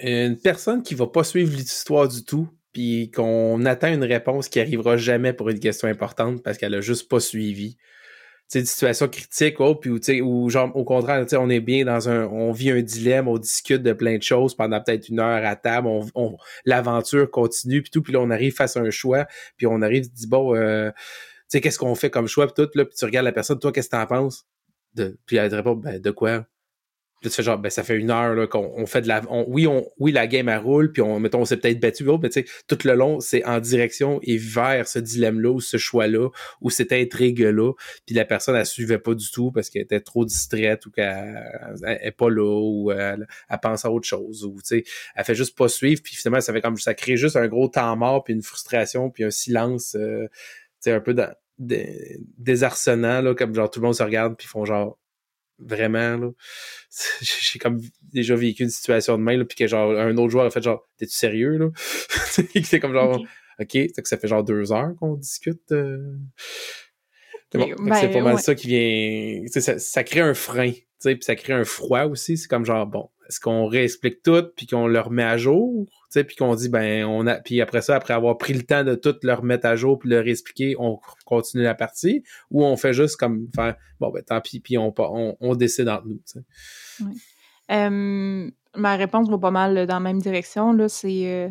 Une 0.00 0.38
personne 0.38 0.82
qui 0.82 0.94
va 0.94 1.06
pas 1.06 1.24
suivre 1.24 1.56
l'histoire 1.56 2.06
du 2.06 2.22
tout, 2.22 2.48
puis 2.74 3.10
qu'on 3.10 3.64
attend 3.64 3.90
une 3.90 4.04
réponse 4.04 4.50
qui 4.50 4.60
arrivera 4.60 4.98
jamais 4.98 5.32
pour 5.32 5.48
une 5.48 5.60
question 5.60 5.88
importante 5.88 6.42
parce 6.42 6.58
qu'elle 6.58 6.74
a 6.74 6.82
juste 6.82 7.08
pas 7.08 7.20
suivi. 7.20 7.78
C'est 8.48 8.60
une 8.60 8.66
situation 8.66 9.08
critique, 9.08 9.58
oh, 9.58 9.74
puis 9.74 9.90
ou 10.20 10.50
genre 10.50 10.70
au 10.76 10.84
contraire, 10.84 11.26
on 11.32 11.50
est 11.50 11.60
bien 11.60 11.84
dans 11.84 12.08
un, 12.08 12.26
on 12.26 12.52
vit 12.52 12.70
un 12.70 12.80
dilemme, 12.80 13.26
on 13.26 13.38
discute 13.38 13.82
de 13.82 13.92
plein 13.92 14.18
de 14.18 14.22
choses 14.22 14.54
pendant 14.54 14.80
peut-être 14.80 15.08
une 15.08 15.18
heure 15.18 15.44
à 15.44 15.56
table, 15.56 15.88
on, 15.88 16.36
l'aventure 16.64 17.28
continue, 17.28 17.82
puis 17.82 17.90
tout, 17.90 18.02
puis 18.02 18.12
là 18.12 18.20
on 18.20 18.30
arrive 18.30 18.54
face 18.54 18.76
à 18.76 18.80
un 18.80 18.90
choix, 18.90 19.26
puis 19.56 19.66
on 19.66 19.82
arrive, 19.82 20.12
dit 20.12 20.28
bon, 20.28 20.54
euh, 20.54 20.90
tu 20.92 21.35
sais, 21.48 21.60
qu'est-ce 21.60 21.78
qu'on 21.78 21.94
fait 21.94 22.10
comme 22.10 22.28
choix, 22.28 22.46
puis 22.46 22.64
tout, 22.64 22.70
là, 22.74 22.84
puis 22.84 22.94
tu 22.96 23.04
regardes 23.04 23.24
la 23.24 23.32
personne, 23.32 23.58
toi, 23.58 23.72
qu'est-ce 23.72 23.88
que 23.88 23.96
t'en 23.96 24.06
penses? 24.06 24.46
De, 24.94 25.18
puis 25.26 25.36
elle 25.36 25.50
te 25.50 25.54
répond, 25.56 25.74
ben, 25.74 26.00
de 26.00 26.10
quoi? 26.10 26.46
Puis 27.22 27.30
tu 27.30 27.36
fais 27.36 27.42
genre, 27.42 27.58
ben, 27.58 27.70
ça 27.70 27.82
fait 27.82 27.96
une 27.96 28.10
heure, 28.10 28.46
qu'on 28.50 28.84
fait 28.84 29.00
de 29.00 29.08
la, 29.08 29.22
oui, 29.48 29.66
on, 29.66 29.90
oui, 29.98 30.12
la 30.12 30.26
game, 30.26 30.50
elle 30.50 30.58
roule, 30.58 30.92
puis 30.92 31.00
on, 31.00 31.18
mettons, 31.18 31.40
on 31.40 31.44
s'est 31.46 31.56
peut-être 31.56 31.80
battu, 31.80 32.04
mais 32.04 32.28
tu 32.28 32.42
sais, 32.42 32.46
tout 32.68 32.78
le 32.84 32.94
long, 32.94 33.20
c'est 33.20 33.42
en 33.46 33.58
direction 33.58 34.20
et 34.22 34.36
vers 34.36 34.86
ce 34.86 34.98
dilemme-là, 34.98 35.50
ou 35.50 35.60
ce 35.60 35.78
choix-là, 35.78 36.28
ou 36.60 36.68
cette 36.68 36.92
intrigue-là, 36.92 37.72
puis 38.04 38.14
la 38.14 38.26
personne, 38.26 38.54
elle 38.54 38.66
suivait 38.66 38.98
pas 38.98 39.14
du 39.14 39.30
tout 39.30 39.50
parce 39.50 39.70
qu'elle 39.70 39.82
était 39.82 40.00
trop 40.00 40.26
distraite, 40.26 40.84
ou 40.84 40.90
qu'elle 40.90 41.42
est 42.02 42.12
pas 42.12 42.28
là, 42.28 42.60
ou 42.60 42.92
elle, 42.92 43.26
pense 43.62 43.86
à 43.86 43.90
autre 43.90 44.06
chose, 44.06 44.44
ou, 44.44 44.56
tu 44.56 44.60
sais, 44.64 44.84
elle 45.14 45.24
fait 45.24 45.34
juste 45.34 45.56
pas 45.56 45.68
suivre, 45.68 46.02
puis 46.04 46.14
finalement, 46.16 46.42
ça 46.42 46.52
fait 46.52 46.60
comme, 46.60 46.76
ça 46.76 46.92
crée 46.92 47.16
juste 47.16 47.36
un 47.36 47.48
gros 47.48 47.68
temps 47.68 47.96
mort, 47.96 48.24
puis 48.24 48.34
une 48.34 48.42
frustration, 48.42 49.08
puis 49.08 49.24
un 49.24 49.30
silence, 49.30 49.96
euh, 49.98 50.28
c'est 50.86 50.92
un 50.92 51.00
peu 51.00 51.14
dans, 51.14 51.34
désarçonnant, 51.58 53.20
là, 53.20 53.34
comme 53.34 53.52
genre 53.52 53.68
tout 53.68 53.80
le 53.80 53.86
monde 53.86 53.96
se 53.96 54.04
regarde 54.04 54.36
puis 54.36 54.46
font 54.46 54.64
genre 54.64 55.00
vraiment 55.58 56.16
là. 56.16 56.30
J'ai 57.20 57.58
comme 57.58 57.80
déjà 58.02 58.36
vécu 58.36 58.62
une 58.62 58.70
situation 58.70 59.18
de 59.18 59.22
même, 59.24 59.44
puis 59.46 59.58
que 59.58 59.66
genre 59.66 59.98
un 59.98 60.16
autre 60.16 60.30
joueur 60.30 60.46
a 60.46 60.50
fait 60.50 60.62
genre 60.62 60.86
T'es-tu 60.96 61.12
sérieux 61.16 61.56
là? 61.56 61.70
c'est 62.62 62.78
comme 62.78 62.92
genre 62.92 63.20
OK, 63.58 63.72
que 63.72 64.08
ça 64.08 64.16
fait 64.16 64.28
genre 64.28 64.44
deux 64.44 64.70
heures 64.70 64.94
qu'on 65.00 65.14
discute. 65.14 65.72
Euh... 65.72 66.18
c'est 67.50 67.58
ben, 67.58 68.12
pas 68.12 68.20
mal 68.20 68.38
ça 68.38 68.54
qui 68.54 68.68
vient. 68.68 69.42
Ça, 69.48 69.80
ça 69.80 70.04
crée 70.04 70.20
un 70.20 70.34
frein, 70.34 70.70
puis 71.02 71.18
ça 71.20 71.34
crée 71.34 71.54
un 71.54 71.64
froid 71.64 72.04
aussi. 72.04 72.36
C'est 72.36 72.46
comme 72.46 72.64
genre 72.64 72.86
bon, 72.86 73.10
est-ce 73.28 73.40
qu'on 73.40 73.66
réexplique 73.66 74.22
tout 74.22 74.44
puis 74.56 74.66
qu'on 74.66 74.86
le 74.86 75.00
remet 75.00 75.24
à 75.24 75.36
jour? 75.36 75.86
puis 76.24 76.36
qu'on 76.36 76.54
dit 76.54 76.68
ben 76.68 77.04
on 77.04 77.26
a 77.26 77.36
puis 77.36 77.60
après 77.60 77.82
ça 77.82 77.96
après 77.96 78.14
avoir 78.14 78.38
pris 78.38 78.54
le 78.54 78.62
temps 78.62 78.84
de 78.84 78.94
tout 78.94 79.14
leur 79.22 79.40
remettre 79.40 79.66
à 79.66 79.76
jour 79.76 79.98
puis 79.98 80.08
leur 80.08 80.26
expliquer 80.26 80.76
on 80.78 81.00
continue 81.24 81.62
la 81.62 81.74
partie 81.74 82.22
ou 82.50 82.64
on 82.64 82.76
fait 82.76 82.92
juste 82.92 83.16
comme 83.16 83.48
faire 83.54 83.76
bon 84.00 84.10
ben 84.10 84.22
tant 84.22 84.40
pis 84.40 84.60
puis 84.60 84.78
on 84.78 85.54
décide 85.56 85.88
entre 85.88 86.06
nous 86.06 86.20
oui. 87.00 88.52
ma 88.76 88.96
réponse 88.96 89.28
va 89.28 89.38
pas 89.38 89.50
mal 89.50 89.86
dans 89.86 89.94
la 89.94 90.00
même 90.00 90.20
direction 90.20 90.72
là 90.72 90.88
c'est 90.88 91.26
euh, 91.26 91.48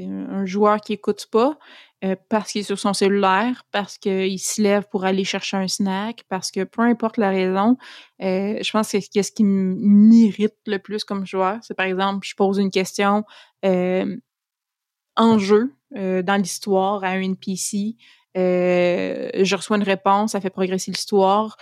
un 0.00 0.44
joueur 0.44 0.80
qui 0.80 0.92
écoute 0.92 1.26
pas 1.30 1.58
euh, 2.04 2.14
parce 2.28 2.52
qu'il 2.52 2.60
est 2.60 2.64
sur 2.64 2.78
son 2.78 2.92
cellulaire, 2.92 3.64
parce 3.72 3.96
qu'il 3.96 4.38
se 4.38 4.60
lève 4.60 4.84
pour 4.90 5.06
aller 5.06 5.24
chercher 5.24 5.56
un 5.56 5.66
snack, 5.66 6.24
parce 6.28 6.50
que 6.50 6.64
peu 6.64 6.82
importe 6.82 7.16
la 7.16 7.30
raison, 7.30 7.78
euh, 8.22 8.58
je 8.62 8.70
pense 8.70 8.92
que 8.92 9.00
ce 9.00 9.32
qui 9.32 9.44
m'irrite 9.44 10.56
le 10.66 10.78
plus 10.78 11.04
comme 11.04 11.26
joueur, 11.26 11.58
c'est 11.62 11.74
par 11.74 11.86
exemple, 11.86 12.26
je 12.28 12.34
pose 12.34 12.58
une 12.58 12.70
question 12.70 13.24
euh, 13.64 14.14
en 15.16 15.38
jeu, 15.38 15.72
dans 15.92 16.38
l'histoire, 16.38 17.02
à 17.04 17.08
un 17.08 17.20
NPC, 17.22 17.96
je 18.34 19.56
reçois 19.56 19.78
une 19.78 19.82
réponse, 19.82 20.32
ça 20.32 20.42
fait 20.42 20.50
progresser 20.50 20.90
l'histoire, 20.90 21.56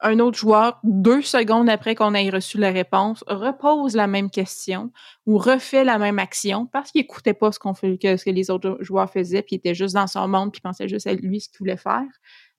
un 0.00 0.18
autre 0.18 0.36
joueur, 0.36 0.80
deux 0.82 1.22
secondes 1.22 1.68
après 1.68 1.94
qu'on 1.94 2.14
ait 2.14 2.28
reçu 2.28 2.58
la 2.58 2.70
réponse, 2.70 3.24
repose 3.26 3.94
la 3.94 4.06
même 4.06 4.30
question 4.30 4.90
ou 5.26 5.38
refait 5.38 5.84
la 5.84 5.98
même 5.98 6.18
action 6.18 6.66
parce 6.66 6.90
qu'il 6.90 7.00
écoutait 7.00 7.34
pas 7.34 7.52
ce 7.52 7.58
que, 7.58 8.16
ce 8.16 8.24
que 8.24 8.30
les 8.30 8.50
autres 8.50 8.76
joueurs 8.80 9.10
faisaient, 9.10 9.42
puis 9.42 9.56
il 9.56 9.58
était 9.58 9.74
juste 9.74 9.94
dans 9.94 10.06
son 10.06 10.28
monde, 10.28 10.52
puis 10.52 10.60
pensait 10.60 10.88
juste 10.88 11.06
à 11.06 11.14
lui 11.14 11.40
ce 11.40 11.48
qu'il 11.48 11.58
voulait 11.58 11.76
faire. 11.76 12.04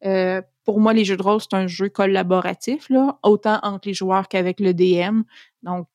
Euh, 0.06 0.42
pour 0.64 0.80
moi, 0.80 0.94
les 0.94 1.06
jeux 1.06 1.18
de 1.18 1.24
rôle, 1.24 1.42
c'est 1.42 1.54
un 1.54 1.68
jeu 1.68 1.90
collaboratif, 1.90 2.90
autant 3.24 3.60
entre 3.64 3.88
les 3.88 3.94
joueurs 3.94 4.28
qu'avec 4.28 4.60
le 4.60 4.74
DM. 4.74 5.22
Donc, 5.64 5.88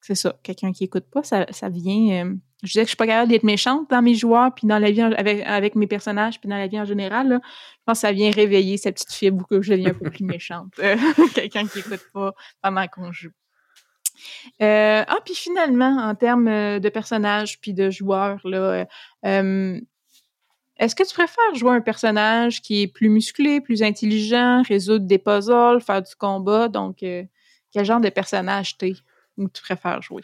c'est 0.00 0.14
ça. 0.14 0.38
Quelqu'un 0.42 0.72
qui 0.72 0.84
écoute 0.84 1.06
pas, 1.10 1.22
ça, 1.22 1.46
ça 1.50 1.68
vient. 1.68 2.24
Euh, 2.24 2.34
je 2.62 2.68
disais 2.68 2.80
que 2.80 2.86
je 2.86 2.90
suis 2.90 2.96
pas 2.96 3.06
capable 3.06 3.30
d'être 3.30 3.42
méchante 3.42 3.90
dans 3.90 4.02
mes 4.02 4.14
joueurs, 4.14 4.54
puis 4.54 4.66
dans 4.66 4.78
la 4.78 4.90
vie 4.90 5.02
avec, 5.02 5.74
mes 5.74 5.86
personnages, 5.86 6.40
puis 6.40 6.48
dans 6.48 6.56
la 6.56 6.66
vie 6.66 6.80
en 6.80 6.84
général. 6.84 7.40
Je 7.42 7.82
pense 7.84 7.98
que 7.98 8.06
ça 8.06 8.12
vient 8.12 8.30
réveiller 8.30 8.76
cette 8.76 8.94
petite 8.94 9.12
fibre 9.12 9.46
que 9.48 9.60
je 9.60 9.72
deviens 9.72 9.90
un 9.90 9.94
peu 9.94 10.10
plus 10.10 10.24
méchante. 10.24 10.72
Euh, 10.78 10.96
quelqu'un 11.34 11.66
qui 11.66 11.80
écoute 11.80 12.04
pas 12.12 12.32
pendant 12.62 12.86
qu'on 12.88 13.12
joue. 13.12 13.30
Euh, 14.62 15.04
ah, 15.06 15.18
puis 15.24 15.34
finalement, 15.34 15.98
en 15.98 16.14
termes 16.14 16.80
de 16.80 16.88
personnages 16.88 17.60
puis 17.60 17.74
de 17.74 17.90
joueurs, 17.90 18.40
là, 18.44 18.86
est-ce 19.22 20.94
que 20.94 21.04
tu 21.04 21.14
préfères 21.14 21.54
jouer 21.54 21.72
un 21.72 21.80
personnage 21.80 22.62
qui 22.62 22.82
est 22.82 22.86
plus 22.86 23.10
musclé, 23.10 23.60
plus 23.60 23.82
intelligent, 23.82 24.62
résoudre 24.62 25.06
des 25.06 25.18
puzzles, 25.18 25.80
faire 25.80 26.02
du 26.02 26.14
combat? 26.14 26.68
Donc, 26.68 26.98
quel 27.00 27.84
genre 27.84 28.00
de 28.00 28.08
personnage 28.08 28.78
t'es? 28.78 28.94
ou 29.36 29.48
tu 29.48 29.62
préfères 29.62 30.02
jouer? 30.02 30.22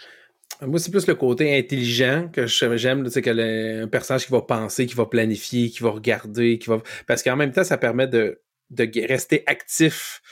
Moi, 0.67 0.79
c'est 0.79 0.91
plus 0.93 1.07
le 1.09 1.15
côté 1.17 1.59
intelligent 1.59 2.29
que 2.33 2.47
j'aime, 2.47 3.09
sais, 3.09 3.23
que 3.23 3.83
un 3.83 3.89
personnage 3.89 4.27
qui 4.27 4.33
va 4.33 4.43
penser, 4.43 4.87
qui 4.87 4.95
va 4.95 5.07
planifier, 5.07 5.71
qui 5.71 5.83
va 5.83 5.91
regarder, 5.91 6.59
qui 6.59 6.69
va. 6.69 6.81
Parce 7.07 7.23
qu'en 7.23 7.37
même 7.37 7.51
temps, 7.51 7.65
ça 7.65 7.79
permet 7.79 8.07
de, 8.07 8.41
de 8.71 8.89
rester 9.09 9.43
actif 9.47 10.23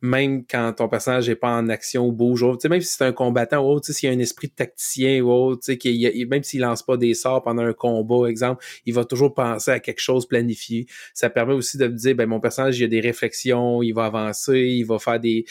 même 0.00 0.44
quand 0.48 0.72
ton 0.74 0.88
personnage 0.88 1.28
n'est 1.28 1.34
pas 1.34 1.50
en 1.50 1.68
action 1.68 2.06
ou 2.06 2.12
bouge, 2.12 2.40
tu 2.40 2.60
sais, 2.60 2.68
même 2.68 2.80
si 2.80 2.94
c'est 2.96 3.04
un 3.04 3.12
combattant 3.12 3.58
ou 3.58 3.70
autre, 3.70 3.90
s'il 3.90 4.08
y 4.08 4.12
a 4.12 4.14
un 4.14 4.18
esprit 4.20 4.48
de 4.48 4.52
tacticien 4.52 5.20
ou 5.22 5.30
autre, 5.30 5.64
sais, 5.64 5.78
même 6.28 6.42
s'il 6.44 6.60
lance 6.60 6.82
pas 6.82 6.96
des 6.96 7.14
sorts 7.14 7.42
pendant 7.42 7.62
un 7.62 7.72
combat, 7.72 8.28
exemple, 8.28 8.64
il 8.86 8.94
va 8.94 9.04
toujours 9.04 9.34
penser 9.34 9.72
à 9.72 9.80
quelque 9.80 10.00
chose 10.00 10.26
planifié. 10.26 10.86
Ça 11.14 11.30
permet 11.30 11.54
aussi 11.54 11.78
de 11.78 11.88
me 11.88 11.96
dire, 11.96 12.14
ben, 12.14 12.26
mon 12.26 12.40
personnage, 12.40 12.78
il 12.78 12.84
a 12.84 12.88
des 12.88 13.00
réflexions, 13.00 13.82
il 13.82 13.92
va 13.92 14.06
avancer, 14.06 14.58
il 14.58 14.84
va 14.84 14.98
faire 14.98 15.18
des, 15.18 15.44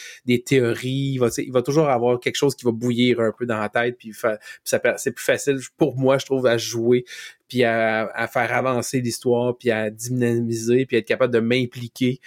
théories, 0.46 1.18
il 1.18 1.50
va, 1.50 1.62
toujours 1.62 1.88
avoir 1.88 2.18
quelque 2.18 2.36
chose 2.36 2.54
qui 2.54 2.64
va 2.64 2.72
bouillir 2.72 3.20
un 3.20 3.32
peu 3.36 3.44
dans 3.44 3.58
la 3.58 3.68
tête, 3.68 3.96
puis, 3.98 4.12
ça, 4.14 4.38
c'est 4.96 5.12
plus 5.12 5.24
facile 5.24 5.58
pour 5.76 5.96
moi, 5.96 6.18
je 6.18 6.24
trouve, 6.24 6.46
à 6.46 6.56
jouer 6.56 7.04
puis 7.48 7.64
à, 7.64 8.28
faire 8.30 8.52
avancer 8.52 9.00
l'histoire, 9.00 9.56
puis 9.56 9.70
à 9.70 9.90
dynamiser, 9.90 10.84
puis 10.84 10.98
être 10.98 11.06
capable 11.06 11.32
de 11.32 11.40
m'impliquer 11.40 12.20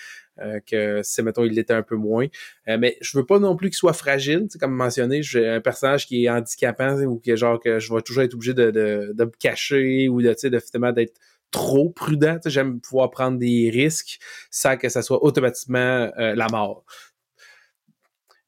que 0.66 1.02
c'est 1.04 1.22
mettons 1.22 1.44
il 1.44 1.54
l'était 1.54 1.74
un 1.74 1.84
peu 1.84 1.96
moins. 1.96 2.28
Euh, 2.68 2.78
mais 2.80 2.98
je 3.02 3.18
veux 3.18 3.26
pas 3.26 3.40
non 3.40 3.56
plus 3.56 3.70
qu'il 3.70 3.78
soit 3.78 3.94
fragile, 3.94 4.48
comme 4.60 4.74
mentionné, 4.74 5.22
j'ai 5.24 5.48
un 5.48 5.62
personnage 5.62 6.08
qui 6.08 6.26
est 6.26 6.30
handicapant 6.30 7.00
ou 7.04 7.20
qui 7.20 7.32
est 7.32 7.38
genre 7.38 7.60
que 7.60 7.80
je 7.80 7.94
vais 7.94 8.02
toujours 8.02 8.24
être 8.24 8.34
obligé 8.34 8.54
de, 8.54 8.72
de, 8.72 9.12
de 9.14 9.26
me 9.26 9.32
cacher 9.40 10.10
ou 10.10 10.22
de, 10.22 10.50
de 10.50 10.60
finalement 10.60 10.94
d'être 10.94 11.20
trop 11.52 11.90
prudent. 11.90 12.40
J'aime 12.46 12.80
pouvoir 12.80 13.12
prendre 13.12 13.38
des 13.38 13.70
risques 13.72 14.20
sans 14.50 14.78
que 14.78 14.90
ça 14.90 15.02
soit 15.02 15.24
automatiquement 15.24 16.12
euh, 16.18 16.36
la 16.36 16.48
mort. 16.48 16.86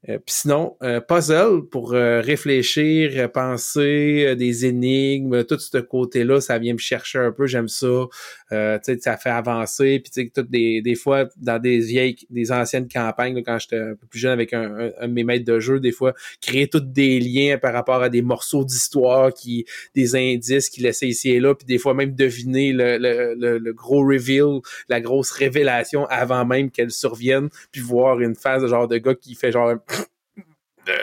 Euh, 0.10 0.18
puis 0.18 0.36
sinon, 0.36 0.76
euh, 0.84 1.00
puzzle 1.00 1.62
pour 1.72 1.94
euh, 1.94 2.20
réfléchir, 2.20 3.32
penser 3.32 4.36
des 4.36 4.66
énigmes, 4.66 5.46
tout 5.46 5.58
ce 5.58 5.78
côté-là, 5.78 6.42
ça 6.42 6.60
vient 6.60 6.74
me 6.74 6.78
chercher 6.78 7.20
un 7.20 7.32
peu, 7.32 7.48
j'aime 7.48 7.70
ça. 7.70 8.08
Euh, 8.54 8.80
ça 9.00 9.18
fait 9.18 9.30
avancer. 9.30 10.00
Puis 10.00 10.12
sais, 10.14 10.44
des, 10.44 10.82
des 10.82 10.96
fois, 10.96 11.26
dans 11.38 11.60
des 11.60 11.80
vieilles, 11.80 12.16
des 12.30 12.52
anciennes 12.52 12.88
campagnes, 12.88 13.42
quand 13.44 13.58
j'étais 13.60 13.78
un 13.78 13.96
peu 13.96 14.08
plus 14.08 14.20
jeune 14.20 14.32
avec 14.32 14.54
un, 14.54 14.92
un, 15.00 15.08
de 15.08 15.14
mes 15.14 15.24
maîtres 15.24 15.46
de 15.46 15.60
jeu, 15.60 15.80
des 15.80 15.92
fois, 15.92 16.14
créer 16.42 16.68
tous 16.68 16.80
des 16.80 17.20
liens 17.20 17.58
par 17.58 17.74
rapport 17.74 18.02
à 18.04 18.10
des 18.10 18.22
morceaux 18.22 18.64
d'histoire, 18.64 19.34
qui 19.34 19.66
des 19.96 20.16
indices 20.16 20.70
qui 20.70 20.82
laissaient 20.82 21.08
ici 21.08 21.32
et 21.32 21.40
là, 21.40 21.56
puis 21.56 21.66
des 21.66 21.78
fois 21.78 21.94
même 21.94 22.16
deviner 22.16 22.72
le, 22.72 22.98
le, 22.98 23.58
le, 23.58 23.74
gros 23.74 24.02
reveal, 24.06 24.60
la 24.90 25.02
grosse 25.02 25.32
révélation 25.32 26.06
avant 26.06 26.46
même 26.46 26.70
qu'elle 26.70 26.92
survienne, 26.92 27.50
puis 27.72 27.82
voir 27.82 28.20
une 28.20 28.36
phase 28.36 28.62
de 28.62 28.68
genre 28.68 28.88
de 28.88 28.98
gars 28.98 29.16
qui 29.16 29.36
fait 29.36 29.52
genre 29.52 29.76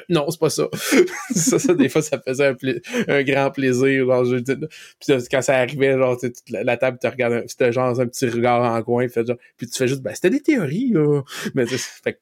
non, 0.08 0.30
c'est 0.30 0.40
pas 0.40 0.50
ça. 0.50 0.68
ça, 1.34 1.58
ça, 1.58 1.74
des 1.74 1.88
fois, 1.88 2.02
ça 2.02 2.20
faisait 2.20 2.54
un, 3.08 3.22
grand 3.22 3.50
plaisir. 3.50 4.06
Genre, 4.06 4.24
je, 4.24 4.36
puis 4.38 5.28
quand 5.30 5.42
ça 5.42 5.56
arrivait, 5.56 5.96
genre, 5.96 6.16
la, 6.48 6.64
la, 6.64 6.76
table 6.76 6.98
te 6.98 7.06
regarde, 7.06 7.44
c'était 7.46 7.72
genre 7.72 7.98
un 7.98 8.06
petit 8.06 8.26
regard 8.28 8.62
en 8.62 8.82
coin, 8.82 9.08
fait, 9.08 9.24
puis 9.56 9.68
tu 9.68 9.76
fais 9.76 9.88
juste, 9.88 10.02
ben, 10.02 10.14
c'était 10.14 10.30
des 10.30 10.40
théories, 10.40 10.90
là. 10.92 11.22
Mais 11.54 11.66
fait, 11.66 12.20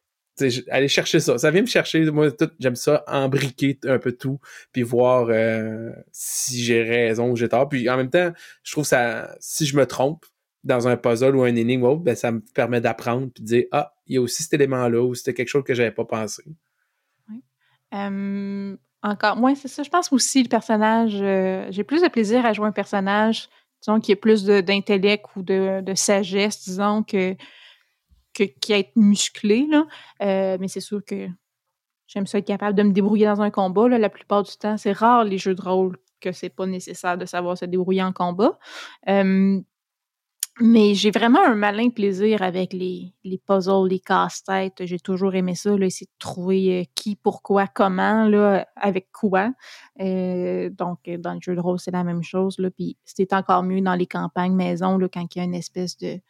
aller 0.70 0.88
chercher 0.88 1.20
ça. 1.20 1.38
Ça 1.38 1.50
vient 1.50 1.62
me 1.62 1.66
chercher. 1.66 2.10
Moi, 2.10 2.28
j'aime 2.58 2.76
ça, 2.76 3.04
embriquer 3.06 3.78
un 3.84 3.98
peu 3.98 4.12
tout, 4.12 4.38
puis 4.72 4.82
voir 4.82 5.28
euh, 5.30 5.90
si 6.12 6.62
j'ai 6.62 6.82
raison 6.82 7.30
ou 7.30 7.36
j'ai 7.36 7.48
tort. 7.48 7.68
Puis 7.68 7.88
en 7.88 7.96
même 7.96 8.10
temps, 8.10 8.32
je 8.62 8.72
trouve 8.72 8.84
ça, 8.84 9.36
si 9.40 9.66
je 9.66 9.76
me 9.76 9.86
trompe 9.86 10.24
dans 10.64 10.88
un 10.88 10.96
puzzle 10.96 11.36
ou 11.36 11.42
un 11.42 11.54
énigme 11.54 12.02
ben, 12.02 12.14
ça 12.14 12.32
me 12.32 12.40
permet 12.54 12.80
d'apprendre 12.80 13.30
puis 13.32 13.42
de 13.42 13.48
dire 13.48 13.64
Ah, 13.72 13.94
il 14.06 14.16
y 14.16 14.18
a 14.18 14.20
aussi 14.20 14.42
cet 14.42 14.54
élément-là 14.54 15.02
ou 15.02 15.14
c'était 15.14 15.34
quelque 15.34 15.48
chose 15.48 15.64
que 15.64 15.74
j'avais 15.74 15.92
pas 15.92 16.04
pensé. 16.04 16.42
Encore, 19.02 19.36
moi, 19.36 19.54
c'est 19.54 19.68
ça. 19.68 19.82
Je 19.82 19.90
pense 19.90 20.12
aussi 20.12 20.42
le 20.42 20.48
personnage. 20.48 21.18
Euh, 21.20 21.66
j'ai 21.70 21.84
plus 21.84 22.02
de 22.02 22.08
plaisir 22.08 22.44
à 22.44 22.52
jouer 22.52 22.66
un 22.66 22.72
personnage, 22.72 23.48
disons, 23.80 24.00
qui 24.00 24.12
a 24.12 24.16
plus 24.16 24.44
d'intellect 24.44 25.24
ou 25.36 25.42
de, 25.42 25.92
sagesse, 25.94 26.64
disons, 26.64 27.02
que 27.02 27.36
qui 28.32 28.72
être 28.72 28.94
musclé, 28.94 29.66
là. 29.68 29.86
Euh, 30.22 30.58
mais 30.60 30.68
c'est 30.68 30.80
sûr 30.80 31.04
que 31.04 31.26
j'aime 32.06 32.26
ça 32.26 32.38
être 32.38 32.46
capable 32.46 32.76
de 32.76 32.84
me 32.84 32.92
débrouiller 32.92 33.26
dans 33.26 33.40
un 33.40 33.50
combat. 33.50 33.88
Là. 33.88 33.98
La 33.98 34.08
plupart 34.08 34.44
du 34.44 34.56
temps, 34.56 34.76
c'est 34.76 34.92
rare 34.92 35.24
les 35.24 35.38
jeux 35.38 35.54
de 35.54 35.62
rôle 35.62 35.96
que 36.20 36.30
c'est 36.32 36.48
pas 36.48 36.66
nécessaire 36.66 37.18
de 37.18 37.26
savoir 37.26 37.56
se 37.58 37.64
débrouiller 37.64 38.02
en 38.02 38.12
combat. 38.12 38.58
Mais 40.60 40.94
j'ai 40.94 41.10
vraiment 41.10 41.44
un 41.44 41.54
malin 41.54 41.90
plaisir 41.90 42.42
avec 42.42 42.72
les, 42.72 43.14
les 43.24 43.38
puzzles, 43.38 43.88
les 43.88 44.00
casse-têtes. 44.00 44.84
J'ai 44.84 44.98
toujours 44.98 45.34
aimé 45.34 45.54
ça, 45.54 45.76
là, 45.76 45.86
essayer 45.86 46.06
de 46.06 46.18
trouver 46.18 46.80
euh, 46.80 46.84
qui, 46.94 47.16
pourquoi, 47.16 47.66
comment, 47.66 48.26
là, 48.28 48.66
avec 48.76 49.08
quoi. 49.12 49.52
Euh, 50.00 50.70
donc, 50.70 51.08
dans 51.08 51.34
le 51.34 51.40
jeu 51.40 51.54
de 51.54 51.60
rôle, 51.60 51.78
c'est 51.78 51.90
la 51.90 52.04
même 52.04 52.22
chose. 52.22 52.58
Là. 52.58 52.70
Puis 52.70 52.96
c'était 53.04 53.34
encore 53.34 53.62
mieux 53.62 53.80
dans 53.80 53.94
les 53.94 54.06
campagnes 54.06 54.54
maison, 54.54 54.98
là, 54.98 55.08
quand 55.12 55.26
il 55.34 55.38
y 55.38 55.40
a 55.40 55.44
une 55.44 55.54
espèce 55.54 55.96
de, 55.98 56.20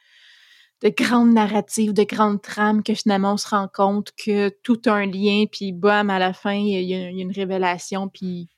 de 0.83 0.89
grandes 0.91 1.33
narratives, 1.33 1.93
de 1.93 2.05
grandes 2.05 2.41
trames, 2.41 2.83
que 2.83 2.95
finalement 2.95 3.35
on 3.35 3.37
se 3.37 3.49
rend 3.49 3.69
compte 3.73 4.13
que 4.17 4.51
tout 4.63 4.81
a 4.87 4.93
un 4.93 5.07
lien, 5.07 5.45
puis 5.51 5.73
bam, 5.73 6.11
à 6.11 6.19
la 6.19 6.33
fin, 6.33 6.55
il 6.55 6.83
y, 6.83 6.95
a 6.95 7.09
une 7.09 7.33
révélation, 7.33 8.09
puis 8.09 8.49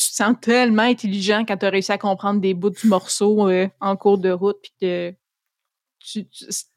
tu 0.00 0.08
te 0.08 0.14
sens 0.14 0.34
tellement 0.40 0.82
intelligent 0.82 1.44
quand 1.46 1.58
tu 1.58 1.66
as 1.66 1.70
réussi 1.70 1.92
à 1.92 1.98
comprendre 1.98 2.40
des 2.40 2.54
bouts 2.54 2.70
du 2.70 2.86
morceau 2.86 3.48
euh, 3.48 3.68
en 3.80 3.96
cours 3.96 4.18
de 4.18 4.30
route, 4.30 4.56
puis 4.62 4.72
que 4.80 5.14
tu, 6.00 6.26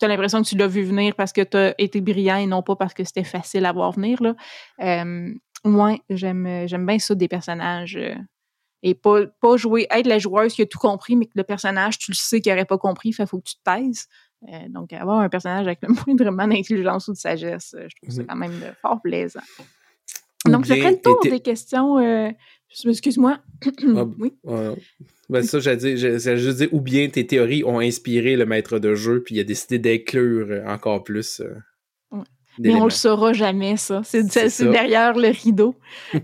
as 0.02 0.08
l'impression 0.08 0.44
que 0.44 0.48
tu 0.48 0.58
l'as 0.58 0.68
vu 0.68 0.84
venir 0.84 1.16
parce 1.16 1.32
que 1.32 1.42
tu 1.42 1.58
as 1.58 1.74
été 1.78 2.02
brillant 2.02 2.38
et 2.38 2.46
non 2.46 2.62
pas 2.62 2.76
parce 2.76 2.94
que 2.94 3.04
c'était 3.04 3.24
facile 3.24 3.66
à 3.66 3.72
voir 3.72 3.94
venir. 3.94 4.22
Là. 4.22 4.36
Euh, 4.82 5.34
moi, 5.64 5.98
j'aime, 6.10 6.68
j'aime 6.68 6.86
bien 6.86 7.00
ça 7.00 7.16
des 7.16 7.28
personnages. 7.28 7.96
Euh, 7.96 8.16
et 8.86 8.96
pas, 8.96 9.26
pas 9.40 9.56
jouer, 9.56 9.88
être 9.90 10.08
la 10.08 10.20
joueuse 10.20 10.54
qui 10.54 10.62
a 10.62 10.66
tout 10.66 10.78
compris, 10.78 11.16
mais 11.16 11.26
que 11.26 11.32
le 11.36 11.46
personnage, 11.46 11.98
tu 11.98 12.12
le 12.12 12.16
sais 12.16 12.42
qu'il 12.42 12.52
n'aurait 12.52 12.66
pas 12.66 12.78
compris, 12.78 13.16
il 13.18 13.26
faut 13.26 13.40
que 13.40 13.50
tu 13.50 13.56
te 13.56 13.64
taises. 13.64 14.08
Euh, 14.52 14.68
donc, 14.68 14.92
avoir 14.92 15.20
un 15.20 15.30
personnage 15.30 15.66
avec 15.66 15.80
le 15.84 15.94
moindrement 16.06 16.48
d'intelligence 16.48 17.08
ou 17.08 17.14
de 17.14 17.18
sagesse, 17.18 17.74
je 17.80 17.96
trouve 18.02 18.14
ça 18.14 18.24
quand 18.26 18.36
même 18.36 18.60
fort 18.82 19.02
plaisant. 19.02 19.40
Donc, 20.46 20.66
je 20.66 20.74
ferai 20.74 20.92
le 20.92 21.02
tour 21.02 21.18
des 21.24 21.40
questions. 21.40 21.98
Excuse-moi. 22.86 23.40
Ah, 23.66 24.06
oui. 24.20 24.34
Ben, 25.30 25.44
ça, 25.44 25.60
j'ai 25.60 25.78
juste 25.98 26.58
dit, 26.58 26.68
ou 26.72 26.82
bien 26.82 27.08
tes 27.10 27.26
théories 27.26 27.64
ont 27.64 27.80
inspiré 27.80 28.36
le 28.36 28.46
maître 28.46 28.80
de 28.80 28.96
jeu, 28.96 29.24
puis 29.24 29.36
il 29.36 29.40
a 29.40 29.44
décidé 29.44 29.80
d'inclure 29.80 30.64
encore 30.68 31.04
plus. 31.04 31.42
Mais 32.60 32.76
on 32.76 32.84
le 32.84 32.92
saura 32.92 33.34
jamais, 33.34 33.78
ça. 33.78 34.02
C'est 34.04 34.24
derrière 34.70 35.18
le 35.18 35.30
rideau. 35.30 35.76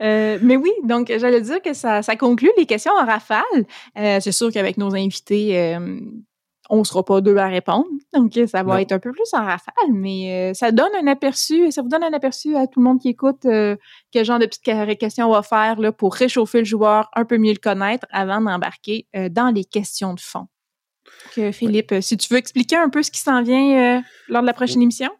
mais 0.00 0.56
oui, 0.56 0.70
donc 0.84 1.12
j'allais 1.18 1.40
dire 1.40 1.60
que 1.60 1.72
ça, 1.72 2.02
ça 2.02 2.16
conclut 2.16 2.52
les 2.56 2.66
questions 2.66 2.92
en 2.92 3.04
rafale. 3.04 3.42
c'est 3.96 4.32
sûr 4.32 4.52
qu'avec 4.52 4.78
nos 4.78 4.94
invités, 4.94 5.76
on 6.72 6.78
ne 6.78 6.84
sera 6.84 7.04
pas 7.04 7.20
deux 7.20 7.36
à 7.36 7.48
répondre. 7.48 7.86
Donc, 8.14 8.32
ça 8.46 8.62
va 8.62 8.80
être 8.80 8.92
un 8.92 8.98
peu 8.98 9.12
plus 9.12 9.30
en 9.34 9.44
rafale, 9.44 9.92
mais 9.92 10.50
euh, 10.50 10.54
ça 10.54 10.72
donne 10.72 10.90
un 10.98 11.06
aperçu, 11.06 11.70
ça 11.70 11.82
vous 11.82 11.88
donne 11.88 12.02
un 12.02 12.14
aperçu 12.14 12.56
à 12.56 12.66
tout 12.66 12.80
le 12.80 12.84
monde 12.84 12.98
qui 12.98 13.10
écoute 13.10 13.44
euh, 13.44 13.76
quel 14.10 14.24
genre 14.24 14.38
de 14.38 14.46
petites 14.46 14.98
questions 14.98 15.28
on 15.28 15.32
va 15.32 15.42
faire 15.42 15.78
là, 15.78 15.92
pour 15.92 16.14
réchauffer 16.14 16.60
le 16.60 16.64
joueur, 16.64 17.10
un 17.14 17.26
peu 17.26 17.36
mieux 17.36 17.52
le 17.52 17.58
connaître 17.58 18.06
avant 18.10 18.40
d'embarquer 18.40 19.06
euh, 19.14 19.28
dans 19.28 19.50
les 19.50 19.64
questions 19.64 20.14
de 20.14 20.20
fond. 20.20 20.46
Philippe, 21.52 21.94
si 22.00 22.16
tu 22.16 22.32
veux 22.32 22.38
expliquer 22.38 22.76
un 22.76 22.88
peu 22.88 23.02
ce 23.02 23.10
qui 23.10 23.20
s'en 23.20 23.42
vient 23.42 24.02
lors 24.28 24.40
de 24.40 24.46
la 24.46 24.54
prochaine 24.54 24.80
émission? 24.80 25.10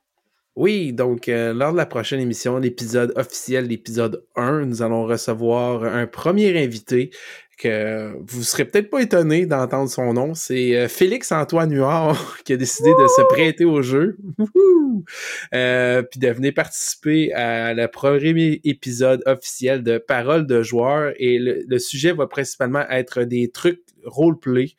Oui, 0.54 0.92
donc 0.92 1.28
lors 1.28 1.72
de 1.72 1.76
la 1.78 1.86
prochaine 1.86 2.20
émission, 2.20 2.58
l'épisode 2.58 3.12
officiel, 3.16 3.68
l'épisode 3.68 4.22
1, 4.36 4.66
nous 4.66 4.82
allons 4.82 5.06
recevoir 5.06 5.84
un 5.84 6.06
premier 6.06 6.62
invité 6.62 7.10
que 7.62 8.12
vous 8.26 8.42
serez 8.42 8.64
peut-être 8.64 8.90
pas 8.90 9.00
étonné 9.00 9.46
d'entendre 9.46 9.88
son 9.88 10.12
nom. 10.12 10.34
C'est 10.34 10.76
euh, 10.76 10.88
Félix 10.88 11.32
Antoine 11.32 11.72
Huard 11.72 12.36
qui 12.44 12.52
a 12.52 12.56
décidé 12.56 12.90
de 12.90 13.06
se 13.06 13.22
prêter 13.28 13.64
au 13.64 13.82
jeu, 13.82 14.18
euh, 15.54 16.02
puis 16.02 16.18
de 16.18 16.28
venir 16.28 16.52
participer 16.54 17.32
à 17.32 17.72
le 17.72 17.86
premier 17.88 18.60
épisode 18.64 19.22
officiel 19.26 19.82
de 19.82 19.98
Parole 19.98 20.46
de 20.46 20.62
joueurs. 20.62 21.12
Et 21.18 21.38
le 21.38 21.78
sujet 21.78 22.12
va 22.12 22.26
principalement 22.26 22.84
être 22.90 23.22
des 23.22 23.50
trucs 23.50 23.80
roleplay. 24.04 24.74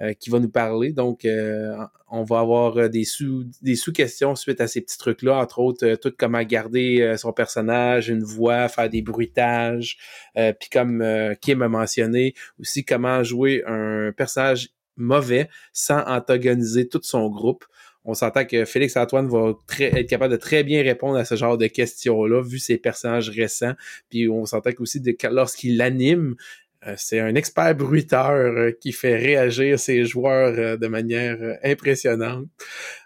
Euh, 0.00 0.14
qui 0.14 0.30
va 0.30 0.38
nous 0.38 0.48
parler. 0.48 0.92
Donc, 0.92 1.26
euh, 1.26 1.76
on 2.10 2.24
va 2.24 2.40
avoir 2.40 2.76
euh, 2.76 2.88
des 2.88 3.04
sous 3.04 3.44
des 3.62 3.76
sous-questions 3.76 4.34
suite 4.34 4.60
à 4.60 4.66
ces 4.66 4.80
petits 4.80 4.98
trucs-là, 4.98 5.36
entre 5.36 5.60
autres, 5.60 5.94
tout 5.94 6.12
comment 6.16 6.42
garder 6.42 7.14
son 7.16 7.32
personnage, 7.32 8.08
une 8.08 8.22
voix, 8.22 8.68
faire 8.68 8.88
des 8.88 9.02
bruitages, 9.02 9.98
puis 10.34 10.68
comme 10.70 11.04
Kim 11.40 11.62
a 11.62 11.68
mentionné, 11.68 12.34
aussi 12.58 12.84
comment 12.84 13.22
jouer 13.22 13.62
un 13.66 14.12
personnage 14.16 14.70
mauvais 14.96 15.48
sans 15.72 16.00
antagoniser 16.06 16.88
tout 16.88 17.00
son 17.02 17.28
groupe. 17.28 17.64
On 18.04 18.14
s'entend 18.14 18.44
que 18.46 18.64
Félix 18.64 18.96
Antoine 18.96 19.28
va 19.28 19.52
être 19.80 20.08
capable 20.08 20.32
de 20.32 20.38
très 20.38 20.64
bien 20.64 20.82
répondre 20.82 21.16
à 21.16 21.24
ce 21.24 21.34
genre 21.34 21.58
de 21.58 21.66
questions-là, 21.66 22.42
vu 22.42 22.58
ses 22.58 22.78
personnages 22.78 23.28
récents. 23.28 23.74
Puis 24.08 24.28
on 24.28 24.46
s'entend 24.46 24.70
aussi 24.78 25.02
lorsqu'il 25.30 25.76
l'anime, 25.76 26.34
euh, 26.34 26.69
c'est 26.96 27.20
un 27.20 27.34
expert 27.34 27.74
bruiteur 27.74 28.30
euh, 28.30 28.70
qui 28.80 28.92
fait 28.92 29.16
réagir 29.16 29.78
ses 29.78 30.04
joueurs 30.04 30.54
euh, 30.58 30.76
de 30.76 30.86
manière 30.86 31.36
impressionnante 31.62 32.46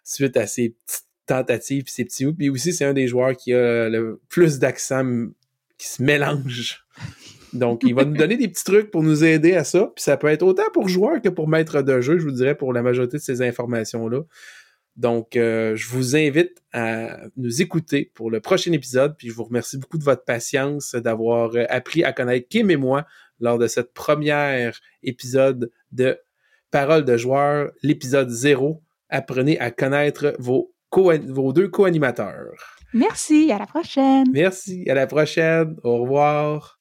suite 0.04 0.36
à 0.36 0.46
ses 0.46 0.76
petites 0.86 1.04
tentatives 1.26 1.84
ses 1.86 2.04
petits 2.04 2.26
mots. 2.26 2.34
Puis 2.34 2.50
aussi, 2.50 2.72
c'est 2.72 2.84
un 2.84 2.92
des 2.92 3.08
joueurs 3.08 3.34
qui 3.34 3.52
a 3.52 3.88
le 3.88 4.20
plus 4.28 4.58
d'accent 4.58 5.04
qui 5.78 5.88
se 5.88 6.02
mélange. 6.02 6.84
Donc, 7.54 7.82
il 7.84 7.94
va 7.94 8.04
nous 8.04 8.16
donner 8.16 8.36
des 8.36 8.48
petits 8.48 8.64
trucs 8.64 8.90
pour 8.90 9.02
nous 9.02 9.24
aider 9.24 9.54
à 9.54 9.64
ça. 9.64 9.90
Puis 9.94 10.02
ça 10.02 10.16
peut 10.16 10.26
être 10.26 10.42
autant 10.42 10.70
pour 10.72 10.88
joueur 10.88 11.22
que 11.22 11.28
pour 11.30 11.48
maître 11.48 11.82
de 11.82 12.00
jeu, 12.00 12.18
je 12.18 12.24
vous 12.24 12.32
dirais, 12.32 12.54
pour 12.54 12.72
la 12.72 12.82
majorité 12.82 13.16
de 13.16 13.22
ces 13.22 13.42
informations-là. 13.42 14.20
Donc, 14.96 15.30
je 15.34 15.88
vous 15.88 16.14
invite 16.14 16.62
à 16.72 17.20
nous 17.36 17.62
écouter 17.62 18.12
pour 18.14 18.30
le 18.30 18.40
prochain 18.40 18.72
épisode. 18.72 19.16
Puis 19.16 19.28
je 19.28 19.34
vous 19.34 19.44
remercie 19.44 19.78
beaucoup 19.78 19.98
de 19.98 20.04
votre 20.04 20.24
patience, 20.24 20.94
d'avoir 20.94 21.52
appris 21.70 22.04
à 22.04 22.12
connaître 22.12 22.48
Kim 22.48 22.70
et 22.70 22.76
moi 22.76 23.06
lors 23.40 23.58
de 23.58 23.66
cette 23.66 23.92
première 23.92 24.80
épisode 25.02 25.70
de 25.92 26.18
Parole 26.70 27.04
de 27.04 27.16
joueur, 27.16 27.70
l'épisode 27.82 28.30
0. 28.30 28.82
Apprenez 29.08 29.58
à 29.60 29.70
connaître 29.70 30.34
vos, 30.38 30.72
vos 30.90 31.52
deux 31.52 31.68
co-animateurs. 31.68 32.78
Merci, 32.92 33.52
à 33.52 33.58
la 33.58 33.66
prochaine. 33.66 34.26
Merci, 34.32 34.88
à 34.88 34.94
la 34.94 35.06
prochaine. 35.06 35.76
Au 35.82 35.98
revoir. 35.98 36.73